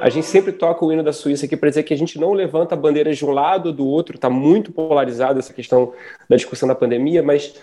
A 0.00 0.10
gente 0.10 0.26
sempre 0.26 0.52
toca 0.52 0.84
o 0.84 0.92
hino 0.92 1.02
da 1.02 1.14
Suíça 1.14 1.46
aqui 1.46 1.56
para 1.56 1.70
dizer 1.70 1.82
que 1.82 1.94
a 1.94 1.96
gente 1.96 2.20
não 2.20 2.34
levanta 2.34 2.76
bandeiras 2.76 3.16
de 3.16 3.24
um 3.24 3.30
lado 3.30 3.66
ou 3.68 3.72
do 3.72 3.86
outro, 3.86 4.16
está 4.16 4.28
muito 4.28 4.70
polarizada 4.70 5.38
essa 5.38 5.52
questão 5.52 5.94
da 6.28 6.36
discussão 6.36 6.68
da 6.68 6.74
pandemia, 6.74 7.22
mas 7.22 7.54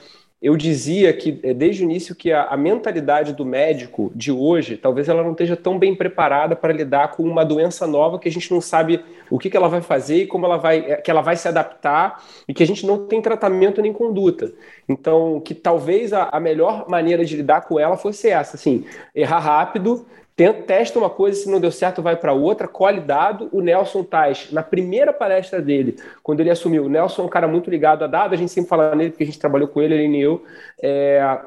eu 0.42 0.58
dizia 0.58 1.14
que 1.14 1.40
eh, 1.44 1.54
desde 1.54 1.84
o 1.84 1.86
início 1.86 2.16
que 2.16 2.32
a, 2.32 2.46
a, 2.46 2.58
mentalidade 2.58 3.34
do 3.34 3.46
médico 3.46 4.12
de 4.16 4.32
hoje 4.32 4.76
talvez 4.76 5.08
ela 5.08 5.22
não 5.22 5.32
esteja 5.32 5.56
tão 5.56 5.78
bem 5.78 5.94
preparada 5.94 6.56
para 6.56 6.74
lidar 6.74 7.12
com 7.12 7.22
uma 7.22 7.46
doença 7.46 7.86
nova 7.86 8.18
que 8.18 8.28
a 8.28 8.32
gente 8.32 8.52
não 8.52 8.60
sabe 8.60 9.04
o 9.30 9.38
que, 9.38 9.52
que 9.52 9.56
ela 9.56 9.68
vai 9.68 9.82
fazer 9.82 10.24
e 10.24 10.28
como 10.28 10.46
ela 10.46 10.58
vai 10.58 10.80
eh, 10.80 10.96
que 10.98 11.12
ela 11.12 11.22
vai 11.22 11.36
se 11.36 11.48
adaptar 11.48 12.24
e 12.48 12.54
que 12.54 12.64
a 12.64 12.68
gente 12.68 12.88
não 12.88 13.06
tem 13.06 13.22
tratamento 13.22 13.82
nem 13.82 13.94
conduta. 13.94 14.52
Então 14.90 15.40
que 15.40 15.54
talvez 15.54 16.12
a, 16.12 16.30
a 16.32 16.40
melhor 16.40 16.90
maneira 16.90 17.24
de 17.24 17.36
lidar 17.36 17.62
com 17.62 17.80
ela 17.80 17.96
fosse 17.96 18.28
essa 18.28 18.56
assim 18.56 18.84
errar 19.14 19.40
rápido 19.40 20.08
testa 20.50 20.98
uma 20.98 21.10
coisa, 21.10 21.40
se 21.40 21.50
não 21.50 21.60
deu 21.60 21.72
certo, 21.72 22.02
vai 22.02 22.16
para 22.16 22.34
outra, 22.34 22.68
colhe 22.68 23.00
dado. 23.00 23.50
O 23.52 23.62
Nelson 23.62 24.04
Tais, 24.04 24.52
na 24.52 24.64
primeira 24.64 25.14
palestra 25.14 25.62
dele, 25.62 25.98
quando 26.24 26.40
ele 26.40 26.50
assumiu, 26.50 26.86
o 26.86 26.90
Nelson 26.90 27.22
é 27.22 27.26
um 27.26 27.30
cara 27.30 27.48
muito 27.48 27.70
ligado 27.70 28.04
a 28.04 28.08
dado, 28.08 28.34
a 28.34 28.38
gente 28.38 28.52
sempre 28.52 28.70
fala 28.70 28.96
nele, 28.96 29.12
porque 29.12 29.24
a 29.24 29.26
gente 29.28 29.40
trabalhou 29.40 29.68
com 29.68 29.82
ele, 29.82 29.94
ele 29.94 30.18
e 30.18 30.22
eu. 30.22 30.44
É, 30.82 31.40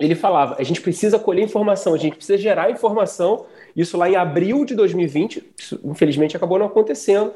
ele 0.00 0.14
falava: 0.14 0.56
a 0.58 0.62
gente 0.62 0.80
precisa 0.80 1.18
colher 1.18 1.44
informação, 1.44 1.94
a 1.94 1.98
gente 1.98 2.16
precisa 2.16 2.38
gerar 2.38 2.70
informação. 2.70 3.46
Isso 3.74 3.96
lá 3.96 4.08
em 4.08 4.16
abril 4.16 4.64
de 4.64 4.74
2020, 4.74 5.52
isso, 5.58 5.80
infelizmente 5.84 6.36
acabou 6.36 6.58
não 6.58 6.66
acontecendo, 6.66 7.32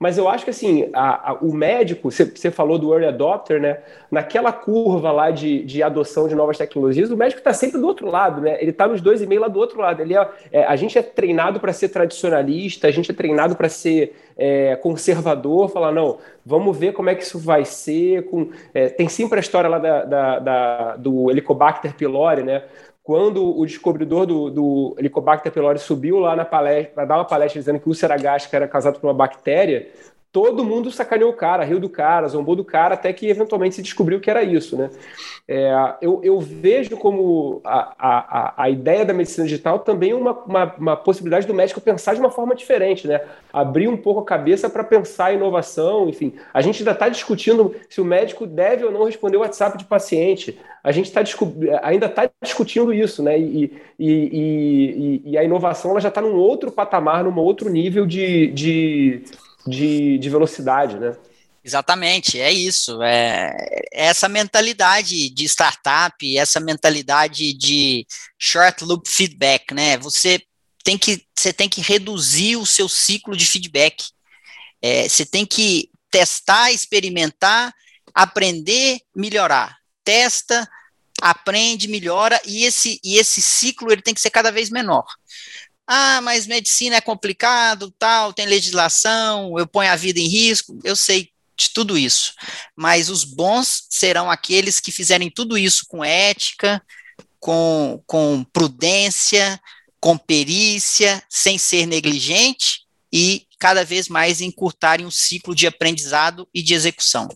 mas 0.00 0.16
eu 0.16 0.26
acho 0.30 0.44
que 0.44 0.50
assim, 0.50 0.88
a, 0.94 1.32
a, 1.32 1.34
o 1.34 1.52
médico, 1.52 2.10
você 2.10 2.50
falou 2.50 2.78
do 2.78 2.90
early 2.90 3.06
adopter, 3.06 3.60
né? 3.60 3.80
Naquela 4.10 4.50
curva 4.50 5.12
lá 5.12 5.30
de, 5.30 5.62
de 5.62 5.82
adoção 5.82 6.26
de 6.26 6.34
novas 6.34 6.56
tecnologias, 6.56 7.10
o 7.10 7.16
médico 7.18 7.40
está 7.40 7.52
sempre 7.52 7.78
do 7.78 7.86
outro 7.86 8.08
lado, 8.08 8.40
né? 8.40 8.56
Ele 8.62 8.70
está 8.70 8.88
nos 8.88 9.02
dois 9.02 9.20
e 9.20 9.26
meio 9.26 9.42
lá 9.42 9.48
do 9.48 9.60
outro 9.60 9.78
lado. 9.78 10.00
Ele 10.00 10.16
é, 10.16 10.28
é 10.50 10.64
a 10.64 10.74
gente 10.74 10.96
é 10.96 11.02
treinado 11.02 11.60
para 11.60 11.70
ser 11.74 11.90
tradicionalista, 11.90 12.88
a 12.88 12.90
gente 12.90 13.10
é 13.10 13.14
treinado 13.14 13.54
para 13.54 13.68
ser 13.68 14.16
é, 14.38 14.74
conservador, 14.76 15.68
falar, 15.68 15.92
não, 15.92 16.16
vamos 16.46 16.74
ver 16.78 16.94
como 16.94 17.10
é 17.10 17.14
que 17.14 17.22
isso 17.22 17.38
vai 17.38 17.66
ser. 17.66 18.24
Com, 18.30 18.48
é, 18.72 18.88
tem 18.88 19.06
sempre 19.06 19.38
a 19.38 19.40
história 19.40 19.68
lá 19.68 19.78
da, 19.78 20.04
da, 20.06 20.38
da, 20.38 20.96
do 20.96 21.30
Helicobacter 21.30 21.94
pylori, 21.94 22.42
né? 22.42 22.62
Quando 23.10 23.58
o 23.58 23.66
descobridor 23.66 24.24
do, 24.24 24.50
do 24.50 24.94
Helicobacter 24.96 25.50
pylori 25.50 25.80
subiu 25.80 26.20
lá 26.20 26.36
na 26.36 26.44
palestra 26.44 26.94
para 26.94 27.04
dar 27.04 27.16
uma 27.16 27.24
palestra 27.24 27.60
dizendo 27.60 27.80
que 27.80 27.86
o 27.86 27.88
úlcera 27.88 28.16
gástrica 28.16 28.58
era 28.58 28.68
causado 28.68 29.00
por 29.00 29.08
uma 29.08 29.12
bactéria, 29.12 29.88
todo 30.32 30.64
mundo 30.64 30.90
sacaneou 30.92 31.30
o 31.30 31.36
cara, 31.36 31.64
riu 31.64 31.80
do 31.80 31.88
cara, 31.88 32.28
zombou 32.28 32.54
do 32.54 32.64
cara, 32.64 32.94
até 32.94 33.12
que 33.12 33.28
eventualmente 33.28 33.74
se 33.74 33.82
descobriu 33.82 34.20
que 34.20 34.30
era 34.30 34.42
isso, 34.42 34.76
né? 34.76 34.90
É, 35.48 35.72
eu, 36.00 36.20
eu, 36.22 36.38
vejo 36.38 36.96
como 36.96 37.60
a, 37.64 37.94
a, 37.98 38.54
a 38.64 38.70
ideia 38.70 39.04
da 39.04 39.12
medicina 39.12 39.44
digital 39.46 39.80
também 39.80 40.14
uma, 40.14 40.32
uma, 40.44 40.74
uma, 40.76 40.96
possibilidade 40.96 41.44
do 41.44 41.52
médico 41.54 41.80
pensar 41.80 42.14
de 42.14 42.20
uma 42.20 42.30
forma 42.30 42.54
diferente, 42.54 43.08
né? 43.08 43.20
Abrir 43.52 43.88
um 43.88 43.96
pouco 43.96 44.20
a 44.20 44.24
cabeça 44.24 44.70
para 44.70 44.84
pensar 44.84 45.26
a 45.26 45.32
inovação, 45.32 46.08
enfim. 46.08 46.34
A 46.54 46.62
gente 46.62 46.80
ainda 46.80 46.92
está 46.92 47.08
discutindo 47.08 47.74
se 47.88 48.00
o 48.00 48.04
médico 48.04 48.46
deve 48.46 48.84
ou 48.84 48.92
não 48.92 49.04
responder 49.04 49.38
o 49.38 49.40
WhatsApp 49.40 49.76
de 49.76 49.84
paciente. 49.84 50.56
A 50.84 50.92
gente 50.92 51.10
tá, 51.10 51.20
ainda 51.82 52.06
está 52.06 52.30
discutindo 52.40 52.94
isso, 52.94 53.20
né? 53.20 53.36
E, 53.36 53.72
e, 53.98 54.08
e, 54.08 55.22
e, 55.32 55.38
a 55.38 55.42
inovação 55.42 55.90
ela 55.90 56.00
já 56.00 56.08
está 56.08 56.20
num 56.20 56.36
outro 56.36 56.70
patamar, 56.70 57.24
num 57.24 57.36
outro 57.40 57.68
nível 57.68 58.06
de, 58.06 58.46
de 58.52 59.24
de, 59.66 60.18
de 60.18 60.30
velocidade, 60.30 60.98
né? 60.98 61.16
Exatamente, 61.62 62.40
é 62.40 62.50
isso. 62.50 63.02
É, 63.02 63.54
é, 63.58 64.08
essa 64.08 64.28
mentalidade 64.28 65.28
de 65.30 65.44
startup, 65.44 66.36
essa 66.36 66.58
mentalidade 66.58 67.52
de 67.52 68.06
short 68.38 68.84
loop 68.84 69.08
feedback, 69.08 69.74
né? 69.74 69.98
Você 69.98 70.42
tem 70.82 70.96
que, 70.96 71.22
você 71.36 71.52
tem 71.52 71.68
que 71.68 71.82
reduzir 71.82 72.56
o 72.56 72.64
seu 72.64 72.88
ciclo 72.88 73.36
de 73.36 73.46
feedback. 73.46 74.04
É, 74.80 75.08
você 75.08 75.26
tem 75.26 75.44
que 75.44 75.90
testar, 76.10 76.72
experimentar, 76.72 77.72
aprender, 78.14 79.00
melhorar. 79.14 79.76
Testa, 80.02 80.66
aprende, 81.20 81.86
melhora, 81.86 82.40
e 82.46 82.64
esse, 82.64 82.98
e 83.04 83.18
esse 83.18 83.42
ciclo 83.42 83.92
ele 83.92 84.02
tem 84.02 84.14
que 84.14 84.20
ser 84.20 84.30
cada 84.30 84.50
vez 84.50 84.70
menor. 84.70 85.04
Ah, 85.92 86.20
mas 86.20 86.46
medicina 86.46 86.94
é 86.94 87.00
complicado, 87.00 87.92
tal, 87.98 88.32
tem 88.32 88.46
legislação, 88.46 89.58
eu 89.58 89.66
ponho 89.66 89.90
a 89.90 89.96
vida 89.96 90.20
em 90.20 90.28
risco. 90.28 90.78
Eu 90.84 90.94
sei 90.94 91.30
de 91.58 91.70
tudo 91.70 91.98
isso. 91.98 92.32
Mas 92.76 93.08
os 93.08 93.24
bons 93.24 93.86
serão 93.90 94.30
aqueles 94.30 94.78
que 94.78 94.92
fizerem 94.92 95.28
tudo 95.28 95.58
isso 95.58 95.84
com 95.88 96.04
ética, 96.04 96.80
com, 97.40 98.00
com 98.06 98.46
prudência, 98.52 99.60
com 99.98 100.16
perícia, 100.16 101.20
sem 101.28 101.58
ser 101.58 101.86
negligente 101.86 102.86
e 103.12 103.48
cada 103.58 103.84
vez 103.84 104.08
mais 104.08 104.40
encurtarem 104.40 105.04
o 105.04 105.10
ciclo 105.10 105.56
de 105.56 105.66
aprendizado 105.66 106.48
e 106.54 106.62
de 106.62 106.72
execução. 106.72 107.28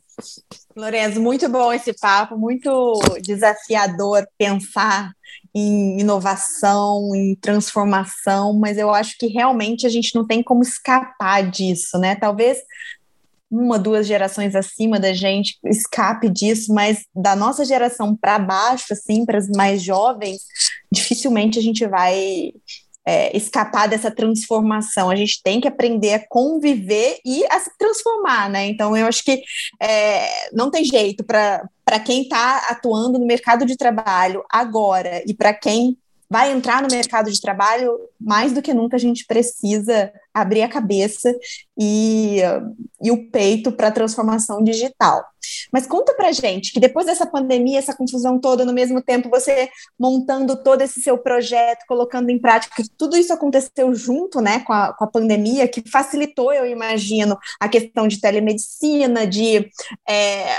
Lorenzo, 0.76 1.20
muito 1.20 1.48
bom 1.48 1.72
esse 1.72 1.92
papo, 1.92 2.38
muito 2.38 3.00
desafiador 3.20 4.24
pensar 4.38 5.12
em 5.54 6.00
inovação, 6.00 7.14
em 7.14 7.36
transformação, 7.36 8.52
mas 8.58 8.76
eu 8.76 8.92
acho 8.92 9.16
que 9.18 9.28
realmente 9.28 9.86
a 9.86 9.90
gente 9.90 10.14
não 10.14 10.26
tem 10.26 10.42
como 10.42 10.62
escapar 10.62 11.48
disso, 11.48 11.96
né? 11.98 12.16
Talvez 12.16 12.58
uma, 13.50 13.78
duas 13.78 14.06
gerações 14.06 14.54
acima 14.56 14.98
da 14.98 15.12
gente 15.12 15.56
escape 15.64 16.28
disso, 16.28 16.74
mas 16.74 17.04
da 17.14 17.36
nossa 17.36 17.64
geração 17.64 18.16
para 18.16 18.38
baixo, 18.38 18.92
assim, 18.92 19.24
para 19.24 19.38
as 19.38 19.48
mais 19.48 19.80
jovens, 19.80 20.42
dificilmente 20.90 21.58
a 21.58 21.62
gente 21.62 21.86
vai 21.86 22.52
é, 23.06 23.36
escapar 23.36 23.88
dessa 23.88 24.10
transformação. 24.10 25.10
A 25.10 25.16
gente 25.16 25.42
tem 25.42 25.60
que 25.60 25.68
aprender 25.68 26.14
a 26.14 26.28
conviver 26.28 27.18
e 27.24 27.44
a 27.50 27.60
se 27.60 27.70
transformar, 27.78 28.48
né? 28.48 28.66
Então, 28.66 28.96
eu 28.96 29.06
acho 29.06 29.24
que 29.24 29.42
é, 29.80 30.50
não 30.52 30.70
tem 30.70 30.84
jeito 30.84 31.24
para 31.24 32.00
quem 32.04 32.22
está 32.22 32.66
atuando 32.70 33.18
no 33.18 33.26
mercado 33.26 33.66
de 33.66 33.76
trabalho 33.76 34.42
agora 34.50 35.22
e 35.26 35.34
para 35.34 35.52
quem 35.52 35.96
vai 36.34 36.50
entrar 36.50 36.82
no 36.82 36.88
mercado 36.90 37.30
de 37.30 37.40
trabalho, 37.40 37.96
mais 38.20 38.50
do 38.50 38.60
que 38.60 38.74
nunca 38.74 38.96
a 38.96 38.98
gente 38.98 39.24
precisa 39.24 40.12
abrir 40.34 40.62
a 40.62 40.68
cabeça 40.68 41.32
e, 41.78 42.40
e 43.00 43.12
o 43.12 43.30
peito 43.30 43.70
para 43.70 43.86
a 43.86 43.92
transformação 43.92 44.60
digital. 44.60 45.24
Mas 45.72 45.86
conta 45.86 46.12
para 46.12 46.32
gente 46.32 46.72
que 46.72 46.80
depois 46.80 47.06
dessa 47.06 47.24
pandemia, 47.24 47.78
essa 47.78 47.96
confusão 47.96 48.40
toda, 48.40 48.64
no 48.64 48.72
mesmo 48.72 49.00
tempo 49.00 49.30
você 49.30 49.68
montando 49.96 50.60
todo 50.60 50.82
esse 50.82 51.00
seu 51.00 51.16
projeto, 51.16 51.84
colocando 51.86 52.30
em 52.30 52.40
prática, 52.40 52.82
tudo 52.98 53.16
isso 53.16 53.32
aconteceu 53.32 53.94
junto, 53.94 54.40
né, 54.40 54.58
com 54.58 54.72
a, 54.72 54.92
com 54.92 55.04
a 55.04 55.08
pandemia, 55.08 55.68
que 55.68 55.88
facilitou, 55.88 56.52
eu 56.52 56.66
imagino, 56.66 57.38
a 57.60 57.68
questão 57.68 58.08
de 58.08 58.20
telemedicina, 58.20 59.24
de 59.24 59.70
é, 60.08 60.56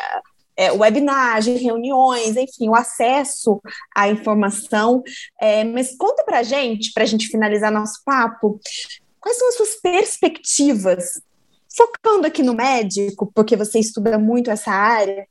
é, 0.58 0.72
webinar, 0.72 1.42
de 1.42 1.52
reuniões, 1.54 2.36
enfim, 2.36 2.70
o 2.70 2.76
acesso 2.76 3.62
à 3.94 4.10
informação. 4.10 5.04
É, 5.40 5.64
mas 5.64 5.96
conta 5.96 6.24
para 6.24 6.44
gente, 6.44 6.92
para 6.94 7.04
a 7.04 7.08
gente 7.08 7.28
finalizar 7.28 7.72
nosso 7.72 8.02
papo, 8.06 8.60
quais 9.20 9.38
são 9.38 9.50
as 9.50 9.56
suas 9.56 9.76
perspectivas, 9.76 11.22
focando 11.76 12.26
aqui 12.26 12.42
no 12.42 12.54
médico, 12.54 13.32
porque 13.34 13.56
você 13.56 13.80
estuda 13.80 14.18
muito 14.18 14.50
essa 14.50 14.72
área, 14.72 15.28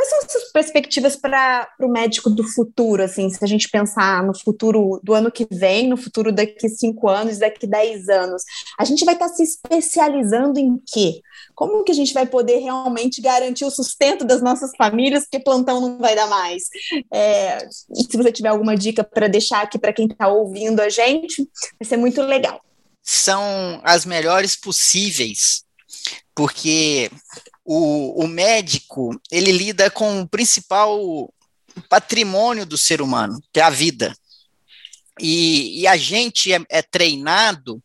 Quais 0.00 0.08
são 0.08 0.18
as 0.20 0.32
suas 0.32 0.52
perspectivas 0.52 1.14
para 1.14 1.68
o 1.78 1.86
médico 1.86 2.30
do 2.30 2.42
futuro, 2.42 3.02
assim, 3.02 3.28
se 3.28 3.44
a 3.44 3.46
gente 3.46 3.68
pensar 3.68 4.22
no 4.22 4.34
futuro 4.34 4.98
do 5.04 5.12
ano 5.12 5.30
que 5.30 5.46
vem, 5.50 5.88
no 5.88 5.96
futuro 5.98 6.32
daqui 6.32 6.70
cinco 6.70 7.06
anos, 7.06 7.38
daqui 7.38 7.66
dez 7.66 8.08
anos? 8.08 8.42
A 8.78 8.84
gente 8.86 9.04
vai 9.04 9.12
estar 9.12 9.28
tá 9.28 9.34
se 9.34 9.42
especializando 9.42 10.58
em 10.58 10.80
quê? 10.86 11.20
Como 11.54 11.84
que 11.84 11.92
a 11.92 11.94
gente 11.94 12.14
vai 12.14 12.24
poder 12.24 12.60
realmente 12.60 13.20
garantir 13.20 13.66
o 13.66 13.70
sustento 13.70 14.24
das 14.24 14.40
nossas 14.40 14.70
famílias, 14.74 15.24
porque 15.24 15.44
plantão 15.44 15.82
não 15.82 15.98
vai 15.98 16.16
dar 16.16 16.28
mais? 16.28 16.62
É, 17.12 17.68
se 17.68 18.16
você 18.16 18.32
tiver 18.32 18.48
alguma 18.48 18.74
dica 18.74 19.04
para 19.04 19.28
deixar 19.28 19.60
aqui 19.60 19.78
para 19.78 19.92
quem 19.92 20.06
está 20.06 20.28
ouvindo 20.28 20.80
a 20.80 20.88
gente, 20.88 21.46
vai 21.78 21.86
ser 21.86 21.98
muito 21.98 22.22
legal. 22.22 22.58
São 23.02 23.82
as 23.84 24.06
melhores 24.06 24.56
possíveis, 24.56 25.62
porque 26.34 27.10
o, 27.72 28.24
o 28.24 28.26
médico, 28.26 29.12
ele 29.30 29.52
lida 29.52 29.88
com 29.88 30.22
o 30.22 30.28
principal 30.28 31.32
patrimônio 31.88 32.66
do 32.66 32.76
ser 32.76 33.00
humano, 33.00 33.40
que 33.52 33.60
é 33.60 33.62
a 33.62 33.70
vida. 33.70 34.12
E, 35.20 35.82
e 35.82 35.86
a 35.86 35.96
gente 35.96 36.52
é, 36.52 36.60
é 36.68 36.82
treinado 36.82 37.80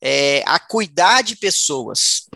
é, 0.00 0.44
a 0.46 0.60
cuidar 0.60 1.22
de 1.22 1.34
pessoas. 1.34 2.28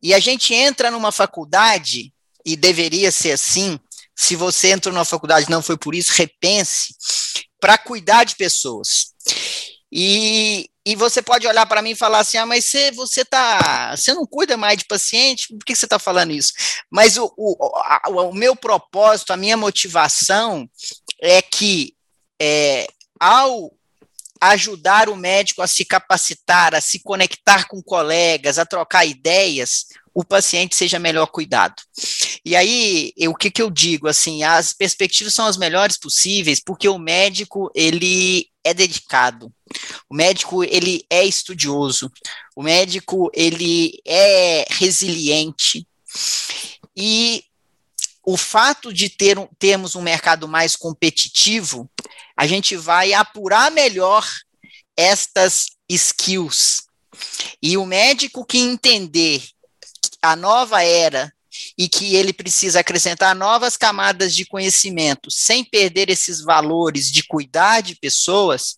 E 0.00 0.14
a 0.14 0.20
gente 0.20 0.54
entra 0.54 0.92
numa 0.92 1.10
faculdade, 1.10 2.14
e 2.46 2.54
deveria 2.54 3.10
ser 3.10 3.32
assim, 3.32 3.80
se 4.14 4.36
você 4.36 4.70
entrou 4.70 4.94
numa 4.94 5.04
faculdade 5.04 5.50
não 5.50 5.60
foi 5.60 5.76
por 5.76 5.92
isso, 5.92 6.12
repense, 6.12 6.94
para 7.58 7.76
cuidar 7.76 8.22
de 8.22 8.36
pessoas. 8.36 9.11
E, 9.94 10.70
e 10.86 10.96
você 10.96 11.20
pode 11.20 11.46
olhar 11.46 11.66
para 11.66 11.82
mim 11.82 11.90
e 11.90 11.96
falar 11.96 12.20
assim: 12.20 12.38
ah, 12.38 12.46
mas 12.46 12.64
você, 12.64 12.90
você 12.92 13.24
tá. 13.26 13.94
Você 13.94 14.14
não 14.14 14.26
cuida 14.26 14.56
mais 14.56 14.78
de 14.78 14.86
paciente, 14.86 15.48
por 15.48 15.64
que 15.66 15.74
você 15.74 15.84
está 15.84 15.98
falando 15.98 16.32
isso? 16.32 16.54
Mas 16.90 17.18
o, 17.18 17.30
o, 17.36 17.56
o 18.08 18.34
meu 18.34 18.56
propósito, 18.56 19.32
a 19.32 19.36
minha 19.36 19.56
motivação 19.56 20.66
é 21.20 21.42
que 21.42 21.94
é, 22.40 22.86
ao 23.20 23.70
ajudar 24.40 25.08
o 25.08 25.14
médico 25.14 25.62
a 25.62 25.68
se 25.68 25.84
capacitar, 25.84 26.74
a 26.74 26.80
se 26.80 26.98
conectar 26.98 27.68
com 27.68 27.80
colegas, 27.80 28.58
a 28.58 28.66
trocar 28.66 29.06
ideias, 29.06 29.86
o 30.12 30.24
paciente 30.24 30.74
seja 30.74 30.98
melhor 30.98 31.26
cuidado. 31.26 31.80
E 32.44 32.56
aí, 32.56 33.12
eu, 33.16 33.30
o 33.30 33.36
que, 33.36 33.52
que 33.52 33.62
eu 33.62 33.70
digo? 33.70 34.08
Assim, 34.08 34.42
as 34.42 34.72
perspectivas 34.72 35.32
são 35.32 35.46
as 35.46 35.56
melhores 35.56 35.96
possíveis, 35.96 36.60
porque 36.60 36.88
o 36.88 36.98
médico, 36.98 37.70
ele 37.72 38.48
é 38.64 38.72
dedicado. 38.72 39.52
O 40.08 40.14
médico, 40.14 40.62
ele 40.64 41.04
é 41.10 41.24
estudioso. 41.24 42.10
O 42.54 42.62
médico, 42.62 43.30
ele 43.34 44.00
é 44.06 44.64
resiliente. 44.70 45.86
E 46.96 47.44
o 48.24 48.36
fato 48.36 48.92
de 48.92 49.08
ter, 49.08 49.36
termos 49.58 49.96
um 49.96 50.02
mercado 50.02 50.46
mais 50.46 50.76
competitivo, 50.76 51.90
a 52.36 52.46
gente 52.46 52.76
vai 52.76 53.12
apurar 53.12 53.70
melhor 53.70 54.26
estas 54.96 55.66
skills. 55.88 56.84
E 57.60 57.76
o 57.76 57.84
médico 57.84 58.44
que 58.44 58.58
entender 58.58 59.42
a 60.20 60.36
nova 60.36 60.82
era 60.82 61.32
e 61.82 61.88
que 61.88 62.14
ele 62.14 62.32
precisa 62.32 62.78
acrescentar 62.78 63.34
novas 63.34 63.76
camadas 63.76 64.32
de 64.36 64.44
conhecimento 64.44 65.32
sem 65.32 65.64
perder 65.64 66.08
esses 66.10 66.40
valores 66.40 67.10
de 67.10 67.24
cuidar 67.24 67.80
de 67.80 67.96
pessoas, 67.96 68.76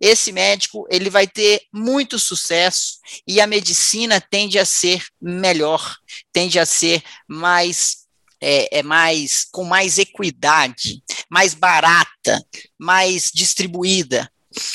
esse 0.00 0.32
médico 0.32 0.84
ele 0.90 1.08
vai 1.08 1.28
ter 1.28 1.62
muito 1.72 2.18
sucesso 2.18 2.98
e 3.24 3.40
a 3.40 3.46
medicina 3.46 4.20
tende 4.20 4.58
a 4.58 4.64
ser 4.64 5.00
melhor, 5.22 5.94
tende 6.32 6.58
a 6.58 6.66
ser 6.66 7.04
mais 7.28 7.98
é, 8.40 8.78
é 8.78 8.82
mais 8.82 9.46
com 9.52 9.62
mais 9.62 9.96
equidade, 9.96 11.04
mais 11.30 11.54
barata, 11.54 12.44
mais 12.76 13.30
distribuída. 13.32 14.28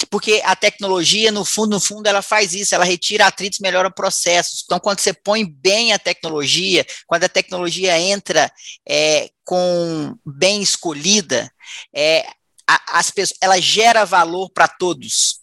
Porque 0.09 0.41
a 0.45 0.55
tecnologia, 0.55 1.31
no 1.31 1.43
fundo, 1.43 1.71
no 1.71 1.79
fundo, 1.79 2.07
ela 2.07 2.21
faz 2.21 2.53
isso, 2.53 2.73
ela 2.73 2.85
retira 2.85 3.27
atritos, 3.27 3.59
melhora 3.59 3.91
processos. 3.91 4.63
Então, 4.63 4.79
quando 4.79 4.99
você 4.99 5.11
põe 5.11 5.45
bem 5.45 5.91
a 5.91 5.99
tecnologia, 5.99 6.85
quando 7.05 7.25
a 7.25 7.29
tecnologia 7.29 7.99
entra 7.99 8.49
é, 8.87 9.29
com 9.43 10.17
bem 10.25 10.61
escolhida, 10.61 11.51
é, 11.93 12.25
a, 12.67 12.99
as 12.99 13.11
pessoas, 13.11 13.37
ela 13.41 13.59
gera 13.59 14.05
valor 14.05 14.49
para 14.49 14.67
todos. 14.67 15.41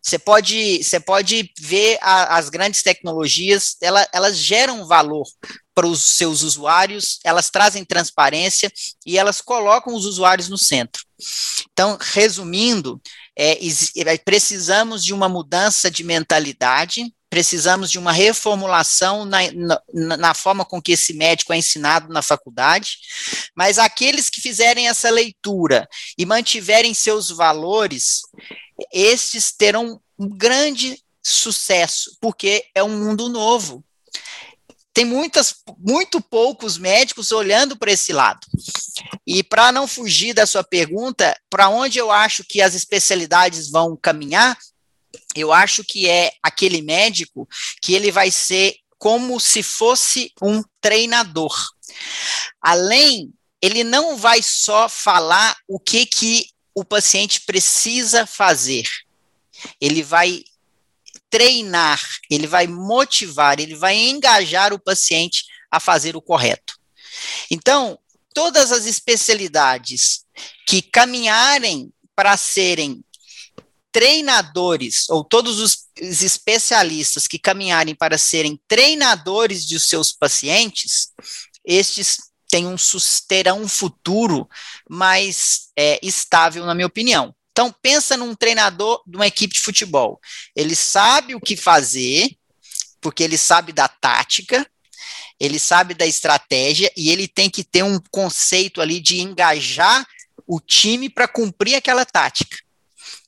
Você 0.00 0.18
pode, 0.18 0.84
você 0.84 1.00
pode 1.00 1.50
ver 1.58 1.98
a, 2.02 2.36
as 2.36 2.50
grandes 2.50 2.82
tecnologias, 2.82 3.76
ela, 3.80 4.06
elas 4.12 4.36
geram 4.36 4.86
valor 4.86 5.26
para 5.74 5.86
os 5.86 6.16
seus 6.16 6.42
usuários, 6.42 7.18
elas 7.24 7.48
trazem 7.48 7.84
transparência 7.84 8.70
e 9.06 9.18
elas 9.18 9.40
colocam 9.40 9.94
os 9.94 10.04
usuários 10.04 10.48
no 10.50 10.58
centro. 10.58 11.02
Então, 11.72 11.98
resumindo, 12.00 13.00
é, 13.36 13.58
é, 13.96 14.18
precisamos 14.18 15.04
de 15.04 15.12
uma 15.12 15.28
mudança 15.28 15.90
de 15.90 16.04
mentalidade, 16.04 17.12
precisamos 17.28 17.90
de 17.90 17.98
uma 17.98 18.12
reformulação 18.12 19.24
na, 19.24 19.38
na, 19.92 20.16
na, 20.16 20.34
forma 20.34 20.64
com 20.64 20.80
que 20.80 20.92
esse 20.92 21.12
médico 21.12 21.52
é 21.52 21.56
ensinado 21.56 22.12
na 22.12 22.22
faculdade, 22.22 22.98
mas 23.56 23.78
aqueles 23.78 24.30
que 24.30 24.40
fizerem 24.40 24.88
essa 24.88 25.10
leitura 25.10 25.88
e 26.16 26.24
mantiverem 26.24 26.94
seus 26.94 27.30
valores, 27.30 28.20
estes 28.92 29.52
terão 29.52 30.00
um 30.16 30.28
grande 30.28 30.96
sucesso, 31.20 32.16
porque 32.20 32.66
é 32.72 32.84
um 32.84 33.04
mundo 33.04 33.28
novo 33.28 33.84
tem 34.94 35.04
muitas, 35.04 35.56
muito 35.76 36.20
poucos 36.20 36.78
médicos 36.78 37.32
olhando 37.32 37.76
para 37.76 37.90
esse 37.90 38.12
lado. 38.12 38.46
E 39.26 39.42
para 39.42 39.72
não 39.72 39.88
fugir 39.88 40.32
da 40.32 40.46
sua 40.46 40.62
pergunta, 40.62 41.36
para 41.50 41.68
onde 41.68 41.98
eu 41.98 42.12
acho 42.12 42.44
que 42.44 42.62
as 42.62 42.74
especialidades 42.74 43.68
vão 43.68 43.98
caminhar, 44.00 44.56
eu 45.34 45.52
acho 45.52 45.82
que 45.82 46.08
é 46.08 46.30
aquele 46.40 46.80
médico 46.80 47.48
que 47.82 47.92
ele 47.92 48.12
vai 48.12 48.30
ser 48.30 48.76
como 48.96 49.40
se 49.40 49.64
fosse 49.64 50.32
um 50.40 50.62
treinador. 50.80 51.54
Além, 52.62 53.32
ele 53.60 53.82
não 53.82 54.16
vai 54.16 54.42
só 54.42 54.88
falar 54.88 55.56
o 55.66 55.80
que 55.80 56.06
que 56.06 56.48
o 56.72 56.84
paciente 56.84 57.40
precisa 57.40 58.26
fazer. 58.26 58.84
Ele 59.80 60.02
vai 60.02 60.44
treinar, 61.34 62.00
ele 62.30 62.46
vai 62.46 62.68
motivar, 62.68 63.58
ele 63.58 63.74
vai 63.74 63.96
engajar 63.96 64.72
o 64.72 64.78
paciente 64.78 65.42
a 65.68 65.80
fazer 65.80 66.14
o 66.14 66.22
correto. 66.22 66.78
Então, 67.50 67.98
todas 68.32 68.70
as 68.70 68.86
especialidades 68.86 70.24
que 70.64 70.80
caminharem 70.80 71.92
para 72.14 72.36
serem 72.36 73.04
treinadores, 73.90 75.08
ou 75.08 75.24
todos 75.24 75.58
os 75.58 75.88
especialistas 76.22 77.26
que 77.26 77.38
caminharem 77.38 77.96
para 77.96 78.16
serem 78.16 78.60
treinadores 78.68 79.66
de 79.66 79.80
seus 79.80 80.12
pacientes, 80.12 81.08
estes 81.64 82.18
têm 82.48 82.64
um, 82.68 82.76
terão 83.26 83.62
um 83.62 83.68
futuro 83.68 84.48
mais 84.88 85.70
é, 85.76 85.98
estável, 86.00 86.64
na 86.64 86.76
minha 86.76 86.86
opinião. 86.86 87.34
Então, 87.54 87.72
pensa 87.80 88.16
num 88.16 88.34
treinador 88.34 89.00
de 89.06 89.16
uma 89.16 89.28
equipe 89.28 89.54
de 89.54 89.60
futebol. 89.60 90.20
Ele 90.56 90.74
sabe 90.74 91.36
o 91.36 91.40
que 91.40 91.56
fazer, 91.56 92.36
porque 93.00 93.22
ele 93.22 93.38
sabe 93.38 93.72
da 93.72 93.86
tática, 93.86 94.68
ele 95.38 95.60
sabe 95.60 95.94
da 95.94 96.04
estratégia 96.04 96.90
e 96.96 97.10
ele 97.10 97.28
tem 97.28 97.48
que 97.48 97.62
ter 97.62 97.84
um 97.84 98.00
conceito 98.10 98.80
ali 98.80 98.98
de 98.98 99.20
engajar 99.20 100.04
o 100.48 100.58
time 100.58 101.08
para 101.08 101.28
cumprir 101.28 101.76
aquela 101.76 102.04
tática. 102.04 102.58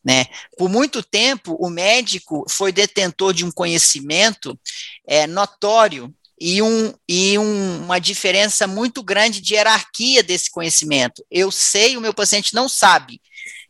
Né? 0.05 0.27
Por 0.59 0.69
muito 0.69 1.05
tempo, 1.05 1.57
o 1.61 1.71
médico 1.71 2.45
foi 2.51 2.73
detentor 2.73 3.33
de 3.33 3.45
um 3.45 3.53
conhecimento 3.53 4.59
é, 5.07 5.29
notório 5.29 6.13
e, 6.41 6.61
um, 6.61 6.93
e 7.09 7.39
um, 7.39 7.85
uma 7.85 8.01
diferença 8.01 8.67
muito 8.67 9.05
grande 9.05 9.41
de 9.41 9.55
hierarquia 9.55 10.21
desse 10.21 10.51
conhecimento. 10.51 11.25
Eu 11.31 11.53
sei, 11.53 11.97
o 11.97 12.01
meu 12.01 12.13
paciente 12.13 12.55
não 12.55 12.69
sabe. 12.69 13.21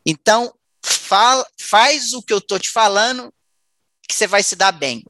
Então, 0.06 0.54
fala, 0.84 1.44
faz 1.60 2.12
o 2.12 2.22
que 2.22 2.32
eu 2.32 2.38
estou 2.38 2.58
te 2.58 2.70
falando, 2.70 3.32
que 4.08 4.14
você 4.14 4.26
vai 4.26 4.42
se 4.42 4.54
dar 4.54 4.70
bem. 4.70 5.02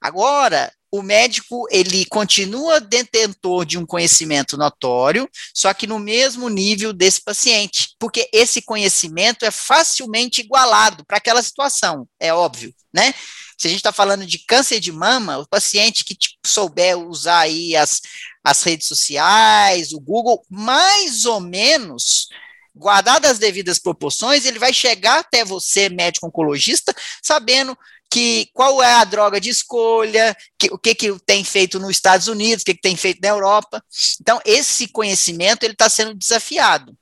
Agora, 0.00 0.70
o 0.90 1.02
médico 1.02 1.66
ele 1.70 2.04
continua 2.06 2.80
detentor 2.80 3.64
de 3.64 3.78
um 3.78 3.86
conhecimento 3.86 4.56
notório, 4.56 5.28
só 5.54 5.72
que 5.74 5.86
no 5.86 5.98
mesmo 5.98 6.48
nível 6.48 6.92
desse 6.92 7.20
paciente, 7.20 7.94
porque 7.98 8.28
esse 8.32 8.62
conhecimento 8.62 9.44
é 9.44 9.50
facilmente 9.50 10.40
igualado 10.40 11.04
para 11.04 11.16
aquela 11.16 11.42
situação, 11.42 12.06
é 12.20 12.32
óbvio, 12.32 12.74
né? 12.94 13.14
Se 13.58 13.66
a 13.66 13.70
gente 13.70 13.78
está 13.78 13.92
falando 13.92 14.26
de 14.26 14.38
câncer 14.40 14.80
de 14.80 14.92
mama, 14.92 15.38
o 15.38 15.48
paciente 15.48 16.04
que 16.04 16.14
tipo, 16.14 16.36
souber 16.46 16.98
usar 16.98 17.40
aí 17.40 17.74
as, 17.74 18.02
as 18.44 18.62
redes 18.62 18.86
sociais, 18.86 19.92
o 19.92 20.00
Google, 20.00 20.44
mais 20.50 21.24
ou 21.24 21.40
menos, 21.40 22.28
guardado 22.76 23.26
as 23.26 23.38
devidas 23.38 23.78
proporções, 23.78 24.44
ele 24.44 24.58
vai 24.58 24.72
chegar 24.72 25.20
até 25.20 25.44
você, 25.44 25.88
médico 25.88 26.26
oncologista, 26.26 26.94
sabendo 27.22 27.76
que 28.10 28.48
qual 28.52 28.82
é 28.82 28.92
a 28.94 29.04
droga 29.04 29.40
de 29.40 29.50
escolha, 29.50 30.36
que, 30.58 30.68
o 30.72 30.78
que, 30.78 30.94
que 30.94 31.18
tem 31.26 31.42
feito 31.42 31.80
nos 31.80 31.90
Estados 31.90 32.28
Unidos, 32.28 32.62
o 32.62 32.66
que, 32.66 32.74
que 32.74 32.80
tem 32.80 32.96
feito 32.96 33.20
na 33.20 33.28
Europa. 33.28 33.82
Então, 34.20 34.40
esse 34.44 34.88
conhecimento 34.88 35.64
ele 35.64 35.72
está 35.72 35.88
sendo 35.88 36.14
desafiado. 36.14 36.96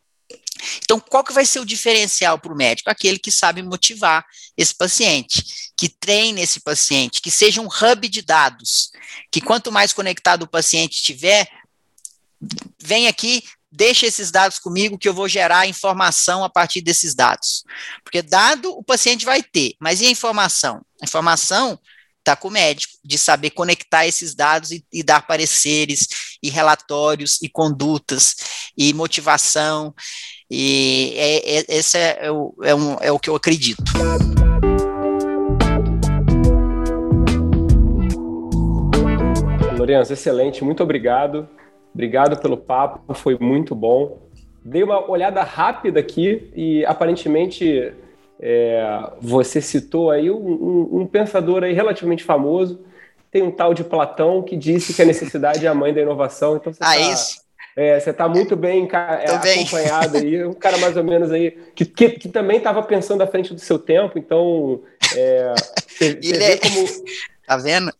Então, 0.83 0.99
qual 0.99 1.25
que 1.25 1.33
vai 1.33 1.45
ser 1.45 1.61
o 1.61 1.67
diferencial 1.67 2.39
para 2.39 2.53
o 2.53 2.57
médico? 2.57 2.89
Aquele 2.89 3.19
que 3.19 3.31
sabe 3.31 3.63
motivar 3.63 4.25
esse 4.57 4.75
paciente, 4.75 5.45
que 5.77 5.89
treine 5.89 6.41
esse 6.41 6.61
paciente, 6.61 7.21
que 7.21 7.31
seja 7.31 7.61
um 7.61 7.67
hub 7.67 8.09
de 8.09 8.23
dados, 8.23 8.91
que 9.31 9.41
quanto 9.41 9.73
mais 9.73 9.93
conectado 9.93 10.45
o 10.45 10.49
paciente 10.49 10.95
estiver, 10.95 11.49
vem 12.81 13.09
aqui, 13.09 13.43
deixa 13.75 14.07
esses 14.07 14.31
dados 14.31 14.59
comigo 14.59 14.97
que 14.97 15.09
eu 15.09 15.13
vou 15.13 15.29
gerar 15.29 15.67
informação 15.67 16.45
a 16.45 16.49
partir 16.49 16.81
desses 16.81 17.15
dados. 17.15 17.65
Porque 18.05 18.23
dado 18.23 18.71
o 18.71 18.85
paciente 18.85 19.25
vai 19.25 19.43
ter, 19.43 19.75
mas 19.81 20.01
e 20.01 20.07
a 20.07 20.11
informação? 20.11 20.81
A 21.03 21.05
informação 21.05 21.79
está 22.21 22.37
com 22.37 22.49
o 22.49 22.51
médico, 22.51 22.95
de 23.05 23.19
saber 23.19 23.51
conectar 23.51 24.07
esses 24.07 24.35
dados 24.35 24.71
e, 24.71 24.83
e, 24.91 25.03
dar 25.03 25.27
pareceres, 25.27 26.09
e 26.43 26.49
relatórios, 26.49 27.39
e 27.43 27.51
condutas, 27.51 28.37
e 28.79 28.95
motivação, 28.95 29.95
e 30.51 31.13
é, 31.17 31.59
é, 31.59 31.65
esse 31.69 31.99
é, 31.99 32.19
é, 32.23 32.31
o, 32.31 32.55
é, 32.63 32.75
um, 32.75 32.95
é 33.01 33.13
o 33.13 33.19
que 33.19 33.29
eu 33.29 33.35
acredito. 33.35 33.83
Lourenço, 39.77 40.15
excelente, 40.15 40.65
muito 40.65 40.83
obrigado. 40.83 41.47
Obrigado 41.95 42.37
pelo 42.41 42.57
papo, 42.57 43.15
foi 43.15 43.39
muito 43.39 43.75
bom. 43.75 44.19
Dei 44.65 44.83
uma 44.83 45.09
olhada 45.09 45.43
rápida 45.43 46.01
aqui 46.01 46.51
e 46.55 46.85
aparentemente 46.87 47.93
é, 48.41 49.11
você 49.21 49.61
citou 49.61 50.11
aí 50.11 50.31
um, 50.31 50.37
um, 50.37 51.01
um, 51.01 51.07
pensador 51.07 51.63
aí 51.63 51.73
relativamente 51.73 52.25
famoso. 52.25 52.85
Tem 53.31 53.43
um 53.43 53.51
tal 53.51 53.73
de 53.73 53.85
Platão 53.85 54.43
que 54.43 54.57
disse 54.57 54.93
que 54.93 55.03
a 55.03 55.05
necessidade 55.05 55.65
é 55.65 55.69
a 55.69 55.75
mãe 55.75 55.95
da 55.95 56.01
inovação. 56.01 56.57
Então 56.57 56.73
você 56.73 56.83
ah, 56.83 56.87
tá, 56.87 56.99
isso. 56.99 57.45
É, 57.77 57.99
você 57.99 58.11
está 58.11 58.29
muito 58.29 58.57
bem, 58.57 58.89
é, 58.93 59.31
acompanhado 59.31 60.17
aí, 60.17 60.45
um 60.45 60.53
cara 60.53 60.79
mais 60.79 60.97
ou 60.97 61.03
menos 61.03 61.33
aí 61.33 61.51
que, 61.75 61.85
que, 61.85 62.11
que 62.11 62.29
também 62.29 62.59
estava 62.59 62.83
pensando 62.83 63.23
à 63.23 63.27
frente 63.27 63.53
do 63.53 63.61
seu 63.61 63.79
tempo. 63.79 64.19
Então, 64.19 64.83
é, 65.17 65.55
você, 65.87 66.15
você 66.21 66.39
vê 66.39 66.45
é 66.45 66.57
como 66.57 66.87
tá 67.47 67.57
vendo? 67.57 67.93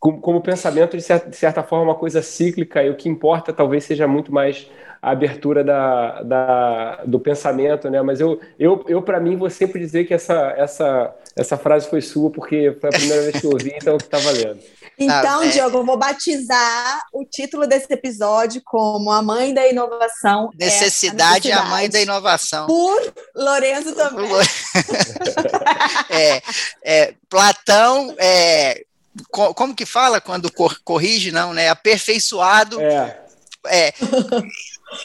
Como, 0.00 0.18
como 0.18 0.40
pensamento, 0.40 0.96
de 0.96 1.02
certa, 1.02 1.28
de 1.28 1.36
certa, 1.36 1.62
forma, 1.62 1.84
uma 1.84 1.94
coisa 1.94 2.22
cíclica, 2.22 2.82
e 2.82 2.88
o 2.88 2.96
que 2.96 3.08
importa 3.08 3.52
talvez 3.52 3.84
seja 3.84 4.08
muito 4.08 4.32
mais 4.32 4.66
a 5.02 5.10
abertura 5.10 5.62
da, 5.62 6.22
da, 6.22 7.02
do 7.04 7.20
pensamento, 7.20 7.90
né? 7.90 8.00
Mas 8.00 8.18
eu, 8.18 8.40
eu, 8.58 8.82
eu 8.88 9.02
para 9.02 9.20
mim, 9.20 9.36
vou 9.36 9.50
sempre 9.50 9.78
dizer 9.78 10.06
que 10.06 10.14
essa, 10.14 10.54
essa, 10.56 11.14
essa 11.36 11.56
frase 11.58 11.88
foi 11.88 12.00
sua, 12.00 12.30
porque 12.30 12.76
foi 12.80 12.88
a 12.88 12.92
primeira 12.92 13.22
vez 13.22 13.40
que 13.40 13.46
eu 13.46 13.50
ouvi, 13.50 13.72
então 13.76 13.96
está 13.98 14.18
valendo. 14.18 14.58
Então, 15.02 15.40
ah, 15.40 15.46
é. 15.46 15.48
Diogo, 15.48 15.78
eu 15.78 15.84
vou 15.86 15.96
batizar 15.96 17.00
o 17.10 17.24
título 17.24 17.66
desse 17.66 17.90
episódio 17.90 18.60
como 18.62 19.10
A 19.10 19.22
Mãe 19.22 19.54
da 19.54 19.66
Inovação. 19.66 20.50
Necessidade 20.58 21.48
é 21.48 21.54
a, 21.54 21.56
necessidade. 21.56 21.68
a 21.68 21.70
Mãe 21.70 21.88
da 21.88 22.00
Inovação. 22.02 22.66
Por 22.66 23.14
Lorenzo 23.34 23.94
também. 23.94 24.28
é, 26.10 26.42
é, 26.84 27.14
Platão 27.30 28.14
é, 28.18 28.84
como 29.28 29.74
que 29.74 29.86
fala 29.86 30.20
quando 30.20 30.50
corrige, 30.84 31.30
não, 31.32 31.52
né? 31.52 31.68
Aperfeiçoado. 31.68 32.80
É. 32.80 33.20
é 33.66 33.94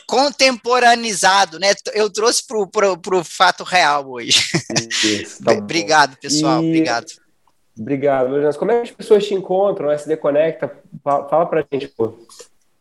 contemporaneizado, 0.07 1.59
né? 1.59 1.73
Eu 1.93 2.09
trouxe 2.09 2.43
para 2.45 3.17
o 3.17 3.23
fato 3.23 3.63
real 3.63 4.09
hoje. 4.09 4.43
Isso, 5.03 5.41
tá 5.45 5.53
obrigado, 5.53 6.17
pessoal. 6.17 6.63
E... 6.63 6.69
Obrigado. 6.69 7.05
Obrigado, 7.77 8.29
Luiz. 8.29 8.55
Como 8.55 8.71
é 8.71 8.75
que 8.77 8.89
as 8.89 8.91
pessoas 8.91 9.25
te 9.25 9.33
encontram? 9.33 9.89
O 9.89 9.91
SD 9.91 10.17
Conecta? 10.17 10.71
Fala 11.03 11.45
para 11.45 11.65
gente, 11.71 11.87
pô. 11.89 12.17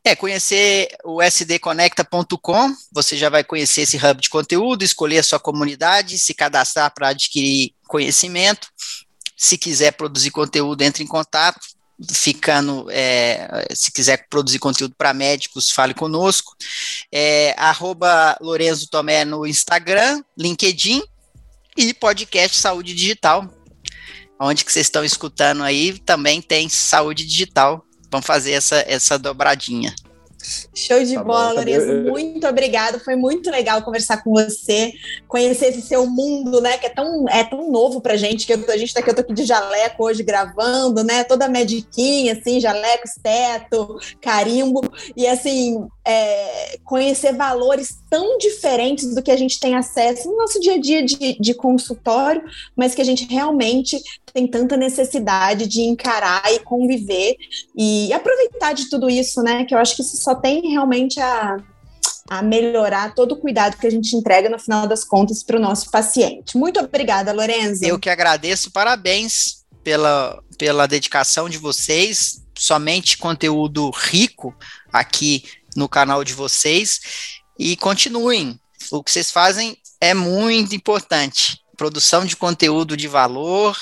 É, 0.06 0.14
conhecer 0.14 0.88
o 1.02 1.22
sdconecta.com, 1.22 2.74
você 2.92 3.16
já 3.16 3.30
vai 3.30 3.42
conhecer 3.42 3.82
esse 3.82 3.96
hub 3.96 4.20
de 4.20 4.28
conteúdo, 4.28 4.84
escolher 4.84 5.18
a 5.18 5.22
sua 5.22 5.40
comunidade, 5.40 6.18
se 6.18 6.34
cadastrar 6.34 6.92
para 6.94 7.08
adquirir 7.08 7.72
conhecimento 7.88 8.68
se 9.36 9.58
quiser 9.58 9.92
produzir 9.92 10.30
conteúdo, 10.30 10.82
entre 10.82 11.02
em 11.02 11.06
contato. 11.06 11.60
Ficando, 12.12 12.88
é, 12.90 13.68
se 13.72 13.92
quiser 13.92 14.26
produzir 14.28 14.58
conteúdo 14.58 14.96
para 14.98 15.14
médicos, 15.14 15.70
fale 15.70 15.94
conosco. 15.94 16.56
É, 17.12 17.54
arroba 17.56 18.36
Lorenzo 18.40 18.88
Tomé 18.90 19.24
no 19.24 19.46
Instagram, 19.46 20.22
LinkedIn 20.36 21.02
e 21.76 21.94
podcast 21.94 22.60
Saúde 22.60 22.94
Digital. 22.94 23.48
Onde 24.40 24.64
que 24.64 24.72
vocês 24.72 24.86
estão 24.86 25.04
escutando 25.04 25.62
aí 25.62 25.96
também 26.00 26.42
tem 26.42 26.68
Saúde 26.68 27.24
Digital. 27.24 27.84
Vamos 28.10 28.26
fazer 28.26 28.52
essa, 28.52 28.84
essa 28.88 29.18
dobradinha. 29.18 29.94
Show 30.74 31.02
de 31.02 31.14
tá 31.14 31.24
bola, 31.24 31.54
Lourenço. 31.54 32.10
Muito 32.10 32.46
obrigado. 32.46 33.00
Foi 33.00 33.16
muito 33.16 33.50
legal 33.50 33.82
conversar 33.82 34.22
com 34.22 34.30
você, 34.32 34.92
conhecer 35.26 35.66
esse 35.66 35.82
seu 35.82 36.06
mundo, 36.06 36.60
né? 36.60 36.76
Que 36.76 36.86
é 36.86 36.90
tão, 36.90 37.28
é 37.28 37.44
tão 37.44 37.70
novo 37.70 38.00
pra 38.00 38.16
gente, 38.16 38.46
que 38.46 38.52
eu, 38.52 38.64
a 38.68 38.76
gente 38.76 38.92
tá 38.92 39.00
aqui, 39.00 39.10
eu 39.10 39.14
tô 39.14 39.22
aqui 39.22 39.32
de 39.32 39.44
jaleco 39.44 40.04
hoje 40.04 40.22
gravando, 40.22 41.02
né? 41.02 41.24
Toda 41.24 41.48
mediquinha, 41.48 42.34
assim, 42.34 42.60
jaleco, 42.60 43.04
esteto, 43.06 43.98
carimbo. 44.20 44.80
E 45.16 45.26
assim, 45.26 45.86
é, 46.06 46.78
conhecer 46.84 47.32
valores 47.32 47.98
tão 48.10 48.36
diferentes 48.36 49.14
do 49.14 49.22
que 49.22 49.30
a 49.30 49.36
gente 49.36 49.58
tem 49.58 49.74
acesso 49.74 50.28
no 50.28 50.36
nosso 50.36 50.60
dia 50.60 50.74
a 50.74 50.80
dia 50.80 51.02
de, 51.02 51.38
de 51.40 51.54
consultório, 51.54 52.42
mas 52.76 52.94
que 52.94 53.00
a 53.00 53.04
gente 53.04 53.24
realmente 53.26 54.00
tem 54.32 54.46
tanta 54.46 54.76
necessidade 54.76 55.66
de 55.66 55.80
encarar 55.80 56.52
e 56.52 56.60
conviver 56.60 57.36
e 57.76 58.12
aproveitar 58.12 58.74
de 58.74 58.90
tudo 58.90 59.08
isso, 59.08 59.42
né? 59.42 59.64
Que 59.64 59.74
eu 59.74 59.78
acho 59.78 59.96
que 59.96 60.02
isso 60.02 60.18
só 60.18 60.34
tem 60.34 60.70
realmente 60.70 61.18
a, 61.20 61.56
a 62.28 62.42
melhorar 62.42 63.14
todo 63.14 63.32
o 63.32 63.36
cuidado 63.36 63.78
que 63.78 63.86
a 63.86 63.90
gente 63.90 64.14
entrega 64.14 64.50
no 64.50 64.58
final 64.58 64.86
das 64.86 65.04
contas 65.04 65.42
para 65.42 65.56
o 65.56 65.60
nosso 65.60 65.90
paciente. 65.90 66.56
Muito 66.58 66.80
obrigada, 66.80 67.32
Lorenzo. 67.32 67.84
Eu 67.84 67.98
que 67.98 68.10
agradeço, 68.10 68.70
parabéns 68.70 69.64
pela, 69.82 70.42
pela 70.58 70.86
dedicação 70.86 71.48
de 71.48 71.56
vocês, 71.56 72.42
somente 72.54 73.18
conteúdo 73.18 73.90
rico 73.90 74.54
aqui 74.92 75.44
no 75.74 75.88
canal 75.88 76.24
de 76.24 76.32
vocês 76.32 77.00
e 77.58 77.76
continuem. 77.76 78.58
O 78.90 79.02
que 79.02 79.10
vocês 79.10 79.30
fazem 79.30 79.76
é 80.00 80.14
muito 80.14 80.74
importante. 80.74 81.60
Produção 81.76 82.24
de 82.24 82.36
conteúdo 82.36 82.96
de 82.96 83.08
valor, 83.08 83.76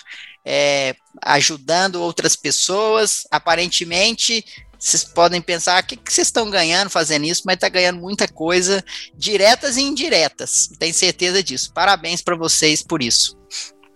é, 0.44 0.94
ajudando 1.22 1.96
outras 1.96 2.36
pessoas. 2.36 3.26
Aparentemente, 3.30 4.44
vocês 4.78 5.04
podem 5.04 5.40
pensar, 5.40 5.82
o 5.82 5.86
que, 5.86 5.96
que 5.96 6.12
vocês 6.12 6.26
estão 6.26 6.50
ganhando 6.50 6.90
fazendo 6.90 7.24
isso, 7.24 7.42
mas 7.46 7.54
está 7.54 7.68
ganhando 7.68 8.00
muita 8.00 8.26
coisa, 8.26 8.84
diretas 9.14 9.76
e 9.76 9.82
indiretas. 9.82 10.68
Tenho 10.78 10.92
certeza 10.92 11.42
disso. 11.42 11.72
Parabéns 11.72 12.20
para 12.20 12.34
vocês 12.34 12.82
por 12.82 13.02
isso. 13.02 13.38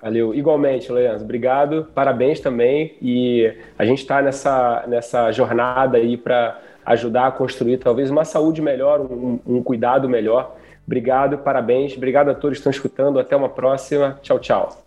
Valeu, 0.01 0.33
igualmente, 0.33 0.93
Leandro. 0.93 1.25
Obrigado, 1.25 1.91
parabéns 1.93 2.39
também. 2.39 2.97
E 3.03 3.53
a 3.77 3.85
gente 3.85 4.03
está 4.03 4.23
nessa, 4.23 4.85
nessa 4.87 5.33
jornada 5.33 5.99
aí 5.99 6.17
para 6.17 6.63
ajudar 6.87 7.27
a 7.27 7.33
construir 7.33 7.79
talvez 7.79 8.11
uma 8.11 8.25
saúde 8.25 8.63
melhor, 8.63 9.01
um, 9.01 9.41
um 9.45 9.63
cuidado 9.63 10.09
melhor. 10.09 10.57
Obrigado, 10.87 11.39
parabéns. 11.39 11.97
Obrigado 11.97 12.31
a 12.31 12.35
todos 12.35 12.59
que 12.59 12.61
estão 12.61 12.71
escutando. 12.71 13.19
Até 13.19 13.35
uma 13.35 13.49
próxima. 13.49 14.19
Tchau, 14.23 14.39
tchau. 14.39 14.87